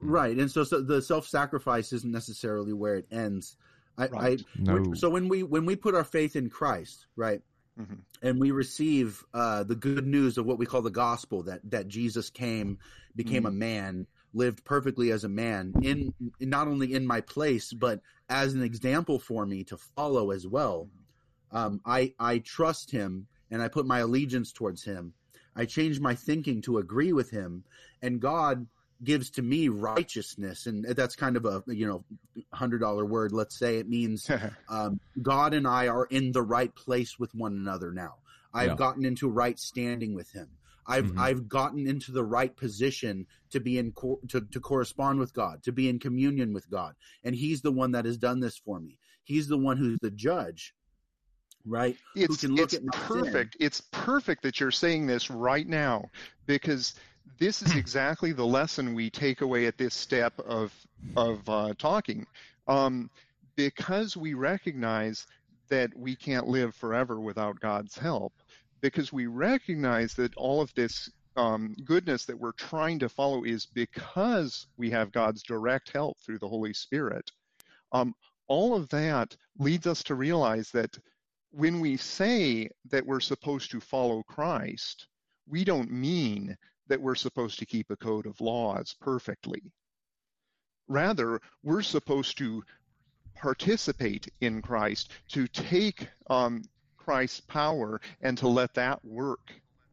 Right, 0.00 0.36
and 0.36 0.50
so, 0.50 0.64
so 0.64 0.80
the 0.80 1.02
self-sacrifice 1.02 1.92
isn't 1.92 2.12
necessarily 2.12 2.72
where 2.72 2.96
it 2.96 3.06
ends. 3.10 3.56
I, 3.96 4.06
right. 4.06 4.40
I 4.40 4.60
no. 4.60 4.94
so 4.94 5.10
when 5.10 5.28
we 5.28 5.42
when 5.42 5.66
we 5.66 5.74
put 5.74 5.94
our 5.94 6.04
faith 6.04 6.36
in 6.36 6.50
Christ, 6.50 7.06
right, 7.16 7.42
mm-hmm. 7.78 7.94
and 8.22 8.38
we 8.38 8.52
receive 8.52 9.24
uh, 9.34 9.64
the 9.64 9.74
good 9.74 10.06
news 10.06 10.38
of 10.38 10.46
what 10.46 10.58
we 10.58 10.66
call 10.66 10.82
the 10.82 10.90
gospel 10.90 11.42
that 11.44 11.60
that 11.70 11.88
Jesus 11.88 12.30
came, 12.30 12.78
became 13.16 13.42
mm-hmm. 13.42 13.46
a 13.46 13.58
man, 13.58 14.06
lived 14.32 14.64
perfectly 14.64 15.10
as 15.10 15.24
a 15.24 15.28
man 15.28 15.72
in 15.82 16.14
not 16.40 16.68
only 16.68 16.94
in 16.94 17.06
my 17.06 17.20
place 17.20 17.72
but 17.72 18.00
as 18.28 18.54
an 18.54 18.62
example 18.62 19.18
for 19.18 19.46
me 19.46 19.64
to 19.64 19.76
follow 19.76 20.30
as 20.30 20.46
well. 20.46 20.88
Um, 21.50 21.80
I 21.84 22.14
I 22.20 22.38
trust 22.38 22.90
him 22.90 23.26
and 23.50 23.62
I 23.62 23.68
put 23.68 23.86
my 23.86 24.00
allegiance 24.00 24.52
towards 24.52 24.84
him. 24.84 25.14
I 25.58 25.66
change 25.66 26.00
my 26.00 26.14
thinking 26.14 26.62
to 26.62 26.78
agree 26.78 27.12
with 27.12 27.30
him, 27.30 27.64
and 28.00 28.20
God 28.20 28.66
gives 29.02 29.30
to 29.30 29.42
me 29.42 29.68
righteousness 29.68 30.66
and 30.66 30.84
that's 30.84 31.14
kind 31.14 31.36
of 31.36 31.44
a 31.44 31.62
you 31.68 31.86
know 31.86 32.04
hundred 32.52 32.78
dollar 32.78 33.04
word 33.04 33.32
let's 33.32 33.58
say. 33.58 33.78
It 33.78 33.88
means 33.88 34.28
um, 34.68 35.00
god 35.22 35.54
and 35.54 35.66
i 35.66 35.88
are 35.88 36.06
in 36.06 36.32
the 36.32 36.42
right 36.42 36.74
place 36.74 37.18
with 37.18 37.34
one 37.34 37.52
another 37.52 37.92
now. 37.92 38.16
I've 38.52 38.70
yeah. 38.70 38.76
gotten 38.76 39.04
into 39.04 39.28
right 39.28 39.58
standing 39.58 40.14
with 40.14 40.32
him. 40.32 40.48
I've 40.86 41.04
mm-hmm. 41.04 41.20
i've 41.20 41.48
gotten 41.48 41.86
into 41.86 42.12
the 42.12 42.24
right 42.24 42.54
position 42.56 43.26
to 43.50 43.60
be 43.60 43.78
in 43.78 43.92
co- 43.92 44.20
to, 44.28 44.40
to 44.40 44.60
correspond 44.60 45.18
with 45.18 45.34
god 45.34 45.62
to 45.64 45.72
be 45.72 45.88
in 45.88 45.98
communion 45.98 46.52
with 46.52 46.68
god. 46.70 46.94
And 47.22 47.34
he's 47.34 47.62
the 47.62 47.72
one 47.72 47.92
that 47.92 48.04
has 48.04 48.18
done 48.18 48.40
this 48.40 48.56
for 48.56 48.80
me. 48.80 48.98
He's 49.22 49.48
the 49.48 49.58
one 49.58 49.76
who's 49.76 49.98
the 50.00 50.10
judge 50.10 50.74
right 51.68 51.96
it's, 52.14 52.44
it's 52.44 52.78
perfect 52.92 53.56
it's 53.60 53.82
perfect 53.92 54.42
that 54.42 54.58
you're 54.58 54.70
saying 54.70 55.06
this 55.06 55.30
right 55.30 55.68
now 55.68 56.04
because 56.46 56.94
this 57.38 57.62
is 57.62 57.72
exactly 57.76 58.32
the 58.32 58.46
lesson 58.46 58.94
we 58.94 59.10
take 59.10 59.40
away 59.40 59.66
at 59.66 59.78
this 59.78 59.94
step 59.94 60.38
of 60.40 60.72
of 61.16 61.48
uh, 61.48 61.74
talking, 61.78 62.26
um, 62.66 63.10
because 63.56 64.16
we 64.16 64.34
recognize 64.34 65.26
that 65.68 65.96
we 65.96 66.16
can't 66.16 66.48
live 66.48 66.74
forever 66.74 67.20
without 67.20 67.60
God's 67.60 67.96
help. 67.96 68.32
Because 68.80 69.12
we 69.12 69.26
recognize 69.26 70.14
that 70.14 70.34
all 70.36 70.60
of 70.60 70.72
this 70.74 71.10
um, 71.36 71.74
goodness 71.84 72.24
that 72.26 72.38
we're 72.38 72.52
trying 72.52 72.98
to 73.00 73.08
follow 73.08 73.44
is 73.44 73.66
because 73.66 74.66
we 74.76 74.90
have 74.90 75.12
God's 75.12 75.42
direct 75.42 75.92
help 75.92 76.18
through 76.20 76.38
the 76.38 76.48
Holy 76.48 76.72
Spirit. 76.72 77.30
Um, 77.92 78.14
all 78.46 78.74
of 78.74 78.88
that 78.90 79.36
leads 79.58 79.86
us 79.86 80.02
to 80.04 80.14
realize 80.14 80.70
that 80.70 80.96
when 81.50 81.80
we 81.80 81.96
say 81.96 82.68
that 82.90 83.06
we're 83.06 83.20
supposed 83.20 83.70
to 83.70 83.80
follow 83.80 84.22
Christ, 84.22 85.06
we 85.46 85.64
don't 85.64 85.90
mean 85.90 86.56
that 86.88 87.00
we're 87.00 87.14
supposed 87.14 87.58
to 87.58 87.66
keep 87.66 87.90
a 87.90 87.96
code 87.96 88.26
of 88.26 88.40
laws 88.40 88.94
perfectly. 89.00 89.62
Rather, 90.88 91.40
we're 91.62 91.82
supposed 91.82 92.38
to 92.38 92.62
participate 93.34 94.28
in 94.40 94.62
Christ, 94.62 95.12
to 95.28 95.46
take 95.48 96.08
um, 96.28 96.62
Christ's 96.96 97.40
power 97.40 98.00
and 98.20 98.36
to 98.38 98.48
let 98.48 98.74
that 98.74 99.04
work 99.04 99.52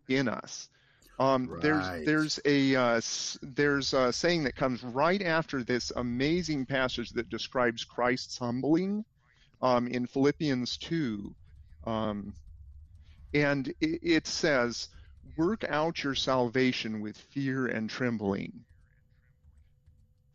in 0.10 0.28
us. 0.28 0.70
Um, 1.18 1.48
right. 1.48 1.62
There's 1.62 2.06
there's 2.06 2.40
a 2.44 2.76
uh, 2.76 3.02
there's 3.42 3.94
a 3.94 4.12
saying 4.12 4.44
that 4.44 4.56
comes 4.56 4.84
right 4.84 5.22
after 5.22 5.64
this 5.64 5.92
amazing 5.96 6.66
passage 6.66 7.12
that 7.12 7.30
describes 7.30 7.86
Christ's 7.86 8.38
humbling 8.38 9.06
um, 9.62 9.88
in 9.88 10.08
Philippians 10.08 10.78
two, 10.78 11.34
um, 11.86 12.34
and 13.34 13.68
it, 13.82 14.00
it 14.02 14.28
says, 14.28 14.90
work 15.38 15.64
out 15.68 16.04
your 16.04 16.16
salvation 16.16 17.02
with 17.02 17.18
fear 17.18 17.68
and 17.68 17.90
trembling. 17.90 18.64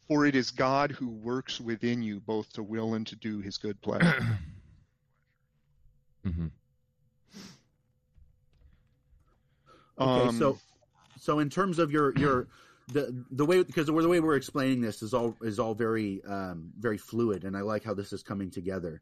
For 0.08 0.26
it 0.26 0.34
is 0.34 0.50
God 0.50 0.90
who 0.90 1.08
works 1.08 1.60
within 1.60 2.02
you 2.02 2.20
both 2.20 2.52
to 2.54 2.62
will 2.62 2.94
and 2.94 3.06
to 3.06 3.16
do 3.16 3.40
his 3.40 3.58
good 3.58 3.80
pleasure. 3.80 4.06
mm-hmm. 6.26 6.46
Okay, 10.00 10.28
Um, 10.28 10.38
so 10.38 10.58
so 11.18 11.38
in 11.38 11.50
terms 11.50 11.78
of 11.78 11.92
your 11.92 12.16
your 12.18 12.48
the 12.88 13.24
the 13.30 13.44
way 13.44 13.62
because 13.62 13.86
the 13.86 13.92
way 13.92 14.20
we're 14.20 14.36
explaining 14.36 14.80
this 14.80 15.02
is 15.02 15.14
all 15.14 15.36
is 15.42 15.58
all 15.58 15.74
very 15.74 16.24
um, 16.24 16.72
very 16.78 16.98
fluid, 16.98 17.44
and 17.44 17.56
I 17.56 17.60
like 17.60 17.84
how 17.84 17.94
this 17.94 18.12
is 18.12 18.22
coming 18.22 18.50
together. 18.50 19.00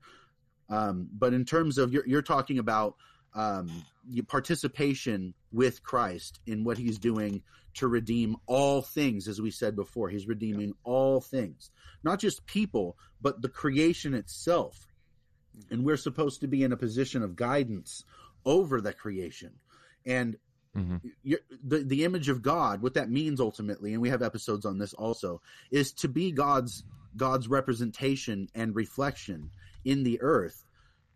Um, 0.68 1.08
but 1.12 1.32
in 1.32 1.44
terms 1.44 1.78
of 1.78 1.92
you're 1.92 2.06
you're 2.06 2.22
talking 2.22 2.58
about 2.58 2.96
um, 3.34 3.84
your 4.08 4.24
participation 4.24 5.34
with 5.52 5.82
Christ 5.82 6.40
in 6.46 6.64
what 6.64 6.78
He's 6.78 6.98
doing 6.98 7.42
to 7.74 7.88
redeem 7.88 8.36
all 8.46 8.82
things, 8.82 9.28
as 9.28 9.40
we 9.40 9.50
said 9.50 9.76
before, 9.76 10.08
He's 10.08 10.26
redeeming 10.26 10.74
all 10.84 11.20
things, 11.20 11.70
not 12.02 12.18
just 12.18 12.46
people, 12.46 12.96
but 13.20 13.40
the 13.40 13.48
creation 13.48 14.14
itself, 14.14 14.86
and 15.70 15.84
we're 15.84 15.96
supposed 15.96 16.40
to 16.40 16.48
be 16.48 16.62
in 16.62 16.72
a 16.72 16.76
position 16.76 17.22
of 17.22 17.36
guidance 17.36 18.04
over 18.44 18.80
the 18.80 18.92
creation, 18.92 19.52
and 20.04 20.36
Mm-hmm. 20.76 21.32
the 21.64 21.78
the 21.78 22.04
image 22.04 22.28
of 22.28 22.42
God, 22.42 22.82
what 22.82 22.94
that 22.94 23.10
means 23.10 23.40
ultimately, 23.40 23.94
and 23.94 24.02
we 24.02 24.10
have 24.10 24.22
episodes 24.22 24.64
on 24.64 24.78
this 24.78 24.92
also, 24.94 25.40
is 25.70 25.92
to 25.94 26.08
be 26.08 26.30
God's 26.30 26.84
God's 27.16 27.48
representation 27.48 28.48
and 28.54 28.74
reflection 28.74 29.50
in 29.84 30.02
the 30.02 30.20
earth, 30.20 30.64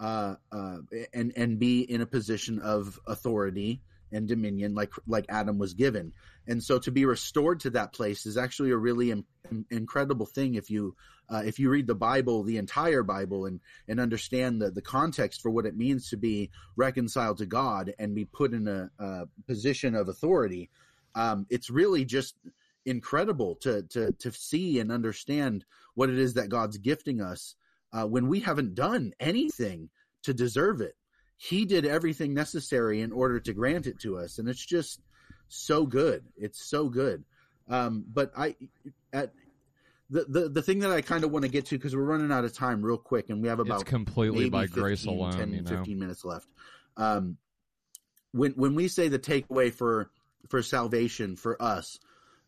uh, 0.01 0.37
uh, 0.51 0.79
and 1.13 1.33
and 1.37 1.59
be 1.59 1.83
in 1.83 2.01
a 2.01 2.07
position 2.07 2.59
of 2.59 2.99
authority 3.07 3.81
and 4.13 4.29
dominion, 4.29 4.75
like 4.75 4.93
like 5.07 5.27
Adam 5.29 5.59
was 5.59 5.75
given. 5.75 6.13
And 6.47 6.63
so, 6.63 6.79
to 6.81 6.91
be 6.91 7.05
restored 7.05 7.61
to 7.61 7.71
that 7.71 7.93
place 7.93 8.27
is 8.27 8.37
actually 8.37 8.71
a 8.71 8.77
really 8.77 9.11
in, 9.11 9.25
incredible 9.71 10.27
thing. 10.27 10.55
If 10.55 10.71
you 10.71 10.97
uh, 11.29 11.43
if 11.45 11.59
you 11.59 11.71
read 11.71 11.87
the 11.87 11.95
Bible, 11.95 12.43
the 12.43 12.59
entire 12.59 13.03
Bible, 13.03 13.47
and 13.47 13.61
and 13.89 14.01
understand 14.01 14.61
the 14.61 14.71
the 14.71 14.83
context 14.83 15.41
for 15.41 15.51
what 15.51 15.67
it 15.67 15.77
means 15.77 16.11
to 16.11 16.17
be 16.17 16.51
reconciled 16.77 17.39
to 17.39 17.47
God 17.47 17.95
and 17.99 18.15
be 18.15 18.25
put 18.25 18.53
in 18.53 18.69
a, 18.69 18.91
a 18.99 19.29
position 19.47 19.95
of 19.95 20.09
authority, 20.09 20.71
um, 21.15 21.47
it's 21.49 21.71
really 21.71 22.05
just 22.05 22.35
incredible 22.85 23.57
to 23.57 23.83
to 23.91 24.13
to 24.13 24.33
see 24.33 24.79
and 24.81 24.91
understand 24.91 25.65
what 25.95 26.11
it 26.11 26.19
is 26.19 26.35
that 26.35 26.49
God's 26.49 26.79
gifting 26.79 27.21
us 27.21 27.55
uh, 27.93 28.07
when 28.07 28.29
we 28.29 28.41
haven't 28.41 28.75
done 28.75 29.13
anything 29.21 29.91
to 30.23 30.35
deserve 30.35 30.81
it. 30.81 30.97
He 31.37 31.65
did 31.65 31.85
everything 31.85 32.35
necessary 32.35 33.01
in 33.01 33.13
order 33.13 33.41
to 33.41 33.53
grant 33.53 33.87
it 33.87 33.99
to 34.01 34.19
us, 34.19 34.39
and 34.39 34.49
it's 34.49 34.65
just 34.65 35.01
so 35.49 35.87
good. 35.87 36.25
It's 36.37 36.63
so 36.63 36.89
good. 36.89 37.25
Um, 37.69 38.05
but 38.13 38.33
I, 38.37 38.55
at 39.13 39.33
the, 40.11 40.25
the 40.29 40.49
the 40.49 40.63
thing 40.63 40.81
that 40.81 40.93
I 40.93 41.01
kind 41.01 41.25
of 41.25 41.31
want 41.31 41.45
to 41.45 41.51
get 41.51 41.67
to 41.67 41.79
because 41.79 41.97
we're 41.97 42.03
running 42.03 42.31
out 42.31 42.45
of 42.45 42.53
time 42.53 42.83
real 42.83 42.99
quick, 42.99 43.31
and 43.31 43.43
we 43.43 43.49
have 43.49 43.61
about 43.61 43.81
it's 43.81 43.91
completely 43.91 44.51
by 44.51 44.67
15, 44.67 44.83
grace 44.83 45.05
alone. 45.07 45.33
10, 45.33 45.53
you 45.53 45.63
know, 45.63 45.71
15 45.71 45.99
minutes 45.99 46.25
left. 46.25 46.47
Um, 46.97 47.39
when 48.33 48.53
when 48.53 48.75
we 48.75 48.89
say 48.89 49.09
the 49.09 49.19
takeaway 49.19 49.73
for 49.73 50.11
for 50.49 50.63
salvation 50.63 51.37
for 51.37 51.61
us, 51.63 51.99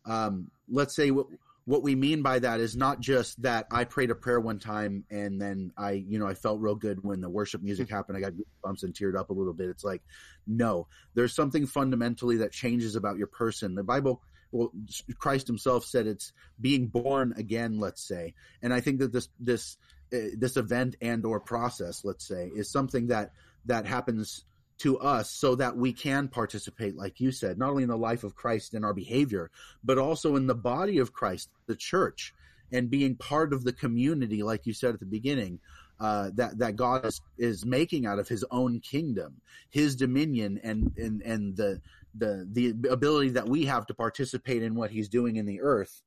um, 0.05 0.51
let's 0.69 0.95
say 0.95 1.11
what 1.11 1.27
what 1.65 1.81
we 1.81 1.95
mean 1.95 2.21
by 2.21 2.37
that 2.37 2.59
is 2.59 2.75
not 2.75 2.99
just 2.99 3.41
that 3.41 3.65
I 3.71 3.85
prayed 3.85 4.11
a 4.11 4.15
prayer 4.15 4.39
one 4.39 4.59
time 4.59 5.03
and 5.09 5.41
then 5.41 5.71
I 5.75 5.91
you 5.91 6.19
know 6.19 6.27
I 6.27 6.35
felt 6.35 6.61
real 6.61 6.75
good 6.75 7.03
when 7.03 7.21
the 7.21 7.29
worship 7.29 7.61
music 7.61 7.89
happened. 7.89 8.17
I 8.17 8.21
got 8.21 8.33
goosebumps 8.33 8.83
and 8.83 8.93
teared 8.93 9.17
up 9.17 9.29
a 9.29 9.33
little 9.33 9.53
bit. 9.53 9.69
It's 9.69 9.83
like 9.83 10.01
no, 10.47 10.87
there's 11.15 11.33
something 11.33 11.65
fundamentally 11.65 12.37
that 12.37 12.51
changes 12.51 12.95
about 12.95 13.17
your 13.17 13.27
person. 13.27 13.75
The 13.75 13.83
Bible. 13.83 14.21
Well, 14.51 14.71
Christ 15.17 15.47
Himself 15.47 15.83
said 15.83 16.07
it's 16.07 16.31
being 16.61 16.87
born 16.87 17.33
again. 17.35 17.79
Let's 17.79 18.07
say, 18.07 18.35
and 18.61 18.73
I 18.73 18.79
think 18.79 18.99
that 18.99 19.11
this 19.11 19.27
this 19.39 19.77
uh, 20.13 20.31
this 20.37 20.55
event 20.55 20.95
and 21.01 21.25
or 21.25 21.39
process, 21.39 22.05
let's 22.05 22.25
say, 22.25 22.51
is 22.55 22.71
something 22.71 23.07
that 23.07 23.31
that 23.65 23.85
happens 23.85 24.45
to 24.77 24.97
us 24.99 25.31
so 25.31 25.55
that 25.55 25.77
we 25.77 25.93
can 25.93 26.27
participate, 26.27 26.95
like 26.95 27.19
you 27.19 27.31
said, 27.31 27.57
not 27.57 27.69
only 27.69 27.83
in 27.83 27.89
the 27.89 27.97
life 27.97 28.23
of 28.23 28.35
Christ 28.35 28.73
and 28.73 28.83
our 28.83 28.93
behavior, 28.93 29.49
but 29.83 29.97
also 29.97 30.35
in 30.35 30.47
the 30.47 30.55
body 30.55 30.97
of 30.97 31.13
Christ, 31.13 31.49
the 31.67 31.75
church, 31.75 32.33
and 32.71 32.89
being 32.89 33.15
part 33.15 33.53
of 33.53 33.63
the 33.63 33.71
community, 33.73 34.43
like 34.43 34.65
you 34.65 34.73
said 34.73 34.93
at 34.93 34.99
the 34.99 35.05
beginning, 35.05 35.59
uh, 35.99 36.29
that 36.33 36.57
that 36.57 36.75
God 36.75 37.05
is, 37.05 37.21
is 37.37 37.65
making 37.65 38.05
out 38.05 38.19
of 38.19 38.27
His 38.27 38.43
own 38.51 38.81
kingdom, 38.81 39.39
His 39.69 39.95
dominion, 39.95 40.59
and 40.63 40.91
and 40.97 41.21
and 41.21 41.55
the 41.55 41.81
the 42.13 42.45
the 42.51 42.89
ability 42.89 43.29
that 43.29 43.47
we 43.47 43.65
have 43.65 43.85
to 43.85 43.93
participate 43.93 44.61
in 44.61 44.75
what 44.75 44.91
He's 44.91 45.07
doing 45.07 45.37
in 45.37 45.45
the 45.45 45.61
earth. 45.61 46.01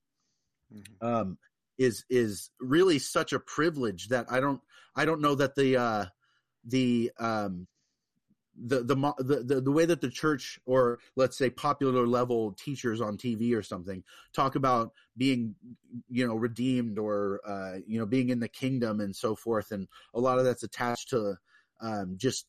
Mhm. 0.74 1.02
Um, 1.02 1.38
is 1.78 2.04
is 2.10 2.50
really 2.60 2.98
such 2.98 3.32
a 3.32 3.40
privilege 3.40 4.08
that 4.08 4.26
I 4.30 4.40
don't 4.40 4.60
I 4.94 5.04
don't 5.04 5.20
know 5.22 5.36
that 5.36 5.54
the 5.54 5.76
uh, 5.76 6.04
the 6.64 7.10
um, 7.18 7.66
the, 8.66 8.82
the 8.82 9.44
the 9.44 9.60
the 9.60 9.70
way 9.70 9.84
that 9.84 10.00
the 10.00 10.10
church 10.10 10.58
or 10.66 10.98
let's 11.16 11.36
say 11.36 11.50
popular 11.50 12.06
level 12.06 12.52
teachers 12.52 13.00
on 13.00 13.16
TV 13.16 13.54
or 13.54 13.62
something 13.62 14.02
talk 14.32 14.56
about 14.56 14.92
being 15.16 15.54
you 16.08 16.26
know 16.26 16.34
redeemed 16.34 16.98
or 16.98 17.40
uh, 17.46 17.78
you 17.86 17.98
know 17.98 18.06
being 18.06 18.30
in 18.30 18.40
the 18.40 18.48
kingdom 18.48 19.00
and 19.00 19.14
so 19.14 19.34
forth 19.34 19.70
and 19.70 19.86
a 20.14 20.20
lot 20.20 20.38
of 20.38 20.44
that's 20.44 20.62
attached 20.62 21.10
to 21.10 21.36
um, 21.80 22.14
just 22.16 22.46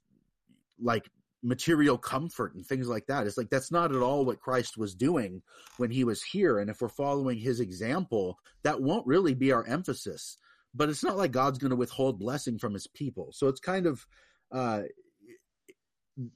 like 0.81 1.09
material 1.41 1.97
comfort 1.97 2.53
and 2.53 2.65
things 2.65 2.87
like 2.87 3.07
that. 3.07 3.25
It's 3.25 3.37
like 3.37 3.49
that's 3.49 3.71
not 3.71 3.95
at 3.95 4.01
all 4.01 4.25
what 4.25 4.41
Christ 4.41 4.77
was 4.77 4.95
doing 4.95 5.41
when 5.77 5.91
he 5.91 6.03
was 6.03 6.21
here. 6.21 6.59
And 6.59 6.69
if 6.69 6.81
we're 6.81 6.89
following 6.89 7.37
his 7.37 7.59
example, 7.59 8.37
that 8.63 8.81
won't 8.81 9.07
really 9.07 9.33
be 9.33 9.51
our 9.51 9.65
emphasis. 9.65 10.37
But 10.73 10.89
it's 10.89 11.03
not 11.03 11.17
like 11.17 11.31
God's 11.31 11.57
going 11.57 11.71
to 11.71 11.75
withhold 11.75 12.19
blessing 12.19 12.59
from 12.59 12.73
his 12.73 12.87
people. 12.87 13.29
So 13.31 13.47
it's 13.47 13.59
kind 13.59 13.85
of 13.85 14.05
uh, 14.51 14.81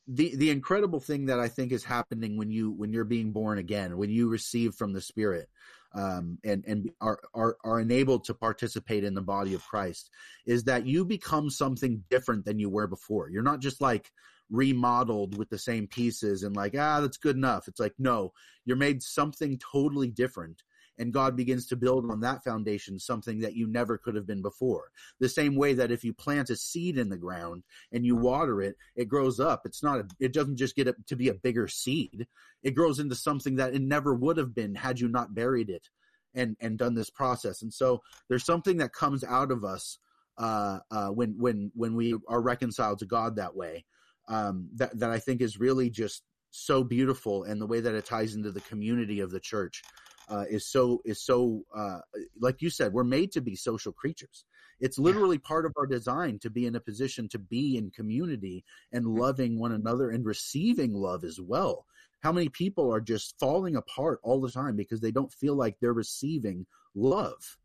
the 0.08 0.36
the 0.36 0.50
incredible 0.50 1.00
thing 1.00 1.26
that 1.26 1.40
I 1.40 1.48
think 1.48 1.72
is 1.72 1.84
happening 1.84 2.38
when 2.38 2.52
you 2.52 2.72
when 2.72 2.94
you're 2.94 3.04
being 3.04 3.32
born 3.32 3.58
again, 3.58 3.98
when 3.98 4.10
you 4.10 4.30
receive 4.30 4.76
from 4.76 4.94
the 4.94 5.02
Spirit, 5.02 5.50
um, 5.94 6.38
and 6.44 6.64
and 6.66 6.90
are, 7.02 7.20
are 7.34 7.58
are 7.64 7.80
enabled 7.80 8.26
to 8.26 8.34
participate 8.34 9.04
in 9.04 9.14
the 9.14 9.22
body 9.22 9.54
of 9.54 9.66
Christ, 9.66 10.10
is 10.46 10.64
that 10.66 10.86
you 10.86 11.06
become 11.06 11.50
something 11.50 12.04
different 12.10 12.46
than 12.46 12.60
you 12.60 12.70
were 12.70 12.88
before. 12.88 13.30
You're 13.30 13.44
not 13.44 13.60
just 13.60 13.82
like 13.82 14.12
remodeled 14.50 15.38
with 15.38 15.50
the 15.50 15.58
same 15.58 15.88
pieces 15.88 16.44
and 16.44 16.56
like 16.56 16.76
ah 16.78 17.02
that's 17.02 17.18
good 17.18 17.36
enough. 17.36 17.68
It's 17.68 17.80
like 17.80 17.94
no, 17.98 18.32
you're 18.66 18.78
made 18.78 19.02
something 19.02 19.60
totally 19.60 20.10
different 20.10 20.62
and 20.98 21.14
God 21.14 21.36
begins 21.36 21.68
to 21.68 21.76
build 21.76 22.10
on 22.10 22.22
that 22.22 22.44
foundation 22.44 23.00
something 23.00 23.40
that 23.40 23.56
you 23.56 23.68
never 23.68 23.98
could 23.98 24.16
have 24.16 24.28
been 24.28 24.42
before. 24.42 24.92
The 25.20 25.30
same 25.30 25.56
way 25.56 25.74
that 25.74 25.92
if 25.92 26.04
you 26.04 26.14
plant 26.14 26.50
a 26.50 26.56
seed 26.56 26.98
in 26.98 27.10
the 27.10 27.18
ground 27.18 27.64
and 27.92 28.06
you 28.06 28.16
water 28.16 28.62
it, 28.62 28.76
it 28.96 29.06
grows 29.06 29.40
up. 29.40 29.62
It's 29.66 29.84
not 29.84 30.00
a, 30.00 30.08
it 30.20 30.34
doesn't 30.34 30.58
just 30.58 30.76
get 30.76 30.94
to 31.08 31.16
be 31.16 31.30
a 31.30 31.34
bigger 31.34 31.68
seed. 31.68 32.28
It 32.62 32.76
grows 32.76 33.00
into 33.00 33.16
something 33.16 33.56
that 33.56 33.74
it 33.74 33.82
never 33.82 34.14
would 34.14 34.38
have 34.38 34.54
been 34.54 34.76
had 34.76 35.00
you 35.00 35.08
not 35.08 35.34
buried 35.34 35.70
it 35.70 35.90
and 36.34 36.56
and 36.60 36.78
done 36.78 36.96
this 36.96 37.10
process. 37.10 37.62
And 37.62 37.74
so 37.74 38.02
there's 38.30 38.46
something 38.46 38.78
that 38.78 38.94
comes 38.94 39.24
out 39.24 39.52
of 39.52 39.64
us 39.64 39.98
uh, 40.38 40.80
uh, 40.92 41.10
when 41.10 41.36
when 41.38 41.72
when 41.76 41.96
we 41.96 42.16
are 42.28 42.42
reconciled 42.42 43.00
to 43.00 43.06
God 43.06 43.36
that 43.36 43.56
way. 43.56 43.86
Um, 44.30 44.70
that 44.76 44.98
that 45.00 45.10
I 45.10 45.20
think 45.20 45.42
is 45.42 45.60
really 45.60 45.90
just 45.90 46.24
so 46.50 46.84
beautiful, 46.84 47.44
and 47.44 47.60
the 47.60 47.68
way 47.68 47.82
that 47.82 47.96
it 47.96 48.06
ties 48.06 48.36
into 48.36 48.52
the 48.52 48.62
community 48.62 49.20
of 49.20 49.32
the 49.32 49.40
church 49.40 49.84
uh, 50.30 50.46
is 50.50 50.66
so 50.68 51.02
is 51.06 51.22
so 51.22 51.64
uh, 51.76 52.00
like 52.40 52.62
you 52.62 52.70
said 52.70 52.94
we're 52.94 53.04
made 53.04 53.32
to 53.32 53.42
be 53.42 53.56
social 53.56 53.92
creatures. 53.92 54.46
It's 54.80 54.98
literally 55.00 55.38
yeah. 55.38 55.48
part 55.48 55.66
of 55.66 55.74
our 55.78 55.86
design 55.86 56.40
to 56.40 56.50
be 56.50 56.66
in 56.66 56.76
a 56.76 56.80
position 56.80 57.30
to 57.30 57.40
be 57.40 57.78
in 57.78 57.92
community 57.92 58.66
and 58.92 59.06
loving 59.06 59.60
one 59.60 59.74
another 59.74 60.10
and 60.10 60.26
receiving 60.26 60.94
love 60.94 61.24
as 61.24 61.40
well. 61.40 61.86
How 62.22 62.32
many 62.32 62.50
people 62.50 62.94
are 62.94 63.02
just 63.02 63.38
falling 63.40 63.76
apart 63.76 64.20
all 64.24 64.42
the 64.42 64.52
time 64.52 64.76
because 64.76 65.02
they 65.02 65.12
don't 65.12 65.32
feel 65.32 65.56
like 65.56 65.78
they're 65.80 65.94
receiving 65.94 66.66
love? 66.96 67.58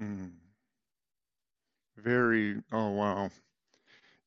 Mm. 0.00 0.32
very 1.96 2.56
oh 2.72 2.90
wow. 2.90 3.30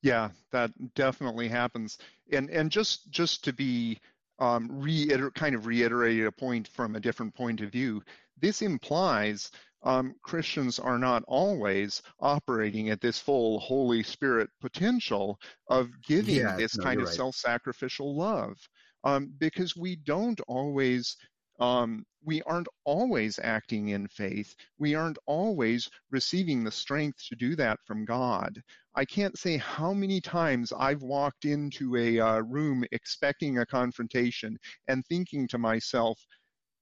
Yeah 0.02 0.30
that 0.50 0.72
definitely 0.94 1.48
happens. 1.48 1.98
And 2.32 2.50
and 2.50 2.70
just 2.70 3.10
just 3.10 3.44
to 3.44 3.52
be 3.52 4.00
um, 4.40 4.68
reiter- 4.70 5.30
kind 5.30 5.54
of 5.54 5.66
reiterated 5.66 6.26
a 6.26 6.32
point 6.32 6.66
from 6.68 6.96
a 6.96 7.00
different 7.00 7.34
point 7.34 7.60
of 7.60 7.70
view. 7.70 8.02
This 8.40 8.62
implies 8.62 9.50
um, 9.82 10.14
Christians 10.22 10.78
are 10.78 10.98
not 10.98 11.22
always 11.26 12.02
operating 12.20 12.90
at 12.90 13.00
this 13.00 13.18
full 13.18 13.60
Holy 13.60 14.02
Spirit 14.02 14.50
potential 14.60 15.38
of 15.68 15.88
giving 16.06 16.36
yeah, 16.36 16.56
this 16.56 16.76
no, 16.76 16.84
kind 16.84 17.00
of 17.00 17.06
right. 17.06 17.14
self-sacrificial 17.14 18.16
love, 18.16 18.56
um, 19.04 19.32
because 19.38 19.76
we 19.76 19.96
don't 19.96 20.40
always. 20.48 21.16
Um, 21.58 22.04
we 22.24 22.42
aren't 22.42 22.68
always 22.84 23.38
acting 23.42 23.88
in 23.88 24.06
faith. 24.08 24.54
We 24.78 24.94
aren't 24.94 25.18
always 25.26 25.88
receiving 26.10 26.64
the 26.64 26.70
strength 26.70 27.24
to 27.28 27.36
do 27.36 27.56
that 27.56 27.78
from 27.86 28.04
God. 28.04 28.62
I 28.94 29.04
can't 29.04 29.38
say 29.38 29.56
how 29.56 29.92
many 29.92 30.20
times 30.20 30.72
I've 30.72 31.02
walked 31.02 31.44
into 31.44 31.96
a 31.96 32.20
uh, 32.20 32.40
room 32.40 32.84
expecting 32.92 33.58
a 33.58 33.66
confrontation 33.66 34.58
and 34.88 35.04
thinking 35.06 35.48
to 35.48 35.58
myself, 35.58 36.18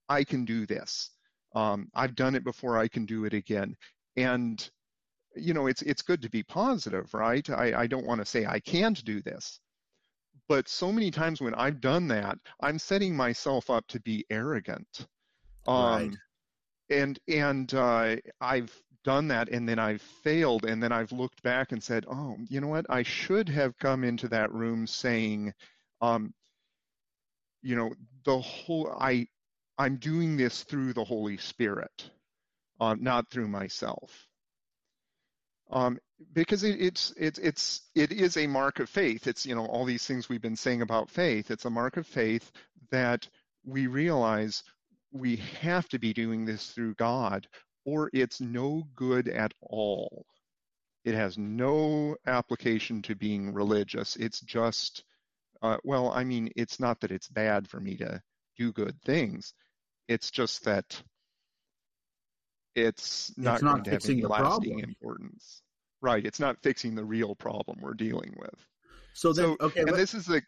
I 0.08 0.24
can 0.24 0.44
do 0.44 0.66
this. 0.66 1.10
Um, 1.54 1.88
I've 1.94 2.14
done 2.14 2.34
it 2.34 2.44
before. 2.44 2.78
I 2.78 2.88
can 2.88 3.06
do 3.06 3.24
it 3.24 3.34
again. 3.34 3.74
And 4.16 4.68
you 5.36 5.54
know, 5.54 5.66
it's 5.66 5.82
it's 5.82 6.02
good 6.02 6.22
to 6.22 6.30
be 6.30 6.42
positive, 6.42 7.12
right? 7.14 7.48
I, 7.50 7.82
I 7.82 7.86
don't 7.86 8.06
want 8.06 8.20
to 8.20 8.24
say 8.24 8.46
I 8.46 8.60
can't 8.60 9.02
do 9.04 9.22
this, 9.22 9.60
but 10.48 10.68
so 10.68 10.90
many 10.90 11.10
times 11.10 11.40
when 11.40 11.54
I've 11.54 11.80
done 11.80 12.08
that, 12.08 12.38
I'm 12.60 12.78
setting 12.78 13.14
myself 13.14 13.70
up 13.70 13.86
to 13.88 14.00
be 14.00 14.24
arrogant. 14.30 15.06
Um, 15.68 16.10
Right. 16.10 16.16
And 16.90 17.20
and 17.28 17.74
uh, 17.74 18.16
I've 18.40 18.74
done 19.04 19.28
that, 19.28 19.50
and 19.50 19.68
then 19.68 19.78
I've 19.78 20.02
failed, 20.02 20.64
and 20.64 20.82
then 20.82 20.92
I've 20.92 21.12
looked 21.12 21.42
back 21.42 21.72
and 21.72 21.82
said, 21.82 22.06
oh, 22.10 22.36
you 22.48 22.60
know 22.60 22.68
what? 22.68 22.86
I 22.90 23.02
should 23.04 23.48
have 23.50 23.78
come 23.78 24.04
into 24.04 24.28
that 24.28 24.52
room 24.52 24.86
saying, 24.86 25.54
um, 26.02 26.34
you 27.62 27.76
know, 27.76 27.92
the 28.24 28.40
whole 28.40 28.94
I 28.98 29.28
I'm 29.78 29.96
doing 29.98 30.36
this 30.36 30.64
through 30.64 30.94
the 30.94 31.04
Holy 31.04 31.38
Spirit, 31.38 32.10
uh, 32.80 32.96
not 32.98 33.30
through 33.30 33.48
myself. 33.48 34.26
Um, 35.70 35.98
because 36.34 36.64
it, 36.64 36.80
it's 36.80 37.12
it's 37.18 37.38
it's 37.38 37.82
it 37.94 38.12
is 38.12 38.36
a 38.38 38.46
mark 38.46 38.80
of 38.80 38.88
faith. 38.90 39.26
It's 39.26 39.46
you 39.46 39.54
know 39.54 39.66
all 39.66 39.84
these 39.84 40.06
things 40.06 40.28
we've 40.28 40.42
been 40.42 40.56
saying 40.56 40.82
about 40.82 41.10
faith. 41.10 41.50
It's 41.50 41.66
a 41.66 41.70
mark 41.70 41.96
of 41.98 42.06
faith 42.06 42.50
that 42.90 43.28
we 43.64 43.86
realize 43.86 44.62
we 45.12 45.36
have 45.60 45.88
to 45.88 45.98
be 45.98 46.12
doing 46.12 46.44
this 46.44 46.68
through 46.68 46.94
God, 46.94 47.46
or 47.84 48.10
it's 48.12 48.40
no 48.40 48.84
good 48.94 49.28
at 49.28 49.52
all. 49.60 50.26
It 51.04 51.14
has 51.14 51.38
no 51.38 52.16
application 52.26 53.02
to 53.02 53.14
being 53.14 53.52
religious. 53.52 54.16
It's 54.16 54.40
just 54.40 55.04
uh, 55.62 55.78
well, 55.84 56.10
I 56.12 56.24
mean, 56.24 56.50
it's 56.56 56.78
not 56.78 57.00
that 57.00 57.10
it's 57.10 57.28
bad 57.28 57.68
for 57.68 57.80
me 57.80 57.96
to 57.96 58.22
do 58.56 58.72
good 58.72 59.00
things. 59.02 59.54
It's 60.06 60.30
just 60.30 60.64
that 60.64 61.02
it's 62.74 63.32
not, 63.36 63.54
It's 63.54 63.62
not 63.62 63.72
going 63.72 63.84
to 63.84 63.90
have 63.90 63.96
fixing 64.02 64.12
any 64.18 64.22
the 64.22 64.28
lasting 64.28 64.70
problem. 64.70 64.84
importance. 64.88 65.62
Right. 66.00 66.24
It's 66.24 66.38
not 66.38 66.62
fixing 66.62 66.94
the 66.94 67.04
real 67.04 67.34
problem 67.34 67.78
we're 67.80 67.94
dealing 67.94 68.34
with. 68.38 68.54
So 69.14 69.32
then, 69.32 69.56
So, 69.60 69.66
okay, 69.66 69.80
and 69.80 69.88
this 69.88 70.14
is 70.14 70.26
the 70.26 70.42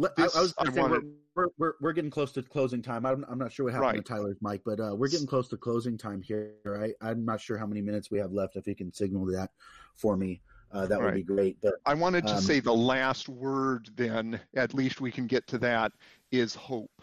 Let, 0.00 0.12
I, 0.16 0.22
I 0.22 0.40
was 0.40 0.54
I 0.56 0.70
wanted- 0.70 1.02
we're, 1.34 1.44
we're, 1.44 1.48
we're, 1.58 1.72
we're 1.82 1.92
getting 1.92 2.10
close 2.10 2.32
to 2.32 2.42
closing 2.42 2.80
time. 2.80 3.04
I'm, 3.04 3.22
I'm 3.28 3.38
not 3.38 3.52
sure 3.52 3.64
what 3.64 3.74
happened 3.74 3.92
Right. 3.92 4.04
to 4.04 4.12
Tyler's 4.12 4.38
mic, 4.40 4.62
but 4.64 4.80
uh, 4.80 4.94
we're 4.96 5.08
getting 5.10 5.26
close 5.26 5.46
to 5.48 5.58
closing 5.58 5.98
time 5.98 6.22
here. 6.22 6.54
I, 6.66 6.94
I'm 7.06 7.22
not 7.26 7.38
sure 7.38 7.58
how 7.58 7.66
many 7.66 7.82
minutes 7.82 8.10
we 8.10 8.18
have 8.18 8.32
left. 8.32 8.56
If 8.56 8.66
you 8.66 8.74
can 8.74 8.90
signal 8.94 9.26
that 9.26 9.50
for 9.94 10.16
me, 10.16 10.40
uh, 10.72 10.86
that 10.86 10.98
would 10.98 11.04
Right. 11.08 11.14
be 11.16 11.22
great. 11.22 11.58
But 11.60 11.74
I 11.84 11.92
wanted 11.92 12.26
to 12.28 12.34
Um, 12.36 12.40
say 12.40 12.60
the 12.60 12.72
last 12.72 13.28
word, 13.28 13.90
then, 13.94 14.40
at 14.56 14.72
least 14.72 15.02
we 15.02 15.12
can 15.12 15.26
get 15.26 15.46
to 15.48 15.58
that, 15.58 15.92
is 16.32 16.54
hope. 16.54 17.02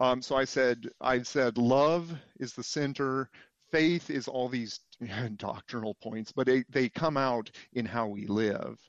Um, 0.00 0.20
so 0.20 0.34
I 0.34 0.44
said, 0.44 0.88
I 1.00 1.22
said, 1.22 1.58
love 1.58 2.12
is 2.40 2.54
the 2.54 2.64
center, 2.64 3.30
faith 3.70 4.10
is 4.10 4.26
all 4.26 4.48
these 4.48 4.80
doctrinal 5.36 5.94
points, 6.02 6.32
but 6.32 6.46
they, 6.48 6.64
they 6.70 6.88
come 6.88 7.16
out 7.16 7.52
in 7.74 7.86
how 7.86 8.08
we 8.08 8.26
live. 8.26 8.80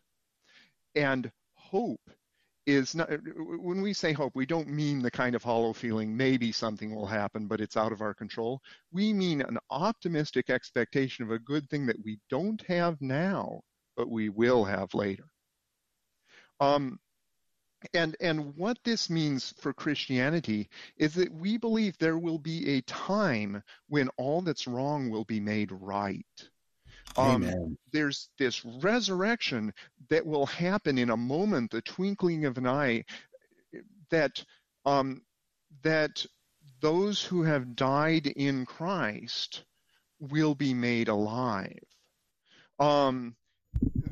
And 0.95 1.31
hope 1.53 2.01
is 2.65 2.95
not, 2.95 3.09
when 3.35 3.81
we 3.81 3.93
say 3.93 4.13
hope, 4.13 4.35
we 4.35 4.45
don't 4.45 4.67
mean 4.67 5.01
the 5.01 5.11
kind 5.11 5.35
of 5.35 5.43
hollow 5.43 5.73
feeling, 5.73 6.15
maybe 6.15 6.51
something 6.51 6.93
will 6.93 7.05
happen, 7.05 7.47
but 7.47 7.61
it's 7.61 7.77
out 7.77 7.91
of 7.91 8.01
our 8.01 8.13
control. 8.13 8.61
We 8.91 9.13
mean 9.13 9.41
an 9.41 9.57
optimistic 9.69 10.49
expectation 10.49 11.25
of 11.25 11.31
a 11.31 11.39
good 11.39 11.69
thing 11.69 11.85
that 11.87 12.03
we 12.03 12.19
don't 12.29 12.61
have 12.67 13.01
now, 13.01 13.61
but 13.95 14.09
we 14.09 14.29
will 14.29 14.63
have 14.65 14.93
later. 14.93 15.25
Um, 16.59 16.99
and 17.93 18.17
and 18.19 18.55
what 18.57 18.77
this 18.83 19.09
means 19.09 19.53
for 19.61 19.73
Christianity 19.73 20.69
is 20.97 21.13
that 21.13 21.33
we 21.33 21.57
believe 21.57 21.97
there 21.97 22.17
will 22.17 22.37
be 22.37 22.71
a 22.71 22.81
time 22.81 23.63
when 23.87 24.09
all 24.17 24.41
that's 24.41 24.67
wrong 24.67 25.09
will 25.09 25.23
be 25.23 25.39
made 25.39 25.71
right. 25.71 26.25
Um, 27.17 27.43
amen. 27.43 27.77
there's 27.91 28.29
this 28.37 28.63
resurrection 28.63 29.73
that 30.09 30.25
will 30.25 30.45
happen 30.45 30.97
in 30.97 31.09
a 31.09 31.17
moment, 31.17 31.71
the 31.71 31.81
twinkling 31.81 32.45
of 32.45 32.57
an 32.57 32.67
eye, 32.67 33.03
that 34.09 34.43
um, 34.85 35.21
that 35.83 36.25
those 36.81 37.23
who 37.23 37.43
have 37.43 37.75
died 37.75 38.27
in 38.27 38.65
Christ 38.65 39.63
will 40.19 40.55
be 40.55 40.73
made 40.73 41.07
alive. 41.07 41.83
Um, 42.79 43.35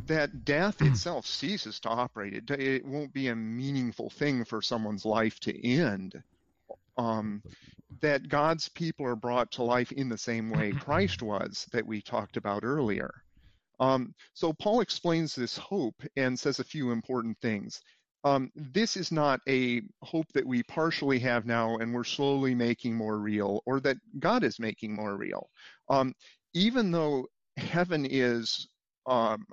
that 0.06 0.45
death 0.45 0.82
itself 0.82 1.26
ceases 1.26 1.80
to 1.82 1.89
operate. 1.89 2.34
It, 2.34 2.50
it 2.52 2.86
won't 2.86 3.14
be 3.14 3.28
a 3.28 3.36
meaningful 3.36 4.10
thing 4.10 4.45
for 4.45 4.62
someone's 4.62 5.06
life 5.06 5.39
to 5.41 5.68
end. 5.68 6.22
Um, 6.98 7.41
that 8.02 8.28
God's 8.28 8.70
people 8.70 9.06
are 9.06 9.16
brought 9.16 9.52
to 9.52 9.64
life 9.64 9.91
in 9.91 10.10
the 10.10 10.18
same 10.18 10.50
way 10.50 10.72
Christ 10.72 11.22
was, 11.22 11.68
that 11.72 11.86
we 11.86 12.02
talked 12.02 12.38
about 12.38 12.64
earlier. 12.64 13.12
Um, 13.80 14.14
so 14.34 14.54
Paul 14.54 14.82
explains 14.82 15.36
this 15.36 15.58
hope 15.58 15.95
and 16.16 16.38
says 16.38 16.60
a 16.60 16.64
few 16.64 16.91
important 16.91 17.38
things. 17.39 17.80
Um, 18.24 18.52
this 18.56 18.98
is 18.98 19.12
not 19.12 19.39
a 19.48 19.84
hope 20.02 20.26
that 20.34 20.45
we 20.45 20.64
partially 20.64 21.20
have 21.20 21.45
now 21.45 21.78
and 21.78 21.93
we're 21.93 22.04
slowly 22.04 22.56
making 22.56 22.95
more 22.95 23.20
real, 23.20 23.62
or 23.66 23.80
that 23.82 23.98
God 24.20 24.43
is 24.43 24.60
making 24.60 24.95
more 24.95 25.16
real. 25.16 25.48
Um, 25.89 26.14
even 26.54 26.91
though 26.91 27.28
heaven 27.58 28.08
is 28.10 28.68
um, 29.06 29.45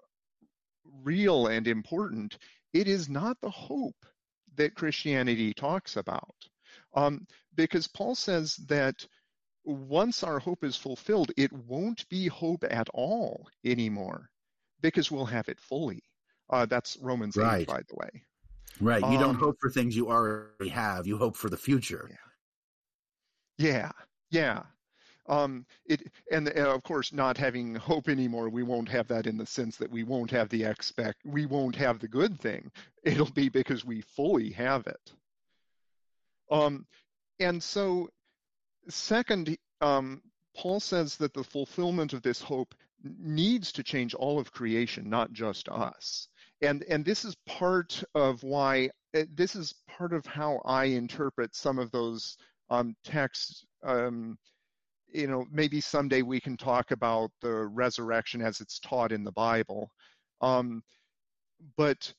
real 1.02 1.48
and 1.48 1.68
important, 1.68 2.38
it 2.72 2.88
is 2.88 3.08
not 3.08 3.36
the 3.40 3.50
hope 3.50 4.06
that 4.56 4.74
Christianity 4.74 5.52
talks 5.52 5.96
about. 5.96 6.34
Um, 6.94 7.26
because 7.54 7.86
Paul 7.86 8.14
says 8.14 8.56
that 8.68 9.06
once 9.64 10.22
our 10.22 10.38
hope 10.38 10.64
is 10.64 10.76
fulfilled, 10.76 11.32
it 11.36 11.52
won't 11.52 12.08
be 12.08 12.28
hope 12.28 12.64
at 12.68 12.88
all 12.92 13.48
anymore 13.64 14.30
because 14.80 15.10
we'll 15.10 15.24
have 15.24 15.48
it 15.48 15.58
fully. 15.58 16.02
Uh, 16.50 16.66
that's 16.66 16.96
Romans 17.00 17.38
8, 17.38 17.66
by 17.66 17.80
the 17.88 17.96
way. 17.96 18.22
Right. 18.80 19.00
You 19.10 19.18
don't 19.18 19.30
um, 19.30 19.40
hope 19.40 19.56
for 19.60 19.70
things 19.70 19.96
you 19.96 20.10
already 20.10 20.68
have. 20.68 21.06
You 21.06 21.16
hope 21.16 21.36
for 21.36 21.48
the 21.48 21.56
future. 21.56 22.10
Yeah, 23.56 23.92
yeah. 24.30 24.62
Um, 25.26 25.64
it 25.86 26.02
and 26.30 26.48
uh, 26.48 26.74
of 26.74 26.82
course, 26.82 27.12
not 27.12 27.38
having 27.38 27.74
hope 27.76 28.08
anymore, 28.08 28.50
we 28.50 28.62
won't 28.62 28.88
have 28.90 29.08
that 29.08 29.26
in 29.26 29.38
the 29.38 29.46
sense 29.46 29.76
that 29.78 29.90
we 29.90 30.02
won't 30.02 30.30
have 30.30 30.50
the 30.50 30.64
expect, 30.64 31.24
we 31.24 31.46
won't 31.46 31.76
have 31.76 31.98
the 31.98 32.08
good 32.08 32.38
thing. 32.38 32.70
It'll 33.04 33.30
be 33.30 33.48
because 33.48 33.84
we 33.86 34.02
fully 34.02 34.50
have 34.50 34.86
it. 34.86 35.12
Um, 36.50 36.86
and 37.40 37.62
so, 37.62 38.08
second, 38.88 39.56
um, 39.80 40.22
Paul 40.56 40.80
says 40.80 41.16
that 41.16 41.34
the 41.34 41.44
fulfillment 41.44 42.12
of 42.12 42.22
this 42.22 42.40
hope 42.40 42.74
needs 43.02 43.72
to 43.72 43.82
change 43.82 44.14
all 44.14 44.38
of 44.38 44.52
creation, 44.52 45.10
not 45.10 45.32
just 45.32 45.68
us. 45.68 46.28
And 46.62 46.84
and 46.84 47.04
this 47.04 47.24
is 47.24 47.36
part 47.46 48.02
of 48.14 48.42
why 48.42 48.90
uh, 49.14 49.24
this 49.34 49.54
is 49.56 49.74
part 49.88 50.12
of 50.12 50.24
how 50.26 50.60
I 50.64 50.84
interpret 50.84 51.54
some 51.54 51.78
of 51.78 51.90
those 51.90 52.36
um, 52.70 52.94
texts. 53.04 53.64
Um, 53.82 54.38
you 55.08 55.26
know, 55.26 55.44
maybe 55.50 55.80
someday 55.80 56.22
we 56.22 56.40
can 56.40 56.56
talk 56.56 56.90
about 56.90 57.30
the 57.40 57.66
resurrection 57.66 58.42
as 58.42 58.60
it's 58.60 58.80
taught 58.80 59.12
in 59.12 59.22
the 59.22 59.32
Bible. 59.32 59.90
Um, 60.40 60.82
but 61.76 62.12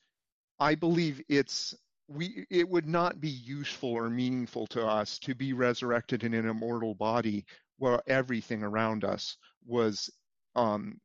I 0.59 0.75
believe 0.75 1.21
it's 1.27 1.75
we 2.07 2.45
it 2.49 2.67
would 2.69 2.87
not 2.87 3.19
be 3.19 3.29
useful 3.29 3.89
or 3.89 4.09
meaningful 4.09 4.67
to 4.67 4.85
us 4.85 5.19
to 5.19 5.35
be 5.35 5.53
resurrected 5.53 6.23
in 6.23 6.33
an 6.33 6.47
immortal 6.47 6.95
body 6.95 7.45
where 7.77 8.01
everything 8.07 8.63
around 8.63 9.03
us 9.03 9.37
was 9.65 10.09
um, 10.55 10.99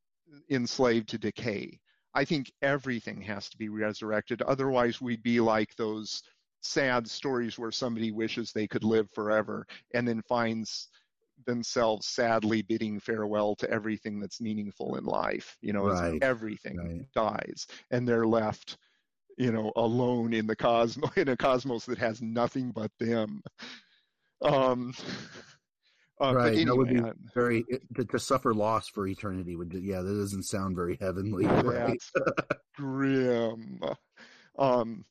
enslaved 0.50 1.08
to 1.10 1.18
decay. 1.18 1.78
I 2.14 2.24
think 2.24 2.52
everything 2.62 3.20
has 3.22 3.48
to 3.50 3.56
be 3.56 3.68
resurrected. 3.68 4.42
Otherwise, 4.42 5.00
we'd 5.00 5.22
be 5.22 5.40
like 5.40 5.74
those 5.76 6.22
sad 6.60 7.08
stories 7.08 7.58
where 7.58 7.70
somebody 7.72 8.12
wishes 8.12 8.52
they 8.52 8.66
could 8.66 8.84
live 8.84 9.10
forever 9.10 9.66
and 9.94 10.06
then 10.06 10.22
finds 10.22 10.88
themselves 11.46 12.06
sadly 12.06 12.62
bidding 12.62 13.00
farewell 13.00 13.54
to 13.56 13.70
everything 13.70 14.20
that's 14.20 14.40
meaningful 14.40 14.96
in 14.96 15.04
life. 15.04 15.56
You 15.62 15.72
know, 15.72 15.86
Right, 15.86 16.20
everything 16.20 16.76
right. 16.76 17.06
dies 17.14 17.66
and 17.90 18.06
they're 18.06 18.26
left, 18.26 18.76
you 19.40 19.50
know, 19.50 19.72
alone 19.74 20.34
in 20.34 20.46
the 20.46 20.54
cosmos 20.54 21.10
in 21.16 21.28
a 21.28 21.36
cosmos 21.36 21.86
that 21.86 21.96
has 21.96 22.20
nothing 22.20 22.72
but 22.72 22.90
them. 23.00 23.42
Um, 24.42 24.92
uh, 26.20 26.34
Right, 26.34 26.54
But 26.54 26.66
that 26.66 26.76
would 26.76 26.88
be 26.90 26.96
anyway, 26.96 27.12
Very 27.34 27.64
to, 27.96 28.04
to 28.04 28.18
suffer 28.18 28.52
loss 28.52 28.88
for 28.88 29.06
eternity 29.06 29.56
would. 29.56 29.72
Yeah, 29.72 30.02
that 30.02 30.14
doesn't 30.14 30.44
sound 30.44 30.76
very 30.76 30.98
heavenly. 31.00 31.46
Right. 31.64 32.02
Grim. 32.76 33.80
Um, 34.58 35.06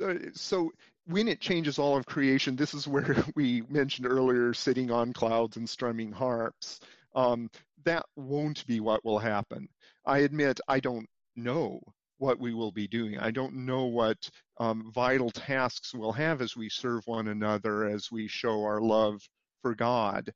uh, 0.00 0.14
so 0.34 0.70
when 1.06 1.26
it 1.26 1.40
changes 1.40 1.80
all 1.80 1.96
of 1.96 2.06
creation, 2.06 2.54
this 2.54 2.74
is 2.74 2.86
where 2.86 3.24
we 3.34 3.62
mentioned 3.68 4.06
earlier 4.06 4.54
sitting 4.54 4.92
on 4.92 5.12
clouds 5.12 5.56
and 5.56 5.68
strumming 5.68 6.12
harps. 6.12 6.78
Um, 7.16 7.50
that 7.84 8.06
won't 8.14 8.64
be 8.68 8.78
what 8.78 9.04
will 9.04 9.18
happen. 9.18 9.68
I 10.06 10.18
admit 10.18 10.60
I 10.68 10.78
don't 10.78 11.08
know 11.34 11.80
what 12.22 12.38
we 12.38 12.54
will 12.54 12.70
be 12.70 12.86
doing. 12.86 13.18
I 13.18 13.32
don't 13.32 13.66
know 13.66 13.86
what 13.86 14.30
um, 14.58 14.92
vital 14.94 15.28
tasks 15.28 15.92
we'll 15.92 16.12
have 16.12 16.40
as 16.40 16.56
we 16.56 16.68
serve 16.68 17.04
one 17.08 17.26
another, 17.26 17.84
as 17.86 18.12
we 18.12 18.28
show 18.28 18.62
our 18.62 18.80
love 18.80 19.20
for 19.60 19.74
God 19.74 20.32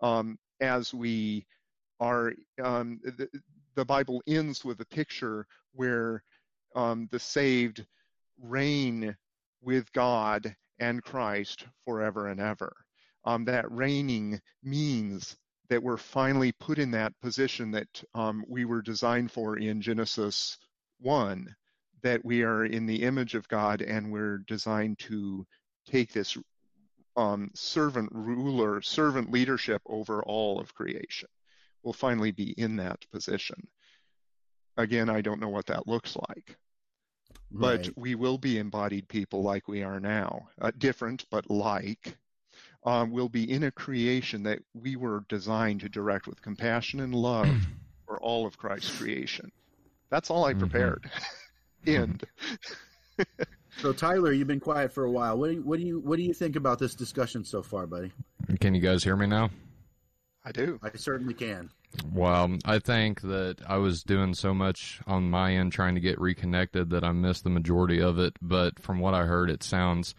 um, 0.00 0.38
as 0.60 0.94
we 0.94 1.44
are. 1.98 2.34
Um, 2.62 3.00
the, 3.02 3.28
the, 3.74 3.84
Bible 3.84 4.22
ends 4.28 4.64
with 4.64 4.80
a 4.80 4.86
picture 4.86 5.44
where 5.72 6.22
um, 6.76 7.08
the 7.10 7.18
saved 7.18 7.84
reign 8.40 9.16
with 9.60 9.92
God 9.92 10.54
and 10.78 11.02
Christ 11.02 11.66
forever 11.84 12.28
and 12.28 12.40
ever. 12.40 12.72
Um, 13.24 13.44
that 13.46 13.68
reigning 13.72 14.40
means 14.62 15.36
that 15.68 15.82
we're 15.82 15.96
finally 15.96 16.52
put 16.52 16.78
in 16.78 16.92
that 16.92 17.18
position 17.20 17.72
that 17.72 18.04
um, 18.14 18.44
we 18.46 18.64
were 18.64 18.82
designed 18.82 19.32
for 19.32 19.58
in 19.58 19.80
Genesis 19.80 20.58
1, 21.04 21.54
that 22.02 22.24
we 22.24 22.42
are 22.42 22.64
in 22.64 22.86
the 22.86 23.02
image 23.02 23.34
of 23.34 23.48
God 23.48 23.82
and 23.82 24.10
we're 24.10 24.38
designed 24.38 24.98
to 25.00 25.46
take 25.86 26.12
this 26.12 26.36
um, 27.16 27.50
servant 27.54 28.10
ruler, 28.12 28.82
servant 28.82 29.30
leadership 29.30 29.82
over 29.86 30.22
all 30.22 30.58
of 30.60 30.74
creation. 30.74 31.28
We'll 31.82 31.92
finally 31.92 32.32
be 32.32 32.52
in 32.52 32.76
that 32.76 33.04
position. 33.12 33.68
Again, 34.76 35.08
I 35.08 35.20
don't 35.20 35.40
know 35.40 35.50
what 35.50 35.66
that 35.66 35.86
looks 35.86 36.16
like. 36.28 36.56
But 37.50 37.86
right. 37.86 37.90
we 37.96 38.14
will 38.14 38.38
be 38.38 38.58
embodied 38.58 39.08
people 39.08 39.42
like 39.42 39.68
we 39.68 39.82
are 39.82 40.00
now, 40.00 40.48
uh, 40.60 40.72
different 40.76 41.24
but 41.30 41.48
like. 41.48 42.16
Um, 42.84 43.10
we'll 43.12 43.28
be 43.28 43.50
in 43.50 43.64
a 43.64 43.70
creation 43.70 44.42
that 44.42 44.60
we 44.74 44.96
were 44.96 45.24
designed 45.28 45.80
to 45.80 45.88
direct 45.88 46.26
with 46.26 46.42
compassion 46.42 47.00
and 47.00 47.14
love 47.14 47.48
for 48.06 48.20
all 48.20 48.46
of 48.46 48.58
Christ's 48.58 48.98
creation. 48.98 49.52
That's 50.10 50.30
all 50.30 50.44
I 50.44 50.52
mm-hmm. 50.52 50.60
prepared. 50.60 51.10
Mm-hmm. 51.86 52.02
End. 52.02 52.24
so 53.82 53.92
Tyler, 53.92 54.32
you've 54.32 54.48
been 54.48 54.58
quiet 54.58 54.90
for 54.90 55.04
a 55.04 55.10
while. 55.10 55.36
What 55.36 55.48
do 55.48 55.56
you, 55.56 55.60
what 55.60 55.78
do 55.78 55.84
you 55.84 56.00
what 56.00 56.16
do 56.16 56.22
you 56.22 56.32
think 56.32 56.56
about 56.56 56.78
this 56.78 56.94
discussion 56.94 57.44
so 57.44 57.62
far, 57.62 57.86
buddy? 57.86 58.10
Can 58.58 58.74
you 58.74 58.80
guys 58.80 59.04
hear 59.04 59.16
me 59.16 59.26
now? 59.26 59.50
I 60.42 60.52
do. 60.52 60.78
I 60.82 60.90
certainly 60.96 61.34
can. 61.34 61.70
Well, 62.12 62.56
I 62.64 62.78
think 62.78 63.22
that 63.22 63.56
I 63.66 63.76
was 63.76 64.02
doing 64.02 64.34
so 64.34 64.52
much 64.52 65.00
on 65.06 65.30
my 65.30 65.54
end 65.54 65.72
trying 65.72 65.94
to 65.94 66.00
get 66.00 66.20
reconnected 66.20 66.90
that 66.90 67.04
I 67.04 67.12
missed 67.12 67.44
the 67.44 67.50
majority 67.50 68.00
of 68.00 68.18
it. 68.18 68.34
But 68.42 68.78
from 68.78 68.98
what 68.98 69.14
I 69.14 69.24
heard, 69.24 69.50
it 69.50 69.62
sounds. 69.62 70.14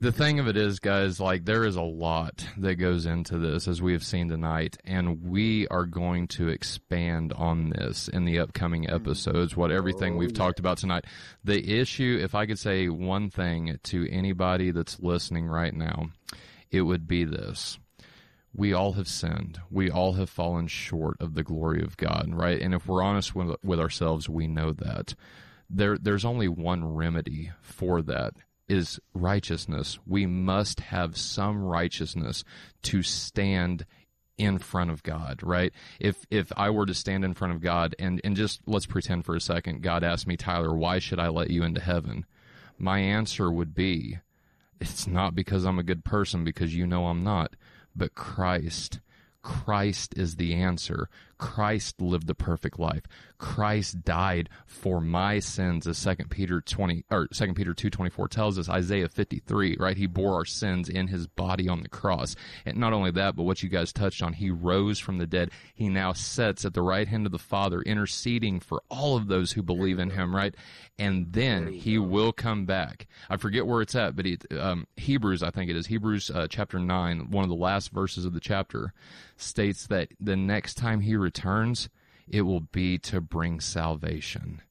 The 0.00 0.12
thing 0.12 0.38
of 0.38 0.46
it 0.46 0.56
is, 0.56 0.78
guys, 0.78 1.18
like 1.18 1.44
there 1.44 1.64
is 1.64 1.74
a 1.74 1.82
lot 1.82 2.46
that 2.58 2.76
goes 2.76 3.04
into 3.04 3.36
this, 3.36 3.66
as 3.66 3.82
we 3.82 3.92
have 3.94 4.04
seen 4.04 4.28
tonight, 4.28 4.78
and 4.84 5.24
we 5.24 5.66
are 5.68 5.86
going 5.86 6.28
to 6.28 6.46
expand 6.46 7.32
on 7.32 7.70
this 7.70 8.06
in 8.06 8.24
the 8.24 8.38
upcoming 8.38 8.84
mm. 8.84 8.94
episodes. 8.94 9.56
What 9.56 9.72
everything 9.72 10.16
we've 10.16 10.30
oh, 10.30 10.34
talked 10.34 10.60
about 10.60 10.78
tonight. 10.78 11.06
The 11.42 11.80
issue, 11.80 12.16
if 12.22 12.36
I 12.36 12.46
could 12.46 12.60
say 12.60 12.88
one 12.88 13.28
thing 13.28 13.76
to 13.84 14.08
anybody 14.08 14.70
that's 14.70 15.00
listening 15.00 15.48
right 15.48 15.74
now, 15.74 16.10
it 16.70 16.82
would 16.82 17.08
be 17.08 17.24
this 17.24 17.78
we 18.54 18.72
all 18.72 18.92
have 18.92 19.08
sinned. 19.08 19.60
We 19.68 19.90
all 19.90 20.12
have 20.14 20.30
fallen 20.30 20.68
short 20.68 21.16
of 21.20 21.34
the 21.34 21.42
glory 21.42 21.82
of 21.82 21.96
God, 21.96 22.30
right? 22.32 22.60
And 22.60 22.72
if 22.72 22.86
we're 22.86 23.02
honest 23.02 23.34
with, 23.34 23.56
with 23.64 23.80
ourselves, 23.80 24.28
we 24.28 24.46
know 24.46 24.72
that. 24.72 25.14
There, 25.70 25.98
there's 25.98 26.24
only 26.24 26.48
one 26.48 26.94
remedy 26.94 27.50
for 27.60 28.00
that 28.02 28.32
is 28.68 29.00
righteousness. 29.14 29.98
We 30.06 30.26
must 30.26 30.80
have 30.80 31.16
some 31.16 31.62
righteousness 31.62 32.44
to 32.82 33.02
stand 33.02 33.86
in 34.36 34.58
front 34.58 34.90
of 34.90 35.02
God, 35.02 35.40
right? 35.42 35.72
If 35.98 36.24
if 36.30 36.52
I 36.56 36.70
were 36.70 36.86
to 36.86 36.94
stand 36.94 37.24
in 37.24 37.34
front 37.34 37.54
of 37.54 37.60
God 37.60 37.96
and 37.98 38.20
and 38.22 38.36
just 38.36 38.60
let's 38.66 38.86
pretend 38.86 39.24
for 39.24 39.34
a 39.34 39.40
second 39.40 39.82
God 39.82 40.04
asked 40.04 40.26
me, 40.26 40.36
Tyler, 40.36 40.74
why 40.74 41.00
should 41.00 41.18
I 41.18 41.28
let 41.28 41.50
you 41.50 41.64
into 41.64 41.80
heaven? 41.80 42.24
My 42.78 43.00
answer 43.00 43.50
would 43.50 43.74
be 43.74 44.18
it's 44.80 45.08
not 45.08 45.34
because 45.34 45.64
I'm 45.64 45.80
a 45.80 45.84
good 45.84 46.04
person 46.04 46.44
because 46.44 46.74
you 46.74 46.86
know 46.86 47.06
I'm 47.06 47.24
not 47.24 47.54
but 47.96 48.14
Christ. 48.14 49.00
Christ 49.42 50.14
is 50.16 50.36
the 50.36 50.54
answer. 50.54 51.08
Christ 51.38 52.00
lived 52.00 52.26
the 52.26 52.34
perfect 52.34 52.78
life. 52.78 53.04
Christ 53.38 54.02
died 54.02 54.48
for 54.66 55.00
my 55.00 55.38
sins, 55.38 55.86
as 55.86 55.96
Second 55.96 56.28
Peter 56.30 56.60
twenty 56.60 57.04
or 57.10 57.28
Second 57.32 57.54
Peter 57.54 57.72
two 57.72 57.90
twenty 57.90 58.10
four 58.10 58.26
tells 58.26 58.58
us. 58.58 58.68
Isaiah 58.68 59.08
fifty 59.08 59.38
three, 59.38 59.76
right? 59.78 59.96
He 59.96 60.06
bore 60.06 60.34
our 60.34 60.44
sins 60.44 60.88
in 60.88 61.06
his 61.06 61.28
body 61.28 61.68
on 61.68 61.82
the 61.82 61.88
cross. 61.88 62.34
And 62.66 62.76
not 62.76 62.92
only 62.92 63.12
that, 63.12 63.36
but 63.36 63.44
what 63.44 63.62
you 63.62 63.68
guys 63.68 63.92
touched 63.92 64.22
on, 64.22 64.32
he 64.32 64.50
rose 64.50 64.98
from 64.98 65.18
the 65.18 65.26
dead. 65.26 65.52
He 65.74 65.88
now 65.88 66.12
sits 66.12 66.64
at 66.64 66.74
the 66.74 66.82
right 66.82 67.06
hand 67.06 67.26
of 67.26 67.32
the 67.32 67.38
Father, 67.38 67.80
interceding 67.82 68.58
for 68.58 68.82
all 68.90 69.16
of 69.16 69.28
those 69.28 69.52
who 69.52 69.62
believe 69.62 70.00
in 70.00 70.10
him, 70.10 70.34
right? 70.34 70.54
And 70.98 71.32
then 71.32 71.68
he 71.68 71.96
will 71.98 72.32
come 72.32 72.66
back. 72.66 73.06
I 73.30 73.36
forget 73.36 73.66
where 73.66 73.82
it's 73.82 73.94
at, 73.94 74.16
but 74.16 74.26
he, 74.26 74.38
um, 74.58 74.88
Hebrews, 74.96 75.44
I 75.44 75.50
think 75.50 75.70
it 75.70 75.76
is 75.76 75.86
Hebrews 75.86 76.32
uh, 76.32 76.48
chapter 76.50 76.80
nine, 76.80 77.30
one 77.30 77.44
of 77.44 77.50
the 77.50 77.54
last 77.54 77.92
verses 77.92 78.24
of 78.24 78.32
the 78.32 78.40
chapter, 78.40 78.92
states 79.36 79.86
that 79.86 80.08
the 80.18 80.34
next 80.34 80.74
time 80.74 80.98
he 80.98 81.14
returns, 81.28 81.90
it 82.26 82.42
will 82.42 82.60
be 82.60 82.96
to 82.96 83.20
bring 83.20 83.60
salvation. 83.60 84.62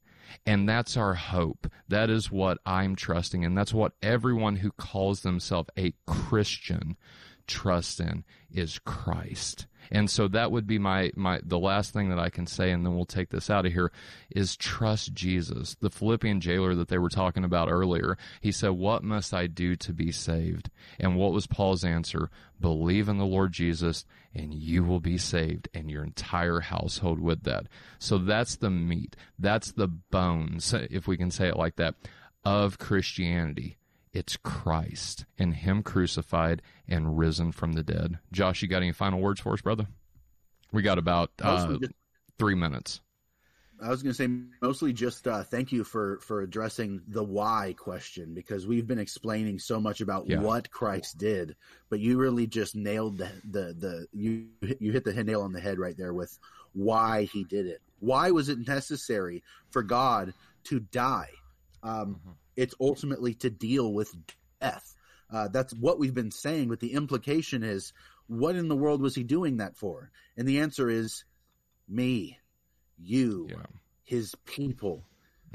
And 0.44 0.68
that's 0.68 0.98
our 0.98 1.14
hope. 1.14 1.72
That 1.88 2.10
is 2.10 2.32
what 2.32 2.58
I'm 2.66 2.96
trusting. 2.96 3.46
And 3.46 3.56
that's 3.56 3.76
what 3.76 3.94
everyone 4.02 4.56
who 4.58 4.72
calls 4.72 5.22
themselves 5.22 5.70
a 5.78 5.94
Christian 6.08 6.98
trusts 7.46 8.00
in 8.00 8.24
is 8.50 8.80
Christ. 8.80 9.68
And 9.92 10.10
so 10.10 10.28
that 10.30 10.52
would 10.52 10.68
be 10.68 10.80
my, 10.80 11.12
my 11.16 11.40
the 11.44 11.60
last 11.60 11.94
thing 11.94 12.10
that 12.10 12.20
I 12.20 12.30
can 12.30 12.48
say, 12.48 12.72
and 12.72 12.86
then 12.86 12.96
we'll 12.96 13.06
take 13.06 13.30
this 13.30 13.50
out 13.50 13.66
of 13.66 13.74
here, 13.74 13.92
is 14.30 14.56
trust 14.56 15.14
Jesus. 15.14 15.76
The 15.80 15.90
Philippian 15.90 16.42
jailer 16.42 16.76
that 16.76 16.88
they 16.88 16.98
were 16.98 17.10
talking 17.10 17.44
about 17.44 17.70
earlier, 17.70 18.18
he 18.42 18.52
said, 18.52 18.72
What 18.72 19.04
must 19.04 19.34
I 19.34 19.48
do 19.48 19.76
to 19.78 19.94
be 19.94 20.12
saved? 20.12 20.70
And 21.00 21.16
what 21.16 21.34
was 21.34 21.48
Paul's 21.48 21.84
answer? 21.84 22.30
Believe 22.60 23.08
in 23.08 23.18
the 23.18 23.26
Lord 23.26 23.52
Jesus, 23.52 24.06
and 24.34 24.54
you 24.54 24.84
will 24.84 25.00
be 25.00 25.18
saved, 25.18 25.70
and 25.74 25.90
your 25.90 26.04
entire 26.04 26.60
household 26.60 27.20
with 27.20 27.44
that. 27.44 27.68
So 28.00 28.18
that's 28.18 28.56
the 28.56 28.70
meat. 28.70 29.16
That's 29.38 29.72
the 29.72 29.88
bones, 29.88 30.74
if 30.74 31.08
we 31.08 31.18
can 31.18 31.32
say 31.32 31.48
it 31.48 31.58
like 31.58 31.76
that, 31.76 31.96
of 32.44 32.78
Christianity 32.78 33.78
it's 34.18 34.36
Christ 34.36 35.26
and 35.38 35.54
Him 35.54 35.84
crucified 35.84 36.64
and 36.88 37.18
risen 37.18 37.52
from 37.52 37.74
the 37.74 37.84
dead. 37.84 38.18
Josh, 38.32 38.64
you 38.64 38.68
got 38.68 38.82
any 38.82 38.92
final 38.92 39.20
words 39.20 39.40
for 39.40 39.54
us, 39.54 39.62
brother? 39.62 39.86
We 40.72 40.82
got 40.82 40.98
about 40.98 41.30
uh, 41.42 41.78
just, 41.78 41.94
three 42.40 42.56
minutes. 42.56 43.00
I 43.80 43.90
was 43.90 44.02
going 44.02 44.14
to 44.14 44.18
say 44.18 44.28
mostly 44.60 44.92
just 44.92 45.28
uh, 45.28 45.44
thank 45.44 45.72
you 45.72 45.84
for 45.84 46.20
for 46.22 46.42
addressing 46.42 47.04
the 47.08 47.24
why 47.24 47.76
question 47.78 48.34
because 48.34 48.66
we've 48.66 48.88
been 48.88 48.98
explaining 48.98 49.60
so 49.60 49.80
much 49.80 50.02
about 50.02 50.28
yeah. 50.28 50.40
what 50.40 50.72
Christ 50.72 51.20
did, 51.20 51.56
but 51.92 52.00
you 52.00 52.18
really 52.18 52.48
just 52.48 52.76
nailed 52.76 53.20
the 53.20 53.30
the, 53.50 53.76
the 53.78 54.08
you 54.14 54.48
you 54.80 54.92
hit 54.92 55.04
the 55.04 55.24
nail 55.24 55.44
on 55.44 55.54
the 55.54 55.62
head 55.62 55.78
right 55.78 55.96
there 55.96 56.14
with 56.14 56.38
why 56.74 57.26
he 57.32 57.44
did 57.44 57.68
it. 57.68 57.82
Why 58.00 58.32
was 58.32 58.50
it 58.50 58.68
necessary 58.68 59.44
for 59.70 59.84
God 59.84 60.34
to 60.66 60.80
die? 60.80 61.30
Um, 61.84 62.16
mm-hmm 62.16 62.32
it's 62.58 62.76
ultimately 62.82 63.36
to 63.36 63.50
deal 63.50 63.94
with 63.94 64.14
death. 64.60 64.96
Uh, 65.32 65.48
that's 65.48 65.74
what 65.74 66.00
we've 66.00 66.14
been 66.14 66.32
saying, 66.32 66.68
but 66.68 66.80
the 66.80 66.94
implication 66.94 67.64
is, 67.64 67.94
what 68.28 68.56
in 68.56 68.68
the 68.68 68.76
world 68.76 69.02
was 69.02 69.16
he 69.16 69.24
doing 69.24 69.58
that 69.58 69.78
for? 69.78 70.12
And 70.36 70.48
the 70.48 70.60
answer 70.60 70.90
is, 70.90 71.24
me, 71.88 72.40
you, 72.98 73.48
yeah. 73.50 73.58
his 74.04 74.36
people, 74.46 75.06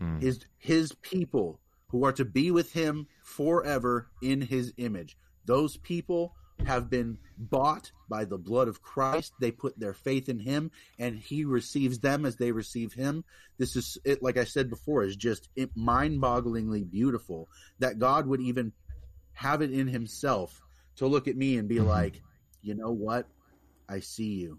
mm. 0.00 0.22
his 0.22 0.44
his 0.58 0.92
people 1.02 1.60
who 1.88 2.04
are 2.04 2.12
to 2.12 2.24
be 2.24 2.50
with 2.50 2.72
him 2.72 3.06
forever 3.22 4.08
in 4.22 4.40
his 4.40 4.72
image. 4.78 5.16
Those 5.44 5.76
people 5.76 6.34
have 6.66 6.90
been 6.90 7.18
bought 7.38 7.90
by 8.08 8.24
the 8.24 8.38
blood 8.38 8.68
of 8.68 8.82
Christ. 8.82 9.32
They 9.40 9.50
put 9.50 9.78
their 9.78 9.94
faith 9.94 10.28
in 10.28 10.38
him 10.38 10.70
and 10.98 11.18
he 11.18 11.44
receives 11.44 11.98
them 11.98 12.24
as 12.24 12.36
they 12.36 12.52
receive 12.52 12.92
him. 12.92 13.24
This 13.58 13.76
is 13.76 13.98
it 14.04 14.22
like 14.22 14.36
I 14.36 14.44
said 14.44 14.70
before 14.70 15.02
is 15.02 15.16
just 15.16 15.48
mind-bogglingly 15.74 16.90
beautiful 16.90 17.48
that 17.78 17.98
God 17.98 18.26
would 18.26 18.40
even 18.40 18.72
have 19.34 19.62
it 19.62 19.72
in 19.72 19.86
himself 19.88 20.60
to 20.96 21.06
look 21.06 21.28
at 21.28 21.36
me 21.36 21.56
and 21.56 21.68
be 21.68 21.76
mm-hmm. 21.76 21.88
like, 21.88 22.20
"You 22.62 22.74
know 22.74 22.92
what? 22.92 23.26
I 23.88 24.00
see 24.00 24.34
you. 24.34 24.58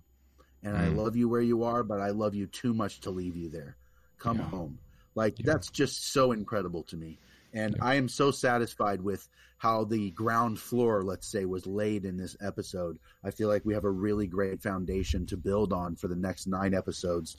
And. 0.64 0.78
I 0.78 0.88
love 0.88 1.16
you 1.16 1.28
where 1.28 1.42
you 1.42 1.64
are, 1.64 1.84
but 1.84 2.00
I 2.00 2.10
love 2.10 2.34
you 2.34 2.48
too 2.48 2.74
much 2.74 3.02
to 3.02 3.12
leave 3.12 3.36
you 3.36 3.50
there. 3.50 3.76
Come 4.18 4.38
yeah. 4.38 4.46
home." 4.46 4.80
Like 5.16 5.40
yeah. 5.40 5.46
that's 5.46 5.70
just 5.70 6.12
so 6.12 6.32
incredible 6.32 6.84
to 6.84 6.98
me. 6.98 7.20
And 7.54 7.76
yeah. 7.78 7.86
I 7.86 7.96
am 7.96 8.10
so 8.10 8.32
satisfied 8.32 9.02
with 9.02 9.28
how 9.58 9.86
the 9.86 10.12
ground 10.12 10.60
floor, 10.60 11.04
let's 11.04 11.28
say, 11.28 11.46
was 11.46 11.66
laid 11.66 12.04
in 12.04 12.18
this 12.18 12.36
episode. 12.42 12.98
I 13.24 13.32
feel 13.32 13.48
like 13.48 13.64
we 13.64 13.74
have 13.76 13.86
a 13.86 13.90
really 13.90 14.28
great 14.28 14.62
foundation 14.62 15.26
to 15.28 15.38
build 15.38 15.72
on 15.72 15.96
for 15.96 16.08
the 16.08 16.16
next 16.16 16.48
nine 16.48 16.74
episodes 16.74 17.38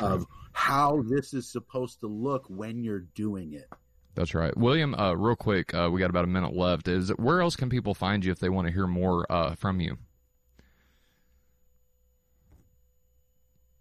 right. 0.00 0.12
of 0.12 0.26
how 0.52 1.02
this 1.08 1.34
is 1.34 1.50
supposed 1.50 2.00
to 2.00 2.06
look 2.06 2.44
when 2.48 2.84
you're 2.84 3.06
doing 3.14 3.54
it. 3.54 3.68
That's 4.14 4.34
right, 4.34 4.56
William. 4.56 4.94
Uh, 4.94 5.14
real 5.14 5.34
quick, 5.34 5.74
uh, 5.74 5.88
we 5.90 5.98
got 5.98 6.10
about 6.10 6.24
a 6.24 6.28
minute 6.28 6.54
left. 6.54 6.86
Is 6.86 7.08
where 7.10 7.40
else 7.40 7.56
can 7.56 7.68
people 7.68 7.94
find 7.94 8.24
you 8.24 8.30
if 8.30 8.38
they 8.38 8.48
want 8.48 8.68
to 8.68 8.72
hear 8.72 8.86
more 8.86 9.26
uh, 9.30 9.56
from 9.56 9.80
you? 9.80 9.98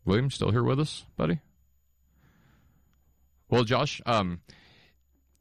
William, 0.06 0.32
still 0.32 0.52
here 0.52 0.64
with 0.64 0.80
us, 0.80 1.06
buddy? 1.16 1.40
Well, 3.50 3.64
Josh, 3.64 4.02
um, 4.08 4.42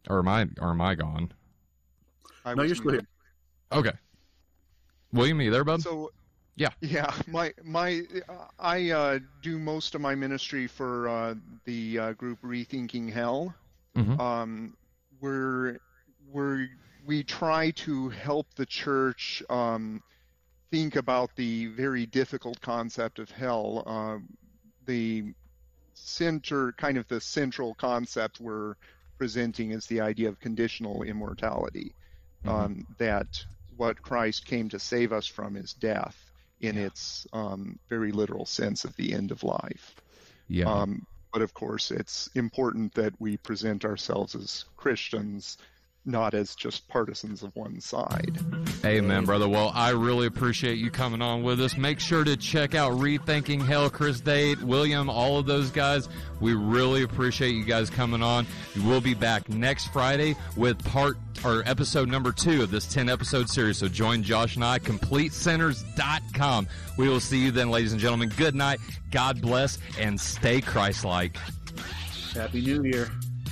or 0.08 0.18
am 0.18 0.28
I 0.28 0.48
or 0.60 0.70
am 0.70 0.80
I 0.80 0.94
gone? 0.94 1.32
no, 2.44 2.62
you're 2.62 2.74
still 2.74 2.92
here. 2.92 3.06
Okay. 3.72 3.92
William, 5.12 5.38
are 5.40 5.42
you 5.42 5.50
there, 5.50 5.64
bub? 5.64 5.82
So, 5.82 6.10
yeah, 6.56 6.70
yeah. 6.80 7.12
My 7.26 7.52
my, 7.62 8.02
I 8.58 8.90
uh, 8.90 9.18
do 9.42 9.58
most 9.58 9.94
of 9.94 10.00
my 10.00 10.14
ministry 10.14 10.66
for 10.66 11.08
uh, 11.08 11.34
the 11.64 11.98
uh, 11.98 12.12
group 12.12 12.40
Rethinking 12.42 13.12
Hell. 13.12 13.54
Mhm. 13.96 14.18
Um, 14.18 14.76
we're 15.20 15.78
we're 16.30 16.68
we 17.06 17.22
try 17.22 17.70
to 17.70 18.08
help 18.10 18.46
the 18.54 18.66
church 18.66 19.42
um, 19.50 20.02
think 20.70 20.96
about 20.96 21.34
the 21.36 21.66
very 21.66 22.06
difficult 22.06 22.60
concept 22.60 23.18
of 23.18 23.30
hell. 23.30 23.82
Uh, 23.86 24.18
the 24.86 25.34
center, 25.94 26.72
kind 26.72 26.98
of 26.98 27.06
the 27.08 27.20
central 27.20 27.74
concept 27.74 28.40
we're 28.40 28.74
presenting 29.22 29.70
is 29.70 29.86
the 29.86 30.00
idea 30.00 30.28
of 30.28 30.40
conditional 30.40 31.02
immortality. 31.04 31.94
Mhm. 32.44 32.50
Um, 32.52 32.86
that 32.98 33.46
what 33.76 34.02
Christ 34.02 34.46
came 34.46 34.68
to 34.70 34.80
save 34.80 35.12
us 35.12 35.26
from 35.28 35.56
is 35.56 35.74
death 35.74 36.32
in 36.60 36.76
Yeah. 36.76 36.86
its 36.88 37.26
um, 37.32 37.78
very 37.88 38.10
literal 38.12 38.46
sense 38.46 38.84
of 38.84 38.96
the 38.96 39.12
end 39.14 39.30
of 39.30 39.44
life. 39.44 39.94
yeah, 40.48 40.66
Um, 40.66 41.06
but 41.32 41.42
of 41.42 41.54
course, 41.54 41.90
it's 41.92 42.28
important 42.34 42.94
that 42.94 43.14
we 43.20 43.36
present 43.38 43.84
ourselves 43.84 44.34
as 44.34 44.64
Christians, 44.76 45.56
not 46.04 46.34
as 46.34 46.54
just 46.54 46.88
partisans 46.88 47.42
of 47.42 47.54
one 47.54 47.80
side. 47.80 48.38
Amen, 48.84 49.24
brother. 49.24 49.48
Well, 49.48 49.70
I 49.74 49.90
really 49.90 50.26
appreciate 50.26 50.78
you 50.78 50.90
coming 50.90 51.22
on 51.22 51.42
with 51.42 51.60
us. 51.60 51.76
Make 51.76 52.00
sure 52.00 52.24
to 52.24 52.36
check 52.36 52.74
out 52.74 52.92
Rethinking 52.92 53.64
Hell, 53.64 53.88
Chris 53.88 54.20
Date, 54.20 54.60
William, 54.62 55.08
all 55.08 55.38
of 55.38 55.46
those 55.46 55.70
guys. 55.70 56.08
We 56.40 56.54
really 56.54 57.04
appreciate 57.04 57.54
you 57.54 57.64
guys 57.64 57.88
coming 57.88 58.22
on. 58.22 58.46
We'll 58.84 59.00
be 59.00 59.14
back 59.14 59.48
next 59.48 59.88
Friday 59.92 60.34
with 60.56 60.84
part 60.84 61.16
or 61.44 61.62
episode 61.66 62.08
number 62.08 62.32
two 62.32 62.62
of 62.62 62.70
this 62.70 62.92
10 62.92 63.08
episode 63.08 63.48
series. 63.48 63.78
So 63.78 63.88
join 63.88 64.22
Josh 64.22 64.56
and 64.56 64.64
I, 64.64 64.78
CompleteSinners.com. 64.80 66.68
We 66.98 67.08
will 67.08 67.20
see 67.20 67.38
you 67.38 67.50
then, 67.50 67.70
ladies 67.70 67.92
and 67.92 68.00
gentlemen. 68.00 68.30
Good 68.36 68.54
night. 68.54 68.80
God 69.10 69.40
bless 69.40 69.78
and 69.98 70.20
stay 70.20 70.60
Christ 70.60 71.04
like. 71.04 71.36
Happy 72.34 72.60
New 72.60 72.82
Year. 72.84 73.10